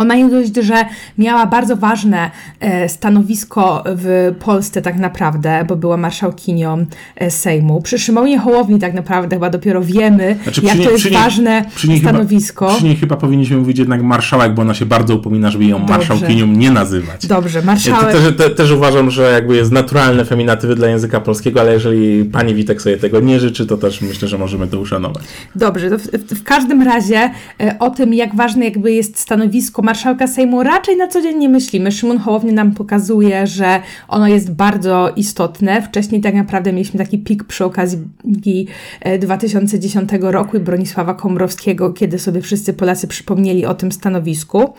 Ona 0.00 0.14
nie 0.14 0.28
dość, 0.28 0.54
że 0.56 0.84
miała 1.18 1.46
bardzo 1.46 1.76
ważne 1.76 2.30
e, 2.60 2.88
stanowisko 2.88 3.84
w 3.86 4.34
Polsce 4.44 4.82
tak 4.82 4.96
naprawdę, 4.96 5.64
bo 5.68 5.76
była 5.76 5.96
marszałkinią 5.96 6.86
e, 7.16 7.30
Sejmu. 7.30 7.82
Przy 7.82 7.98
Szymonie 7.98 8.38
Hołowni 8.38 8.78
tak 8.78 8.94
naprawdę 8.94 9.36
chyba 9.36 9.50
dopiero 9.50 9.82
wiemy, 9.82 10.36
Znaczy, 10.42 10.60
jak 10.64 10.74
przy 10.74 10.84
to 10.84 10.90
jest 10.90 11.02
przy 11.02 11.10
niej- 11.10 11.22
ważne 11.22 11.64
przy 11.74 11.88
niej 11.88 11.98
stanowisko. 12.00 12.66
Chyba, 12.66 12.76
przy 12.76 12.84
niej 12.84 12.96
chyba 12.96 13.16
powinniśmy 13.16 13.56
mówić 13.56 13.78
jednak 13.78 14.02
marszałek, 14.02 14.54
bo 14.54 14.62
ona 14.62 14.74
się 14.74 14.86
bardzo 14.86 15.14
upomina, 15.14 15.50
żeby 15.50 15.64
ją 15.64 15.78
Dobrze. 15.78 15.94
marszałkinią 15.94 16.46
nie 16.46 16.70
nazywać. 16.70 17.26
Dobrze, 17.26 17.58
Ja 17.58 17.64
marszałek. 17.64 18.12
też, 18.12 18.36
te, 18.36 18.50
też 18.50 18.70
uważam, 18.70 19.10
że 19.10 19.32
jakby 19.32 19.56
jest 19.56 19.72
naturalne 19.72 20.24
feminatywy 20.24 20.74
dla 20.74 20.88
języka 20.88 21.20
polskiego, 21.20 21.60
ale 21.60 21.72
jeżeli 21.72 22.24
pani 22.24 22.54
Witek 22.54 22.82
sobie 22.82 22.96
tego 22.96 23.20
nie 23.20 23.40
życzy, 23.40 23.66
to 23.66 23.76
też 23.76 24.00
myślę, 24.02 24.28
że 24.28 24.38
możemy 24.38 24.66
to 24.66 24.80
uszanować. 24.80 25.24
Dobrze, 25.54 25.90
to 25.90 25.98
w, 25.98 26.02
w, 26.02 26.34
w 26.40 26.42
każdym 26.42 26.82
razie 26.82 27.30
e, 27.60 27.76
o 27.78 27.90
tym, 27.90 28.14
jak 28.14 28.34
ważne 28.36 28.64
jakby 28.64 28.92
jest 28.92 29.18
stanowisko 29.18 29.82
marszałka 29.90 30.26
Sejmu, 30.26 30.62
raczej 30.62 30.96
na 30.96 31.06
co 31.08 31.22
dzień 31.22 31.38
nie 31.38 31.48
myślimy. 31.48 31.92
Szymon 31.92 32.18
Hołownia 32.18 32.52
nam 32.52 32.74
pokazuje, 32.74 33.46
że 33.46 33.80
ono 34.08 34.28
jest 34.28 34.52
bardzo 34.52 35.12
istotne. 35.16 35.82
Wcześniej 35.82 36.20
tak 36.20 36.34
naprawdę 36.34 36.72
mieliśmy 36.72 36.98
taki 36.98 37.18
pik 37.18 37.44
przy 37.44 37.64
okazji 37.64 38.66
e, 39.00 39.18
2010 39.18 40.10
roku 40.20 40.56
i 40.56 40.60
Bronisława 40.60 41.14
Komorowskiego, 41.14 41.92
kiedy 41.92 42.18
sobie 42.18 42.40
wszyscy 42.40 42.72
Polacy 42.72 43.08
przypomnieli 43.08 43.66
o 43.66 43.74
tym 43.74 43.92
stanowisku. 43.92 44.74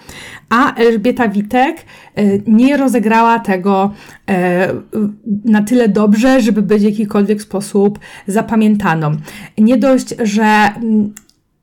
A 0.50 0.76
Elżbieta 0.76 1.28
Witek 1.28 1.78
e, 2.16 2.24
nie 2.48 2.78
rozegrała 2.78 3.40
tego 3.40 3.92
e, 4.30 4.74
na 5.46 5.64
tyle 5.64 5.90
dobrze, 5.90 6.42
żeby 6.42 6.62
być 6.62 6.82
w 6.82 6.86
jakikolwiek 6.86 7.42
sposób 7.42 8.00
zapamiętaną. 8.28 9.12
Nie 9.58 9.78
dość, 9.78 10.16
że 10.24 10.44
mm, 10.44 11.14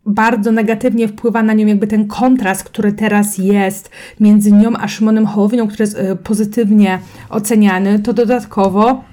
bardzo 0.09 0.53
negatywnie 0.53 1.09
wpływa 1.09 1.43
na 1.43 1.53
nią 1.53 1.67
jakby 1.67 1.87
ten 1.87 2.07
kontrast, 2.07 2.65
który 2.65 2.93
teraz 2.93 3.39
jest 3.39 3.91
między 4.21 4.53
nią 4.53 4.73
a 4.77 4.89
Szymonem 4.89 5.27
Hołownią, 5.27 5.69
który 5.69 5.83
jest 5.83 5.99
e, 5.99 6.17
pozytywnie 6.17 6.99
oceniany, 7.31 7.99
to 7.99 8.13
dodatkowo 8.13 9.05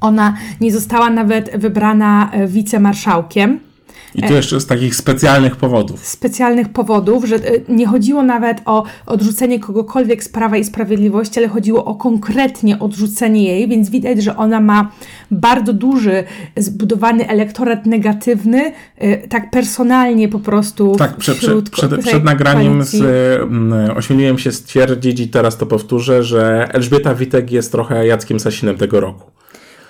ona 0.00 0.36
nie 0.60 0.72
została 0.72 1.10
nawet 1.10 1.56
wybrana 1.56 2.30
e, 2.32 2.46
wicemarszałkiem 2.46 3.60
I 4.14 4.22
tu 4.22 4.32
jeszcze 4.32 4.60
z 4.60 4.66
takich 4.66 4.96
specjalnych 4.96 5.56
powodów. 5.56 6.06
specjalnych 6.06 6.68
powodów, 6.68 7.24
że 7.24 7.36
e, 7.36 7.40
nie 7.68 7.86
chodziło 7.86 8.22
nawet 8.22 8.60
o 8.64 8.84
odrzucenie 9.06 9.60
kogokolwiek 9.60 10.24
z 10.24 10.28
Prawa 10.28 10.56
i 10.56 10.64
Sprawiedliwości, 10.64 11.38
ale 11.38 11.48
chodziło 11.48 11.84
o 11.84 11.94
konkretnie 11.94 12.78
odrzucenie 12.78 13.44
jej, 13.44 13.68
więc 13.68 13.90
widać, 13.90 14.22
że 14.22 14.36
ona 14.36 14.60
ma 14.60 14.92
bardzo 15.30 15.72
duży, 15.72 16.24
zbudowany 16.56 17.28
elektorat 17.28 17.86
negatywny, 17.86 18.72
e, 18.96 19.28
tak 19.28 19.50
personalnie 19.50 20.28
po 20.28 20.38
prostu 20.38 20.96
Tak, 20.98 21.16
przed, 21.16 21.36
wśród 21.38 21.70
przed, 21.70 21.90
przed, 21.90 22.06
przed 22.06 22.24
nagraniem 22.24 22.84
z, 22.84 23.02
ośmieliłem 23.96 24.38
się 24.38 24.52
stwierdzić 24.52 25.20
i 25.20 25.28
teraz 25.28 25.56
to 25.56 25.66
powtórzę, 25.66 26.22
że 26.22 26.68
Elżbieta 26.72 27.14
Witek 27.14 27.50
jest 27.50 27.72
trochę 27.72 28.06
Jackiem 28.06 28.40
Sasinem 28.40 28.76
tego 28.76 29.00
roku. 29.00 29.30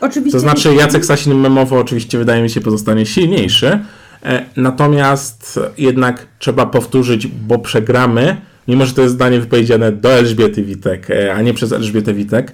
Oczywiście 0.00 0.32
To 0.32 0.40
znaczy 0.40 0.74
Jacek 0.74 1.04
Sasin 1.04 1.34
memowo 1.34 1.78
oczywiście 1.78 2.18
wydaje 2.18 2.42
mi 2.42 2.50
się 2.50 2.60
pozostanie 2.60 3.06
silniejszy, 3.06 3.66
e, 3.66 4.07
natomiast 4.56 5.60
jednak 5.78 6.26
trzeba 6.38 6.66
powtórzyć, 6.66 7.26
bo 7.26 7.58
przegramy, 7.58 8.36
mimo 8.68 8.86
że 8.86 8.94
to 8.94 9.02
jest 9.02 9.14
zdanie 9.14 9.40
wypowiedziane 9.40 9.92
do 9.92 10.08
Elżbiety 10.08 10.62
Witek, 10.62 11.10
e, 11.10 11.34
a 11.34 11.42
nie 11.42 11.54
przez 11.54 11.72
Elżbietę 11.72 12.14
Witek, 12.14 12.52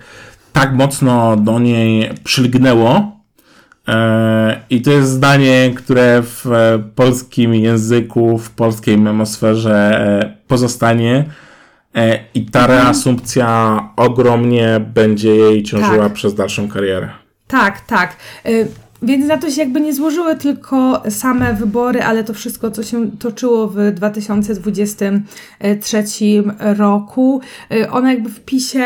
tak 0.53 0.75
mocno 0.75 1.37
do 1.37 1.59
niej 1.59 2.11
przylgnęło, 2.25 3.15
E, 3.89 4.61
I 4.71 4.83
to 4.83 4.91
jest 4.91 5.09
zdanie, 5.11 5.73
które 5.77 6.23
w 6.23 6.47
e, 6.47 6.79
polskim 6.95 7.55
języku, 7.55 8.39
w 8.39 8.51
polskiej 8.51 8.99
memosferze 8.99 10.01
e, 10.01 10.37
pozostanie. 10.49 11.25
E, 11.95 12.19
I 12.35 12.47
ta 12.47 12.67
reasumpcja 12.67 13.81
ogromnie 13.97 14.81
będzie 14.95 15.37
jej 15.37 15.63
ciążyła 15.63 16.05
Tak. 16.05 16.13
przez 16.13 16.35
dalszą 16.35 16.69
karierę. 16.69 17.09
Tak, 17.47 17.81
tak. 17.81 18.17
Więc 19.05 19.27
na 19.27 19.39
to 19.39 19.51
się 19.51 19.61
jakby 19.61 19.81
nie 19.81 19.95
złożyły 19.95 20.37
tylko 20.37 21.03
same 21.11 21.55
wybory, 21.55 22.03
ale 22.03 22.25
to 22.25 22.35
wszystko, 22.35 22.71
co 22.71 22.83
się 22.83 23.11
toczyło 23.19 23.69
w 23.69 23.93
2023 23.93 26.05
roku. 26.59 27.41
Y, 27.73 27.91
Ona 27.91 28.13
jakby 28.13 28.31
w 28.31 28.41
PiSie 28.41 28.85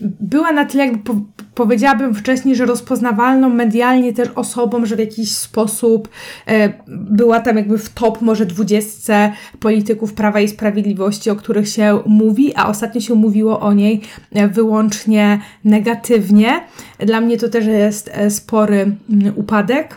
była 0.00 0.52
na 0.52 0.64
tyle, 0.64 0.86
jakby 0.86 0.98
po, 0.98 1.20
powiedziałabym 1.54 2.14
wcześniej, 2.14 2.56
że 2.56 2.66
rozpoznawalną 2.66 3.48
medialnie 3.48 4.12
też 4.12 4.28
osobą, 4.34 4.86
że 4.86 4.96
w 4.96 4.98
jakiś 4.98 5.36
sposób 5.36 6.08
e, 6.46 6.72
była 6.88 7.40
tam 7.40 7.56
jakby 7.56 7.78
w 7.78 7.88
top 7.88 8.22
może 8.22 8.46
dwudziestce 8.46 9.32
polityków 9.60 10.14
Prawa 10.14 10.40
i 10.40 10.48
Sprawiedliwości, 10.48 11.30
o 11.30 11.36
których 11.36 11.68
się 11.68 12.00
mówi, 12.06 12.52
a 12.56 12.68
ostatnio 12.68 13.00
się 13.00 13.14
mówiło 13.14 13.60
o 13.60 13.72
niej 13.72 14.00
e, 14.32 14.48
wyłącznie 14.48 15.40
negatywnie. 15.64 16.60
Dla 16.98 17.20
mnie 17.20 17.38
to 17.38 17.48
też 17.48 17.66
jest 17.66 18.10
e, 18.12 18.30
spory 18.30 18.96
mm, 19.10 19.32
upadek. 19.36 19.96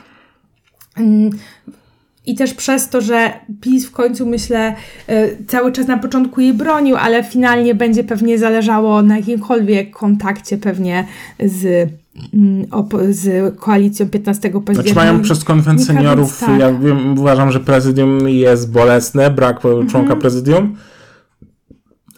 I 2.25 2.35
też 2.35 2.53
przez 2.53 2.89
to, 2.89 3.01
że 3.01 3.33
PiS 3.61 3.87
w 3.87 3.91
końcu, 3.91 4.25
myślę, 4.25 4.75
y, 5.09 5.37
cały 5.47 5.71
czas 5.71 5.87
na 5.87 5.97
początku 5.97 6.41
jej 6.41 6.53
bronił, 6.53 6.95
ale 6.95 7.23
finalnie 7.23 7.75
będzie 7.75 8.03
pewnie 8.03 8.37
zależało 8.37 9.01
na 9.01 9.17
jakimkolwiek 9.17 9.91
kontakcie 9.91 10.57
pewnie 10.57 11.07
z, 11.39 11.89
mm, 12.33 12.65
z 13.09 13.55
koalicją 13.59 14.09
15 14.09 14.61
października. 14.61 14.93
Znaczy 14.93 14.95
mają 14.95 15.21
przez 15.21 15.43
konwent 15.43 15.85
seniorów, 15.85 16.39
tak. 16.39 16.59
ja 16.59 16.73
wiem, 16.73 17.19
uważam, 17.19 17.51
że 17.51 17.59
prezydium 17.59 18.29
jest 18.29 18.71
bolesne, 18.71 19.31
brak 19.31 19.59
członka 19.89 20.15
prezydium. 20.15 20.75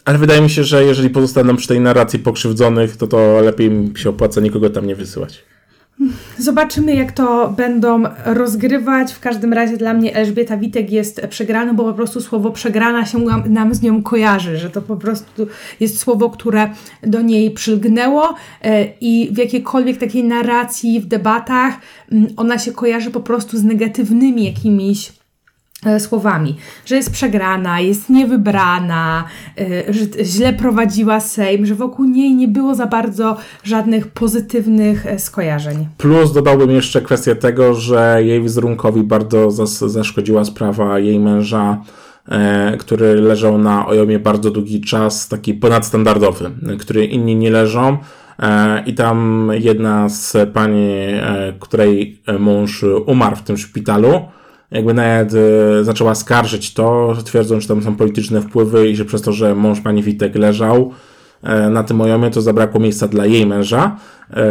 Ale 0.04 0.18
wydaje 0.18 0.40
mi 0.40 0.50
się, 0.50 0.64
że 0.64 0.84
jeżeli 0.84 1.10
pozostaną 1.10 1.56
przy 1.56 1.68
tej 1.68 1.80
narracji 1.80 2.18
pokrzywdzonych, 2.18 2.96
to 2.96 3.06
to 3.06 3.40
lepiej 3.40 3.70
mi 3.70 3.98
się 3.98 4.10
opłaca 4.10 4.40
nikogo 4.40 4.70
tam 4.70 4.86
nie 4.86 4.96
wysyłać. 4.96 5.44
Zobaczymy, 6.38 6.94
jak 6.94 7.12
to 7.12 7.54
będą 7.56 8.02
rozgrywać. 8.24 9.12
W 9.12 9.20
każdym 9.20 9.52
razie 9.52 9.76
dla 9.76 9.94
mnie 9.94 10.14
Elżbieta 10.14 10.56
Witek 10.56 10.90
jest 10.90 11.20
przegraną, 11.30 11.76
bo 11.76 11.84
po 11.84 11.94
prostu 11.94 12.20
słowo 12.20 12.50
przegrana 12.50 13.06
się 13.06 13.18
nam, 13.46 13.74
z 13.74 13.82
nią 13.82 14.02
kojarzy, 14.02 14.56
że 14.56 14.70
to 14.70 14.82
po 14.82 14.96
prostu 14.96 15.46
jest 15.80 15.98
słowo, 15.98 16.30
które 16.30 16.70
do 17.02 17.22
niej 17.22 17.50
przylgnęło 17.50 18.34
e, 18.62 18.84
i 19.00 19.30
w 19.32 19.38
jakiejkolwiek 19.38 19.98
takiej 19.98 20.24
narracji, 20.24 21.00
w 21.00 21.06
debatach 21.06 21.74
mm, 22.12 22.26
ona 22.36 22.58
się 22.58 22.72
kojarzy 22.72 23.10
po 23.10 23.20
prostu 23.20 23.58
z 23.58 23.64
negatywnymi 23.64 24.44
jakimiś 24.44 25.21
słowami, 25.98 26.56
że 26.86 26.96
jest 26.96 27.12
przegrana, 27.12 27.80
jest 27.80 28.10
niewybrana, 28.10 29.24
e, 29.58 29.92
że 29.92 30.24
źle 30.24 30.52
prowadziła 30.52 31.20
Sejm, 31.20 31.66
że 31.66 31.74
wokół 31.74 32.04
niej 32.04 32.34
nie 32.34 32.48
było 32.48 32.74
za 32.74 32.86
bardzo 32.86 33.36
żadnych 33.64 34.08
pozytywnych 34.08 35.06
e, 35.06 35.18
skojarzeń. 35.18 35.86
Plus 35.98 36.32
dodałbym 36.32 36.70
jeszcze 36.70 37.00
kwestię 37.00 37.36
tego, 37.36 37.74
że 37.74 38.18
jej 38.24 38.42
wizerunkowi 38.42 39.02
bardzo 39.02 39.48
zas- 39.50 39.88
zaszkodziła 39.88 40.44
sprawa 40.44 40.98
jej 40.98 41.20
męża, 41.20 41.82
e, 42.28 42.76
który 42.76 43.14
leżał 43.14 43.58
na 43.58 43.86
ojomie 43.86 44.18
bardzo 44.18 44.50
długi 44.50 44.80
czas, 44.80 45.28
taki 45.28 45.54
ponadstandardowy, 45.54 46.50
e, 46.68 46.76
który 46.76 47.04
inni 47.06 47.36
nie 47.36 47.50
leżą. 47.50 47.98
E, 48.38 48.82
I 48.86 48.94
tam 48.94 49.50
jedna 49.54 50.08
z 50.08 50.36
pani, 50.52 50.90
e, 50.92 51.52
której 51.60 52.22
mąż 52.38 52.84
umarł 53.06 53.36
w 53.36 53.42
tym 53.42 53.56
szpitalu, 53.58 54.20
jakby 54.72 54.94
nawet 54.94 55.32
e, 55.34 55.84
zaczęła 55.84 56.14
skarżyć 56.14 56.74
to, 56.74 57.16
twierdząc, 57.24 57.62
że 57.62 57.68
tam 57.68 57.82
są 57.82 57.96
polityczne 57.96 58.40
wpływy 58.40 58.88
i 58.88 58.96
że 58.96 59.04
przez 59.04 59.22
to, 59.22 59.32
że 59.32 59.54
mąż 59.54 59.80
pani 59.80 60.02
Witek 60.02 60.34
leżał 60.34 60.92
e, 61.42 61.70
na 61.70 61.82
tym 61.82 62.00
ojomie, 62.00 62.30
to 62.30 62.42
zabrakło 62.42 62.80
miejsca 62.80 63.08
dla 63.08 63.26
jej 63.26 63.46
męża. 63.46 63.96
E, 64.30 64.44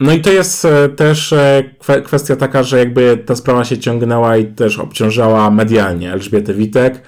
no 0.00 0.12
i 0.12 0.20
to 0.20 0.32
jest 0.32 0.64
e, 0.64 0.88
też 0.88 1.34
kwe- 1.80 2.02
kwestia 2.02 2.36
taka, 2.36 2.62
że 2.62 2.78
jakby 2.78 3.22
ta 3.26 3.36
sprawa 3.36 3.64
się 3.64 3.78
ciągnęła 3.78 4.36
i 4.36 4.44
też 4.44 4.78
obciążała 4.78 5.50
medialnie 5.50 6.12
Elżbietę 6.12 6.54
Witek, 6.54 7.02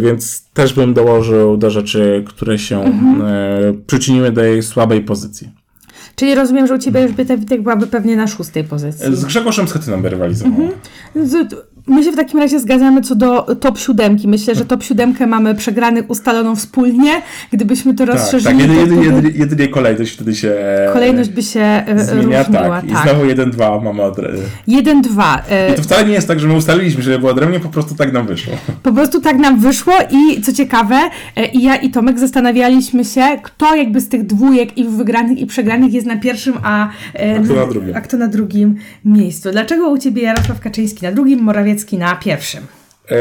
więc 0.00 0.50
też 0.50 0.72
bym 0.72 0.94
dołożył 0.94 1.56
do 1.56 1.70
rzeczy, 1.70 2.24
które 2.26 2.58
się 2.58 2.80
e, 2.80 2.92
przyczyniły 3.86 4.32
do 4.32 4.44
jej 4.44 4.62
słabej 4.62 5.00
pozycji. 5.00 5.63
Czyli 6.16 6.34
rozumiem, 6.34 6.66
że 6.66 6.74
u 6.74 6.78
Ciebie 6.78 7.00
Elżbieta 7.00 7.36
Witek 7.36 7.62
byłaby 7.62 7.86
pewnie 7.86 8.16
na 8.16 8.26
szóstej 8.26 8.64
pozycji. 8.64 9.16
Z 9.16 9.24
Grzegorzem 9.24 9.68
Schetyną 9.68 10.02
by 10.02 10.08
rywalizowała. 10.08 10.68
Z- 11.16 11.54
My 11.86 12.04
się 12.04 12.12
w 12.12 12.16
takim 12.16 12.40
razie 12.40 12.60
zgadzamy 12.60 13.00
co 13.02 13.14
do 13.14 13.42
top 13.42 13.78
siódemki. 13.78 14.28
Myślę, 14.28 14.54
że 14.54 14.64
top 14.64 14.82
siódemkę 14.82 15.26
mamy 15.26 15.54
przegranych 15.54 16.10
ustaloną 16.10 16.56
wspólnie. 16.56 17.10
Gdybyśmy 17.52 17.94
to 17.94 18.06
Tak, 18.06 18.14
rozszerzyli, 18.14 18.58
tak, 18.58 18.68
jedynie, 18.68 18.96
to 18.96 19.02
jedynie, 19.02 19.30
jedynie 19.38 19.68
kolejność 19.68 20.12
wtedy 20.14 20.34
się 20.34 20.50
e, 20.50 20.90
kolejność 20.92 21.30
by 21.30 21.42
się 21.42 21.60
e, 21.60 21.98
zmienia, 22.04 22.42
różniła. 22.42 22.68
tak. 22.80 22.84
I 22.84 22.92
Tak. 22.92 23.02
znowu 23.08 23.24
1-2 23.24 23.82
mamy 23.82 24.02
od... 24.02 24.16
Jeden, 24.66 25.02
dwa. 25.02 25.42
E, 25.50 25.72
I 25.72 25.76
to 25.76 25.82
wcale 25.82 26.04
nie 26.06 26.12
jest 26.12 26.28
tak, 26.28 26.40
że 26.40 26.48
my 26.48 26.54
ustaliliśmy, 26.54 27.02
że 27.02 27.18
było 27.18 27.30
odrębnie, 27.30 27.60
po 27.60 27.68
prostu 27.68 27.94
tak 27.94 28.12
nam 28.12 28.26
wyszło. 28.26 28.52
Po 28.82 28.92
prostu 28.92 29.20
tak 29.20 29.36
nam 29.38 29.60
wyszło 29.60 29.92
i 30.10 30.42
co 30.42 30.52
ciekawe, 30.52 30.98
i 31.52 31.62
ja 31.62 31.76
i 31.76 31.90
Tomek 31.90 32.18
zastanawialiśmy 32.18 33.04
się, 33.04 33.22
kto 33.42 33.74
jakby 33.76 34.00
z 34.00 34.08
tych 34.08 34.26
dwójek 34.26 34.78
i 34.78 34.84
wygranych 34.84 35.38
i 35.38 35.46
przegranych 35.46 35.92
jest 35.92 36.06
na 36.06 36.16
pierwszym, 36.16 36.54
a, 36.62 36.88
A 36.88 37.42
kto 37.44 37.54
na 37.54 37.66
drugim? 37.66 37.96
a 37.96 38.00
kto 38.00 38.16
na 38.16 38.28
drugim 38.28 38.74
miejscu. 39.04 39.50
Dlaczego 39.50 39.88
u 39.88 39.98
Ciebie 39.98 40.22
Jarosław 40.22 40.60
Kaczyński 40.60 41.04
na 41.04 41.12
drugim, 41.12 41.40
Morawiecki 41.42 41.73
na 41.98 42.16
pierwszym? 42.16 42.66
E, 43.10 43.16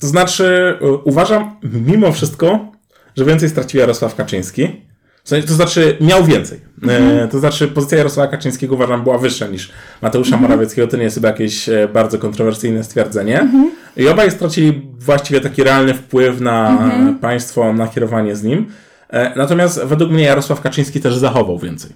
to 0.00 0.06
znaczy, 0.06 0.78
e, 0.80 0.86
uważam 0.86 1.56
mimo 1.62 2.12
wszystko, 2.12 2.72
że 3.16 3.24
więcej 3.24 3.48
stracił 3.48 3.80
Jarosław 3.80 4.14
Kaczyński. 4.14 4.86
W 5.24 5.28
sensie, 5.28 5.48
To 5.48 5.54
znaczy, 5.54 5.96
miał 6.00 6.24
więcej. 6.24 6.60
E, 6.88 7.28
to 7.28 7.38
znaczy, 7.38 7.68
pozycja 7.68 7.98
Jarosława 7.98 8.30
Kaczyńskiego 8.30 8.74
uważam 8.74 9.02
była 9.02 9.18
wyższa 9.18 9.46
niż 9.46 9.72
Mateusza 10.02 10.36
Morawieckiego. 10.36 10.88
To 10.88 10.96
nie 10.96 11.02
jest 11.02 11.14
chyba 11.14 11.28
jakieś 11.28 11.70
bardzo 11.92 12.18
kontrowersyjne 12.18 12.84
stwierdzenie. 12.84 13.48
I 13.96 14.08
obaj 14.08 14.30
stracili 14.30 14.82
właściwie 14.98 15.40
taki 15.40 15.64
realny 15.64 15.94
wpływ 15.94 16.40
na 16.40 16.90
państwo, 17.20 17.72
na 17.72 17.88
kierowanie 17.88 18.36
z 18.36 18.42
nim. 18.42 18.66
E, 19.10 19.32
Natomiast 19.36 19.84
według 19.84 20.10
mnie 20.10 20.24
Jarosław 20.24 20.60
Kaczyński 20.60 21.00
też 21.00 21.16
zachował 21.16 21.58
więcej. 21.58 21.90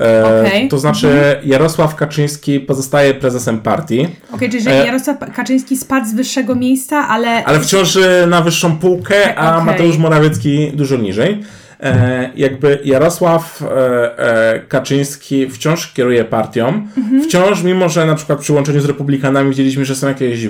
E, 0.00 0.40
Okej. 0.46 0.68
To 0.68 0.78
znaczy, 0.78 1.36
Jarosław 1.44 1.94
Kaczyński 1.94 2.60
pozostaje 2.60 3.14
prezesem 3.14 3.58
partii. 3.60 4.08
Okej, 4.32 4.50
czyli 4.50 4.62
że 4.62 4.70
E, 4.70 4.86
Jarosław 4.86 5.18
Kaczyński 5.34 5.76
spadł 5.76 6.06
z 6.06 6.14
wyższego 6.14 6.54
miejsca, 6.54 7.08
ale... 7.08 7.44
Ale 7.44 7.60
wciąż 7.60 7.98
na 8.26 8.40
wyższą 8.40 8.76
półkę, 8.78 9.38
a 9.38 9.54
Okej. 9.54 9.66
Mateusz 9.66 9.98
Morawiecki 9.98 10.72
dużo 10.74 10.96
niżej. 10.96 11.42
E, 11.80 12.30
jakby 12.36 12.78
Jarosław 12.84 13.62
e, 13.62 14.18
e, 14.18 14.60
Kaczyński 14.60 15.50
wciąż 15.50 15.92
kieruje 15.92 16.24
partią. 16.24 16.86
Wciąż, 17.24 17.62
mimo 17.62 17.88
że 17.88 18.06
na 18.06 18.14
przykład 18.14 18.38
przy 18.38 18.52
łączeniu 18.52 18.80
z 18.80 18.84
republikanami 18.84 19.50
widzieliśmy, 19.50 19.84
że 19.84 19.94
są 19.94 20.08
jakieś 20.08 20.48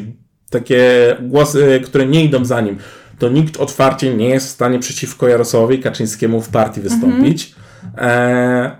takie 0.50 0.82
głosy, 1.20 1.80
które 1.84 2.06
nie 2.06 2.24
idą 2.24 2.44
za 2.44 2.60
nim, 2.60 2.78
to 3.24 3.28
nikt 3.28 3.56
otwarcie 3.56 4.14
nie 4.14 4.28
jest 4.28 4.46
w 4.46 4.50
stanie 4.50 4.78
przeciwko 4.78 5.28
Jarosławowi 5.28 5.78
Kaczyńskiemu 5.78 6.40
w 6.40 6.48
partii 6.48 6.80
wystąpić. 6.80 7.54
E, 7.98 8.76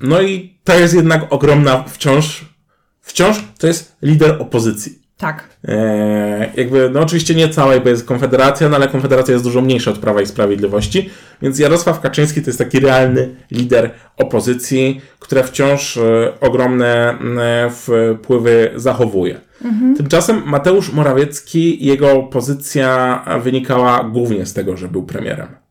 no 0.00 0.22
i 0.22 0.58
to 0.64 0.78
jest 0.78 0.94
jednak 0.94 1.32
ogromna 1.32 1.82
wciąż, 1.82 2.44
wciąż 3.00 3.44
to 3.58 3.66
jest 3.66 3.96
lider 4.02 4.42
opozycji. 4.42 5.05
Tak. 5.18 5.48
E, 5.68 6.52
jakby, 6.56 6.90
no 6.90 7.00
oczywiście 7.00 7.34
nie 7.34 7.48
całej, 7.48 7.80
bo 7.80 7.88
jest 7.88 8.04
Konfederacja, 8.04 8.68
no 8.68 8.76
ale 8.76 8.88
Konfederacja 8.88 9.32
jest 9.32 9.44
dużo 9.44 9.62
mniejsza 9.62 9.90
od 9.90 9.98
Prawa 9.98 10.20
i 10.20 10.26
Sprawiedliwości, 10.26 11.10
więc 11.42 11.58
Jarosław 11.58 12.00
Kaczyński 12.00 12.42
to 12.42 12.46
jest 12.46 12.58
taki 12.58 12.80
realny 12.80 13.34
lider 13.50 13.90
opozycji, 14.16 15.00
która 15.18 15.42
wciąż 15.42 15.96
e, 15.96 16.32
ogromne 16.40 17.18
e, 17.38 17.70
wpływy 17.70 18.70
zachowuje. 18.74 19.40
Tymczasem 19.96 20.42
Mateusz 20.46 20.92
Morawiecki, 20.92 21.86
jego 21.86 22.22
pozycja 22.22 23.24
wynikała 23.42 24.04
głównie 24.04 24.46
z 24.46 24.52
tego, 24.52 24.76
że 24.76 24.88
był 24.88 25.02
premierem. 25.02 25.65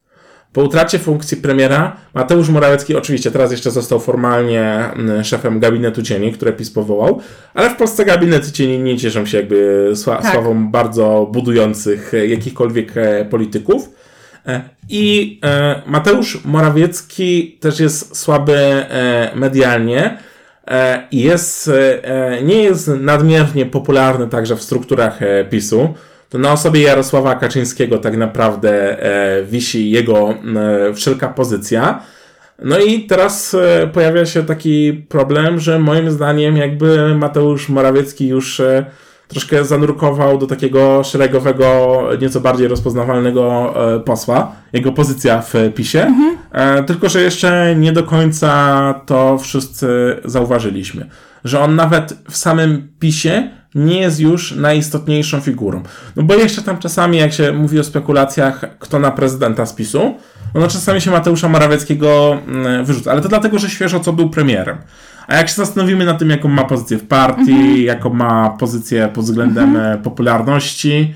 Po 0.56 0.62
utracie 0.62 0.99
funkcji 0.99 1.38
premiera, 1.38 1.95
Mateusz 2.14 2.49
Morawiecki 2.49 2.95
oczywiście 2.95 3.32
teraz 3.32 3.51
jeszcze 3.51 3.72
został 3.72 3.99
formalnie 3.99 4.62
mm, 4.64 5.24
szefem 5.24 5.60
gabinetu 5.60 6.03
cieni, 6.03 6.32
które 6.32 6.53
PiS 6.53 6.72
powołał, 6.72 7.22
ale 7.53 7.70
w 7.70 7.76
Polsce 7.76 8.06
gabinety 8.06 8.51
cieni 8.51 8.80
nie 8.80 8.97
cieszą 8.97 9.26
się 9.26 9.38
jakby 9.38 9.89
sła- 9.93 10.22
Tak. 10.22 10.32
sławą 10.32 10.68
bardzo 10.72 11.30
budujących 11.32 12.14
e, 12.14 12.28
jakichkolwiek 12.28 12.97
e, 12.97 13.26
polityków. 13.26 13.89
E, 14.47 14.62
I 14.89 15.39
Mateusz 15.86 16.45
Morawiecki 16.45 17.58
też 17.60 17.80
jest 17.80 18.18
słaby 18.18 18.58
medialnie 19.36 20.18
i 21.12 21.22
jest, 21.22 21.72
nie 22.43 22.64
jest 22.64 22.88
nadmiernie 22.88 23.66
popularny 23.66 24.28
także 24.28 24.56
w 24.56 24.64
strukturach 24.64 25.20
PiSu. 25.49 25.93
To 26.36 26.40
na 26.40 26.52
osobie 26.52 26.82
Jarosława 26.82 27.36
Kaczyńskiego 27.36 27.98
tak 27.98 28.18
naprawdę 28.18 29.04
e, 29.04 29.44
wisi 29.44 29.92
jego 29.92 30.30
e, 30.30 30.94
wszelka 30.94 31.28
pozycja. 31.28 32.02
No 32.64 32.80
i 32.80 33.04
teraz 33.04 33.54
e, 33.54 33.88
pojawia 33.88 34.26
się 34.26 34.44
taki 34.44 34.94
problem, 34.94 35.60
że 35.60 35.80
moim 35.80 36.12
zdaniem 36.12 36.58
jakby 36.58 37.16
Mateusz 37.16 37.70
Morawiecki 37.70 38.28
już 38.28 38.60
e, 38.60 38.86
troszkę 39.28 39.66
zanurkował 39.66 40.38
do 40.38 40.48
takiego 40.48 41.04
szeregowego, 41.04 42.02
nieco 42.22 42.42
bardziej 42.42 42.68
rozpoznawalnego 42.68 43.74
e, 43.96 44.00
posła, 44.00 44.52
jego 44.74 44.92
pozycja 44.92 45.42
w 45.42 45.54
PiSie, 45.76 46.14
e, 46.52 46.84
tylko 46.84 47.10
że 47.10 47.22
jeszcze 47.22 47.76
nie 47.76 47.92
do 47.92 48.04
końca 48.04 49.02
to 49.06 49.38
wszyscy 49.38 50.20
zauważyliśmy, 50.26 51.10
że 51.44 51.60
on 51.60 51.76
nawet 51.76 52.18
w 52.30 52.38
samym 52.38 52.88
PiSie 53.00 53.50
nie 53.76 53.99
jest 53.99 54.19
już 54.19 54.51
najistotniejszą 54.51 55.41
figurą. 55.41 55.84
No 56.15 56.23
bo 56.23 56.36
jeszcze 56.36 56.61
tam 56.61 56.78
czasami, 56.78 57.17
jak 57.17 57.34
się 57.34 57.53
mówi 57.53 57.80
o 57.80 57.84
spekulacjach, 57.84 58.65
kto 58.80 58.99
na 58.99 59.11
prezydenta 59.11 59.65
z 59.65 59.73
PiSu, 59.73 60.15
no, 60.53 60.67
czasami 60.67 61.01
się 61.01 61.11
Mateusza 61.11 61.49
Morawieckiego 61.49 62.38
mm, 62.47 62.86
wyrzuca, 62.86 63.11
ale 63.11 63.21
to 63.21 63.30
dlatego, 63.30 63.59
że 63.59 63.69
świeżo 63.69 63.99
co 63.99 64.13
był 64.13 64.30
premierem. 64.30 64.78
A 65.28 65.36
jak 65.36 65.49
się 65.49 65.55
zastanowimy 65.55 66.05
nad 66.05 66.19
tym, 66.19 66.30
jaką 66.30 66.49
ma 66.49 66.63
pozycję 66.63 66.97
w 66.97 67.07
partii, 67.07 67.84
jaką 67.84 68.13
ma 68.13 68.49
pozycję 68.49 69.09
pod 69.13 69.26
względem 69.26 69.78
e, 69.78 69.97
popularności, 69.97 71.15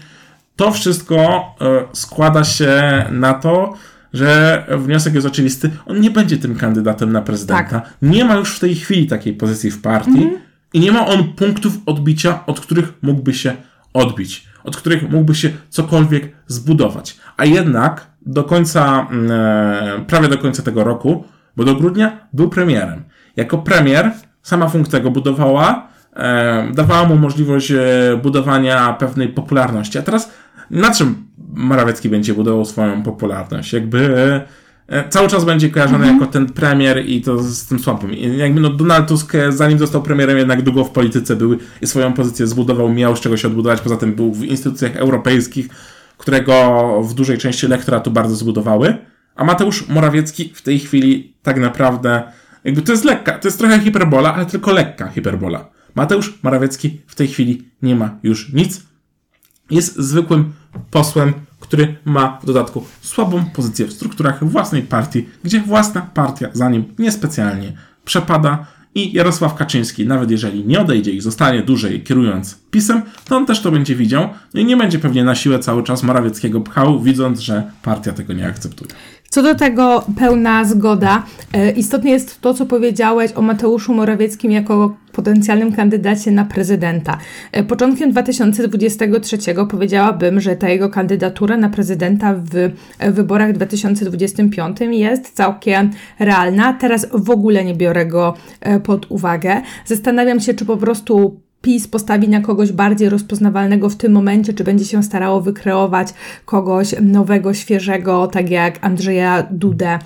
to 0.55 0.72
wszystko 0.72 1.16
e, 1.62 1.86
składa 1.93 2.43
się 2.43 3.05
na 3.12 3.34
to, 3.34 3.74
że 4.14 4.64
wniosek 4.78 5.14
jest 5.14 5.28
oczywisty. 5.28 5.70
On 5.86 6.01
nie 6.01 6.12
będzie 6.12 6.38
tym 6.38 6.55
kandydatem 6.55 7.12
na 7.12 7.22
prezydenta. 7.22 7.82
Nie 8.01 8.26
ma 8.26 8.36
już 8.36 8.55
w 8.55 8.60
tej 8.60 8.76
chwili 8.76 9.07
takiej 9.07 9.34
pozycji 9.34 9.72
w 9.72 9.82
partii 9.82 10.30
i 10.74 10.80
nie 10.80 10.92
ma 10.92 11.08
on 11.08 11.34
punktów 11.34 11.74
odbicia, 11.86 12.46
od 12.46 12.60
których 12.60 12.94
mógłby 13.02 13.34
się 13.34 13.56
odbić, 13.94 14.48
od 14.64 14.78
których 14.78 15.10
mógłby 15.10 15.36
się 15.36 15.50
cokolwiek 15.70 16.36
zbudować. 16.48 17.18
A 17.38 17.46
jednak 17.46 18.08
do 18.22 18.44
końca, 18.44 19.08
mm, 19.12 19.32
e, 19.32 20.06
prawie 20.08 20.28
do 20.28 20.38
końca 20.38 20.64
tego 20.64 20.84
roku, 20.84 21.24
bo 21.58 21.64
do 21.64 21.76
grudnia 21.76 22.28
był 22.34 22.50
premierem. 22.50 23.04
Jako 23.36 23.58
premier 23.58 24.12
sama 24.42 24.70
funkcja 24.70 25.00
go 25.00 25.12
budowała, 25.12 25.88
e, 26.16 26.72
dawała 26.74 27.08
mu 27.08 27.16
możliwość 27.16 27.72
e, 27.72 27.82
budowania 28.24 28.94
pewnej 28.94 29.28
popularności. 29.28 29.98
A 29.98 30.02
teraz 30.02 30.32
na 30.70 30.94
czym 30.94 31.30
Morawiecki 31.54 32.10
będzie 32.10 32.34
budował 32.34 32.66
swoją 32.66 33.04
popularność? 33.04 33.74
Jakby 33.74 34.42
cały 35.10 35.28
czas 35.28 35.46
będzie 35.46 35.70
kojarzony 35.70 36.08
jako 36.08 36.26
ten 36.26 36.46
premier 36.46 37.06
i 37.06 37.22
to 37.22 37.44
z 37.44 37.66
tym 37.66 37.80
słabym. 37.80 38.14
I 38.14 38.38
jakby 38.38 38.62
no 38.62 38.70
Donald 38.70 39.08
Tusk, 39.08 39.36
e, 39.36 39.52
zanim 39.52 39.80
został 39.80 40.02
premierem, 40.02 40.38
jednak 40.38 40.62
długo 40.62 40.84
w 40.84 40.90
polityce 40.90 41.36
był 41.36 41.58
i 41.82 41.88
swoją 41.88 42.14
pozycję 42.14 42.48
zbudował, 42.48 42.90
miał 42.90 43.16
z 43.16 43.20
czego 43.20 43.38
się 43.38 43.48
odbudować, 43.48 43.82
poza 43.82 43.98
tym 43.98 44.16
był 44.16 44.34
w 44.34 44.44
instytucjach 44.44 44.96
europejskich, 44.96 45.68
które 46.18 46.42
go 46.42 47.02
w 47.04 47.14
dużej 47.14 47.38
części 47.38 47.66
elektoratu 47.66 48.12
bardzo 48.12 48.36
zbudowały. 48.36 48.98
A 49.36 49.44
Mateusz 49.44 49.88
Morawiecki 49.88 50.52
w 50.56 50.62
tej 50.62 50.80
chwili 50.80 51.34
tak 51.44 51.60
naprawdę, 51.60 52.24
jakby 52.64 52.82
to 52.82 52.92
jest 52.92 53.06
lekka, 53.06 53.40
to 53.40 53.48
jest 53.48 53.58
trochę 53.58 53.80
hiperbola, 53.80 54.34
ale 54.34 54.46
tylko 54.46 54.72
lekka 54.72 55.08
hiperbola. 55.08 55.70
Mateusz 55.96 56.40
Morawiecki 56.44 57.02
w 57.08 57.16
tej 57.16 57.28
chwili 57.28 57.70
nie 57.82 57.96
ma 57.96 58.18
już 58.24 58.54
nic, 58.54 58.84
jest 59.72 59.98
zwykłym 59.98 60.54
posłem, 60.92 61.34
który 61.70 61.96
ma 62.06 62.40
w 62.44 62.46
dodatku 62.46 62.86
słabą 63.02 63.46
pozycję 63.46 63.86
w 63.86 63.94
strukturach 63.94 64.44
własnej 64.50 64.82
partii, 64.82 65.30
gdzie 65.44 65.62
własna 65.62 66.02
partia 66.02 66.48
za 66.54 66.70
nim 66.70 66.84
niespecjalnie 67.00 67.74
przepada 68.06 68.66
i 68.96 69.14
Jarosław 69.14 69.56
Kaczyński, 69.56 70.06
nawet 70.06 70.32
jeżeli 70.32 70.66
nie 70.66 70.82
odejdzie 70.82 71.12
i 71.12 71.22
zostanie 71.22 71.62
dłużej 71.62 72.04
kierując 72.04 72.60
pisem, 72.72 73.02
to 73.26 73.38
on 73.38 73.46
też 73.46 73.62
to 73.62 73.72
będzie 73.72 73.96
widział 73.96 74.30
i 74.54 74.66
nie 74.66 74.78
będzie 74.78 75.00
pewnie 75.00 75.24
na 75.24 75.36
siłę 75.36 75.60
cały 75.60 75.84
czas 75.84 76.04
Morawieckiego 76.04 76.62
pchał, 76.62 77.00
widząc, 77.00 77.40
że 77.40 77.72
partia 77.82 78.14
tego 78.14 78.34
nie 78.34 78.48
akceptuje. 78.48 78.92
Co 79.30 79.44
do 79.44 79.56
tego 79.56 80.06
pełna 80.18 80.66
zgoda. 80.66 81.24
E, 81.54 81.72
istotne 81.72 82.10
jest 82.10 82.42
to, 82.42 82.54
co 82.54 82.66
powiedziałeś 82.66 83.32
o 83.36 83.42
Mateuszu 83.42 83.94
Morawieckim 83.94 84.52
jako 84.52 84.96
potencjalnym 85.12 85.74
kandydacie 85.74 86.32
na 86.32 86.46
prezydenta. 86.46 87.18
E, 87.52 87.64
początkiem 87.64 88.12
2023 88.12 89.38
powiedziałabym, 89.70 90.40
że 90.40 90.56
ta 90.56 90.70
jego 90.70 90.90
kandydatura 90.90 91.58
na 91.58 91.70
prezydenta 91.70 92.36
w 92.36 92.72
wyborach 93.14 93.54
2025 93.54 94.78
jest 94.82 95.34
całkiem 95.34 95.92
realna. 96.20 96.74
Teraz 96.74 97.08
w 97.14 97.30
ogóle 97.30 97.66
nie 97.66 97.76
biorę 97.76 98.06
go 98.06 98.34
e, 98.62 98.80
pod 98.80 99.12
uwagę. 99.12 99.62
Zastanawiam 99.86 100.40
się, 100.40 100.54
czy 100.54 100.66
po 100.66 100.78
prostu 100.78 101.42
PiS 101.62 101.88
postawi 101.88 102.30
na 102.30 102.41
kogoś 102.41 102.72
bardziej 102.72 103.10
rozpoznawalnego 103.10 103.89
w 103.89 103.95
tym 103.95 104.12
momencie, 104.12 104.53
czy 104.53 104.64
będzie 104.64 104.86
się 104.86 105.03
starało 105.03 105.41
wykreować 105.41 106.07
kogoś 106.45 106.95
nowego, 107.01 107.53
świeżego, 107.53 108.28
tak 108.28 108.49
jak 108.49 108.86
Andrzeja 108.86 109.43
Dudę 109.51 109.99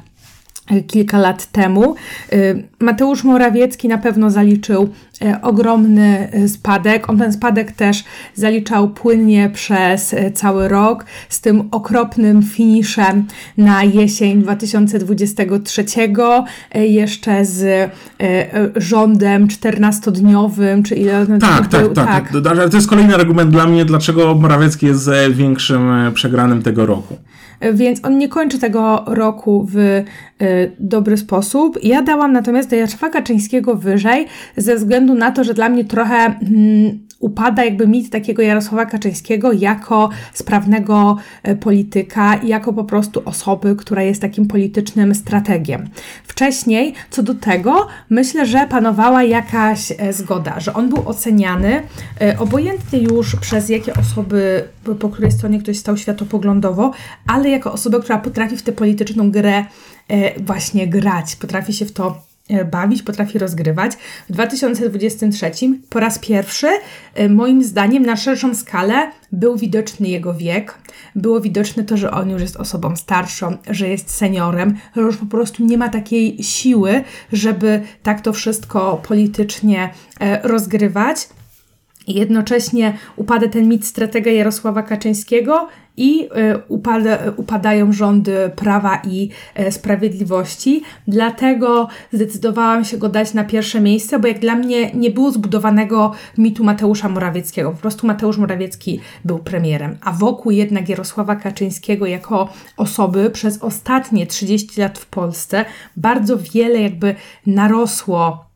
kilka 0.88 1.18
lat 1.20 1.46
temu. 1.52 1.96
Y, 2.34 2.64
Mateusz 2.80 3.24
Morawiecki 3.24 3.88
na 3.88 3.98
pewno 3.98 4.30
zaliczył 4.30 4.90
y, 5.22 5.42
ogromny 5.42 6.30
y, 6.36 6.50
spadek. 6.50 7.10
On 7.10 7.18
ten 7.18 7.34
spadek 7.34 7.72
też 7.72 8.04
zaliczał 8.36 8.90
płynnie 8.90 9.50
przez 9.50 10.16
cały 10.34 10.68
rok 10.68 11.06
z 11.30 11.42
tym 11.42 11.68
okropnym 11.72 12.44
finiszem 12.44 13.28
na 13.58 13.84
jesień 13.84 14.42
2023, 14.42 15.86
jeszcze 16.76 17.46
z 17.46 17.92
rządem 18.76 19.48
14-dniowym, 19.48 20.84
czy 20.84 20.96
ile 20.96 21.28
tak, 21.28 21.40
tak, 21.40 21.68
tak, 21.68 21.94
tak, 21.94 22.32
tak. 22.44 22.70
To 22.70 22.78
jest 22.78 22.90
kolejny 22.90 23.16
argument 23.16 23.52
dla 23.52 23.66
mnie, 23.66 23.86
dlaczego 23.86 24.36
Morawiecki 24.36 24.86
jest 24.86 25.10
większym 25.32 25.92
przegranym 26.14 26.62
tego 26.62 26.86
roku 26.86 27.18
więc 27.74 28.06
on 28.06 28.18
nie 28.18 28.28
kończy 28.30 28.60
tego 28.60 29.04
roku 29.08 29.68
w 29.72 29.78
y, 29.78 30.06
dobry 30.80 31.18
sposób. 31.18 31.80
Ja 31.84 32.02
dałam 32.02 32.34
natomiast 32.34 32.72
Jarosława 32.72 33.10
Kaczyńskiego 33.10 33.76
wyżej 33.76 34.28
ze 34.58 34.76
względu 34.76 35.16
na 35.16 35.32
to, 35.32 35.44
że 35.44 35.54
dla 35.54 35.70
mnie 35.70 35.86
trochę 35.86 36.16
mm, 36.16 37.00
upada 37.24 37.64
jakby 37.66 37.88
mit 37.88 38.10
takiego 38.10 38.42
Jarosława 38.42 38.86
Kaczyńskiego 38.86 39.52
jako 39.52 40.10
sprawnego 40.34 41.18
e, 41.44 41.56
polityka, 41.56 42.40
jako 42.44 42.74
po 42.74 42.84
prostu 42.84 43.22
osoby, 43.26 43.76
która 43.76 44.04
jest 44.04 44.22
takim 44.22 44.48
politycznym 44.48 45.16
strategiem. 45.16 45.90
Wcześniej, 46.24 46.94
co 47.10 47.24
do 47.24 47.36
tego, 47.36 47.88
myślę, 48.10 48.46
że 48.46 48.68
panowała 48.68 49.24
jakaś 49.24 49.92
e, 49.98 50.14
zgoda, 50.14 50.60
że 50.60 50.74
on 50.74 50.90
był 50.90 51.10
oceniany 51.10 51.84
e, 52.22 52.40
obojętnie 52.40 53.00
już 53.00 53.36
przez 53.36 53.70
jakie 53.70 53.94
osoby, 53.94 54.64
po 55.00 55.10
której 55.10 55.32
stronie 55.32 55.60
ktoś 55.60 55.78
stał 55.78 55.98
światopoglądowo, 55.98 56.92
ale 57.28 57.50
jako 57.50 57.74
osobę, 57.74 58.00
która 58.00 58.18
potrafi 58.18 58.58
w 58.58 58.64
tę 58.64 58.72
polityczną 58.72 59.32
grę 59.32 59.66
właśnie 60.38 60.88
grać, 60.88 61.36
potrafi 61.36 61.74
się 61.74 61.86
w 61.86 61.92
to 61.92 62.33
bawić, 62.72 63.04
potrafi 63.04 63.40
rozgrywać. 63.40 63.94
W 64.30 64.34
2023 64.34 65.52
po 65.90 66.00
raz 66.00 66.20
pierwszy, 66.20 66.68
e, 67.14 67.30
moim 67.30 67.64
zdaniem, 67.64 68.06
na 68.06 68.16
szerszą 68.16 68.56
skalę 68.56 69.12
był 69.32 69.58
widoczny 69.58 70.08
jego 70.08 70.34
wiek. 70.34 70.78
Było 71.16 71.42
widoczne 71.42 71.84
to, 71.84 71.98
że 71.98 72.12
on 72.12 72.30
już 72.30 72.42
jest 72.42 72.58
osobą 72.58 72.96
starszą, 72.96 73.58
że 73.70 73.90
jest 73.90 74.12
seniorem, 74.12 74.78
że 74.96 75.02
już 75.02 75.18
po 75.18 75.26
prostu 75.26 75.66
nie 75.66 75.78
ma 75.78 75.90
takiej 75.90 76.44
siły, 76.44 77.04
żeby 77.32 77.82
tak 78.04 78.22
to 78.22 78.34
wszystko 78.34 79.02
politycznie 79.08 79.90
e, 80.20 80.48
rozgrywać. 80.48 81.28
Jednocześnie 82.08 82.98
upada 83.16 83.48
ten 83.48 83.68
mit 83.68 83.86
stratega 83.86 84.32
Jarosława 84.32 84.84
Kaczyńskiego 84.84 85.68
i 85.98 86.30
e, 86.36 86.58
upada, 86.68 87.18
upadają 87.38 87.94
rządy 87.94 88.52
prawa 88.56 89.02
i 89.08 89.30
e, 89.56 89.72
sprawiedliwości. 89.72 90.84
Dlatego 91.08 91.88
zdecydowałam 92.14 92.86
się 92.86 92.98
go 92.98 93.10
dać 93.10 93.34
na 93.34 93.44
pierwsze 93.44 93.82
miejsce, 93.82 94.20
bo 94.20 94.28
jak 94.28 94.40
dla 94.40 94.56
mnie 94.56 94.92
nie 94.92 95.12
było 95.12 95.32
zbudowanego 95.32 96.12
mitu 96.38 96.64
Mateusza 96.64 97.10
Morawieckiego. 97.10 97.72
Po 97.72 97.78
prostu 97.78 98.08
Mateusz 98.08 98.38
Morawiecki 98.38 99.00
był 99.26 99.40
premierem, 99.40 99.98
a 100.02 100.12
wokół 100.12 100.52
jednak 100.52 100.90
Jarosława 100.90 101.36
Kaczyńskiego 101.36 102.06
jako 102.06 102.50
osoby 102.78 103.30
przez 103.30 103.62
ostatnie 103.62 104.28
30 104.28 104.82
lat 104.82 105.00
w 105.00 105.06
Polsce 105.06 105.66
bardzo 105.98 106.38
wiele 106.38 106.82
jakby 106.82 107.16
narosło 107.46 108.53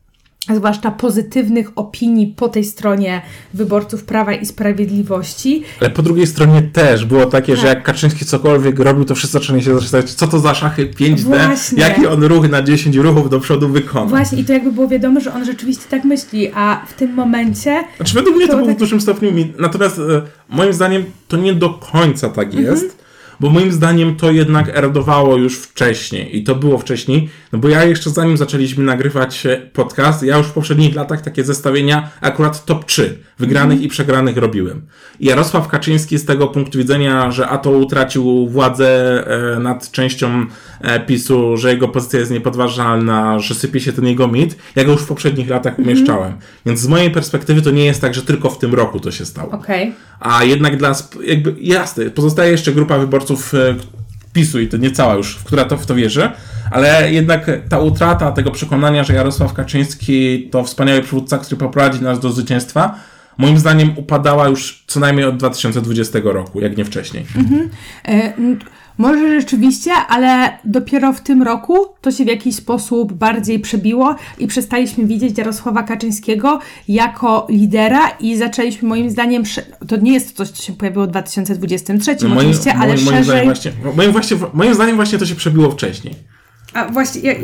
zwłaszcza 0.56 0.90
pozytywnych 0.90 1.70
opinii 1.76 2.26
po 2.26 2.48
tej 2.48 2.64
stronie 2.64 3.22
wyborców 3.54 4.04
Prawa 4.04 4.32
i 4.32 4.46
Sprawiedliwości. 4.46 5.62
Ale 5.80 5.90
po 5.90 6.02
drugiej 6.02 6.26
stronie 6.26 6.62
też 6.62 7.04
było 7.04 7.26
takie, 7.26 7.52
tak. 7.52 7.62
że 7.62 7.68
jak 7.68 7.82
Kaczyński 7.82 8.24
cokolwiek 8.24 8.78
robił, 8.78 9.04
to 9.04 9.14
wszyscy 9.14 9.38
zaczęli 9.38 9.62
się 9.62 9.80
zastanawiać, 9.80 10.14
co 10.14 10.26
to 10.26 10.38
za 10.38 10.54
szachy 10.54 10.86
5D, 10.86 11.18
Właśnie. 11.18 11.82
jaki 11.82 12.06
on 12.06 12.24
ruch 12.24 12.48
na 12.48 12.62
10 12.62 12.96
ruchów 12.96 13.30
do 13.30 13.40
przodu 13.40 13.68
wykona. 13.68 14.06
Właśnie 14.06 14.38
i 14.38 14.44
to 14.44 14.52
jakby 14.52 14.72
było 14.72 14.88
wiadomo, 14.88 15.20
że 15.20 15.34
on 15.34 15.44
rzeczywiście 15.44 15.84
tak 15.90 16.04
myśli, 16.04 16.50
a 16.54 16.82
w 16.86 16.92
tym 16.92 17.14
momencie... 17.14 17.84
Znaczy 17.96 18.14
według 18.14 18.36
mnie 18.36 18.46
to, 18.46 18.56
było 18.56 18.66
tak... 18.66 18.76
w 18.76 18.78
dużym 18.78 19.00
stopniu, 19.00 19.30
natomiast 19.58 19.98
e, 19.98 20.22
moim 20.48 20.72
zdaniem 20.72 21.04
to 21.28 21.36
nie 21.36 21.54
do 21.54 21.70
końca 21.70 22.28
tak 22.28 22.46
mhm. 22.46 22.64
jest, 22.64 22.82
mhm 22.82 23.08
bo 23.40 23.50
moim 23.50 23.72
zdaniem 23.72 24.16
to 24.16 24.30
jednak 24.30 24.68
erdowało 24.68 25.36
już 25.36 25.58
wcześniej 25.58 26.36
i 26.36 26.44
to 26.44 26.54
było 26.54 26.78
wcześniej, 26.78 27.28
no 27.52 27.58
bo 27.58 27.68
ja 27.68 27.84
jeszcze 27.84 28.10
zanim 28.10 28.36
zaczęliśmy 28.36 28.84
nagrywać 28.84 29.46
podcast, 29.72 30.22
ja 30.22 30.36
już 30.36 30.46
w 30.46 30.52
poprzednich 30.52 30.94
latach 30.94 31.20
takie 31.20 31.44
zestawienia 31.44 32.10
akurat 32.20 32.64
top 32.64 32.84
3 32.84 33.18
wygranych 33.38 33.76
mm. 33.76 33.84
i 33.84 33.88
przegranych 33.88 34.36
robiłem. 34.36 34.82
I 35.20 35.26
Jarosław 35.26 35.68
Kaczyński 35.68 36.18
z 36.18 36.24
tego 36.24 36.46
punktu 36.48 36.78
widzenia, 36.78 37.30
że 37.30 37.48
a 37.48 37.58
to 37.58 37.70
utracił 37.70 38.48
władzę 38.48 39.24
e, 39.56 39.60
nad 39.60 39.90
częścią 39.90 40.46
e, 40.80 41.00
PiSu, 41.00 41.56
że 41.56 41.70
jego 41.70 41.88
pozycja 41.88 42.18
jest 42.18 42.30
niepodważalna, 42.30 43.38
że 43.38 43.54
sypie 43.54 43.80
się 43.80 43.92
ten 43.92 44.06
jego 44.06 44.28
mit, 44.28 44.56
ja 44.76 44.84
go 44.84 44.92
już 44.92 45.02
w 45.02 45.06
poprzednich 45.06 45.48
latach 45.48 45.78
mhm. 45.78 45.88
umieszczałem. 45.88 46.28
Mm. 46.28 46.40
Więc 46.66 46.80
z 46.80 46.86
mojej 46.86 47.10
perspektywy 47.10 47.62
to 47.62 47.70
nie 47.70 47.84
jest 47.84 48.00
tak, 48.00 48.14
że 48.14 48.22
tylko 48.22 48.50
w 48.50 48.58
tym 48.58 48.74
roku 48.74 49.00
to 49.00 49.10
się 49.10 49.24
stało. 49.24 49.50
Okay. 49.50 49.92
A 50.20 50.44
jednak 50.44 50.76
dla, 50.76 50.92
jakby 51.24 51.54
jasne, 51.60 52.10
pozostaje 52.10 52.52
jeszcze 52.52 52.72
grupa 52.72 52.98
wyborców 52.98 53.54
e, 53.54 53.74
PiSu 54.32 54.60
i 54.60 54.68
to 54.68 54.76
nie 54.76 54.90
cała 54.90 55.14
już, 55.14 55.34
która 55.34 55.64
to 55.64 55.76
w 55.76 55.86
to 55.86 55.94
wierzy, 55.94 56.30
ale 56.70 57.12
jednak 57.12 57.50
ta 57.68 57.78
utrata 57.78 58.32
tego 58.32 58.50
przekonania, 58.50 59.04
że 59.04 59.14
Jarosław 59.14 59.52
Kaczyński 59.52 60.48
to 60.50 60.64
wspaniały 60.64 61.02
przywódca, 61.02 61.38
który 61.38 61.56
poprowadzi 61.56 62.02
nas 62.02 62.20
do 62.20 62.30
zwycięstwa, 62.30 62.94
moim 63.38 63.58
zdaniem 63.58 63.92
upadała 63.96 64.48
już 64.48 64.84
co 64.86 65.00
najmniej 65.00 65.26
od 65.26 65.36
2020 65.36 66.18
roku, 66.24 66.60
jak 66.60 66.76
nie 66.76 66.84
wcześniej. 66.84 67.26
Mhm. 67.36 67.70
E, 68.08 68.32
może 68.98 69.40
rzeczywiście, 69.40 69.92
ale 70.08 70.58
dopiero 70.64 71.12
w 71.12 71.20
tym 71.20 71.42
roku 71.42 71.86
to 72.00 72.10
się 72.10 72.24
w 72.24 72.28
jakiś 72.28 72.54
sposób 72.54 73.12
bardziej 73.12 73.60
przebiło 73.60 74.16
i 74.38 74.46
przestaliśmy 74.46 75.06
widzieć 75.06 75.38
Jarosława 75.38 75.82
Kaczyńskiego 75.82 76.58
jako 76.88 77.46
lidera 77.50 78.08
i 78.20 78.36
zaczęliśmy 78.36 78.88
moim 78.88 79.10
zdaniem, 79.10 79.42
to 79.88 79.96
nie 79.96 80.12
jest 80.12 80.36
coś, 80.36 80.48
co 80.48 80.62
się 80.62 80.72
pojawiło 80.72 81.06
w 81.06 81.10
2023 81.10 82.16
no 82.22 82.28
moim, 82.28 82.38
oczywiście, 82.38 82.74
ale 82.74 82.86
moim, 82.86 82.98
szerzej... 82.98 83.24
Zdaniem 83.24 83.44
właśnie, 83.44 83.72
moim, 83.96 84.12
właśnie, 84.12 84.36
moim 84.54 84.74
zdaniem 84.74 84.96
właśnie 84.96 85.18
to 85.18 85.26
się 85.26 85.34
przebiło 85.34 85.70
wcześniej. 85.70 86.14
A 86.74 86.84
właśnie, 86.88 87.36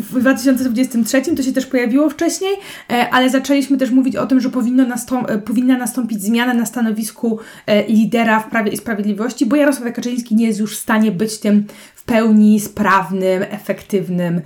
w 0.00 0.20
2023 0.20 1.36
to 1.36 1.42
się 1.42 1.52
też 1.52 1.66
pojawiło 1.66 2.10
wcześniej, 2.10 2.52
e, 2.90 3.10
ale 3.10 3.30
zaczęliśmy 3.30 3.76
też 3.76 3.90
mówić 3.90 4.16
o 4.16 4.26
tym, 4.26 4.40
że 4.40 4.50
powinno 4.50 4.86
nastąp 4.86 5.30
e, 5.30 5.38
powinna 5.38 5.78
nastąpić 5.78 6.22
zmiana 6.22 6.54
na 6.54 6.66
stanowisku 6.66 7.38
e, 7.66 7.86
lidera 7.86 8.40
w 8.40 8.50
Prawie 8.50 8.72
i 8.72 8.76
Sprawiedliwości, 8.76 9.46
bo 9.46 9.56
Jarosław 9.56 9.92
Kaczyński 9.92 10.34
nie 10.34 10.46
jest 10.46 10.60
już 10.60 10.76
w 10.76 10.80
stanie 10.80 11.12
być 11.12 11.38
tym 11.38 11.66
w 11.94 12.04
pełni 12.04 12.60
sprawnym, 12.60 13.42
efektywnym 13.42 14.40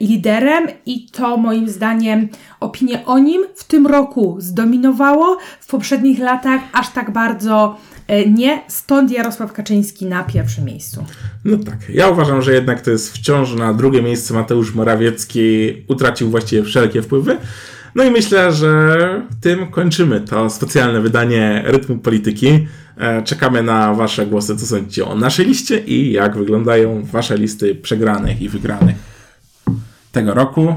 liderem 0.00 0.66
i 0.86 1.06
to 1.06 1.36
moim 1.36 1.68
zdaniem 1.68 2.28
opinie 2.60 3.06
o 3.06 3.18
nim 3.18 3.42
w 3.54 3.64
tym 3.64 3.86
roku 3.86 4.36
zdominowało, 4.38 5.38
w 5.60 5.66
poprzednich 5.66 6.18
latach 6.18 6.60
aż 6.72 6.92
tak 6.92 7.10
bardzo 7.10 7.76
nie, 8.34 8.62
stąd 8.68 9.10
Jarosław 9.10 9.52
Kaczyński 9.52 10.06
na 10.06 10.24
pierwszym 10.24 10.64
miejscu. 10.64 11.04
No 11.44 11.56
tak, 11.56 11.78
ja 11.88 12.08
uważam, 12.08 12.42
że 12.42 12.54
jednak 12.54 12.80
to 12.80 12.90
jest 12.90 13.12
wciąż 13.12 13.54
na 13.54 13.74
drugie 13.74 14.02
miejsce 14.02 14.34
Mateusz 14.34 14.74
Morawiecki 14.74 15.72
utracił 15.88 16.30
właściwie 16.30 16.62
wszelkie 16.62 17.02
wpływy. 17.02 17.36
No 17.94 18.04
i 18.04 18.10
myślę, 18.10 18.52
że 18.52 19.22
tym 19.40 19.66
kończymy 19.70 20.20
to 20.20 20.50
specjalne 20.50 21.00
wydanie 21.00 21.62
Rytmu 21.66 21.98
Polityki. 21.98 22.66
E, 22.96 23.22
czekamy 23.22 23.62
na 23.62 23.94
Wasze 23.94 24.26
głosy, 24.26 24.56
co 24.56 24.66
sądzicie 24.66 25.04
o 25.04 25.14
naszej 25.14 25.46
liście 25.46 25.78
i 25.78 26.12
jak 26.12 26.36
wyglądają 26.36 27.02
Wasze 27.02 27.38
listy 27.38 27.74
przegranych 27.74 28.42
i 28.42 28.48
wygranych 28.48 28.96
tego 30.12 30.34
roku. 30.34 30.74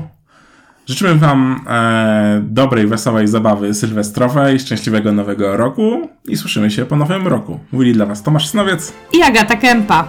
Życzymy 0.87 1.15
Wam 1.15 1.65
e, 1.69 2.41
dobrej, 2.43 2.87
wesołej 2.87 3.27
zabawy 3.27 3.73
sylwestrowej, 3.73 4.59
szczęśliwego 4.59 5.11
nowego 5.11 5.57
roku 5.57 6.09
i 6.27 6.37
słyszymy 6.37 6.71
się 6.71 6.85
po 6.85 6.95
nowym 6.95 7.27
roku. 7.27 7.59
Mówili 7.71 7.93
dla 7.93 8.05
Was 8.05 8.23
Tomasz 8.23 8.47
Snowiec 8.47 8.93
I 9.13 9.21
Agata 9.21 9.55
Kępa. 9.55 10.07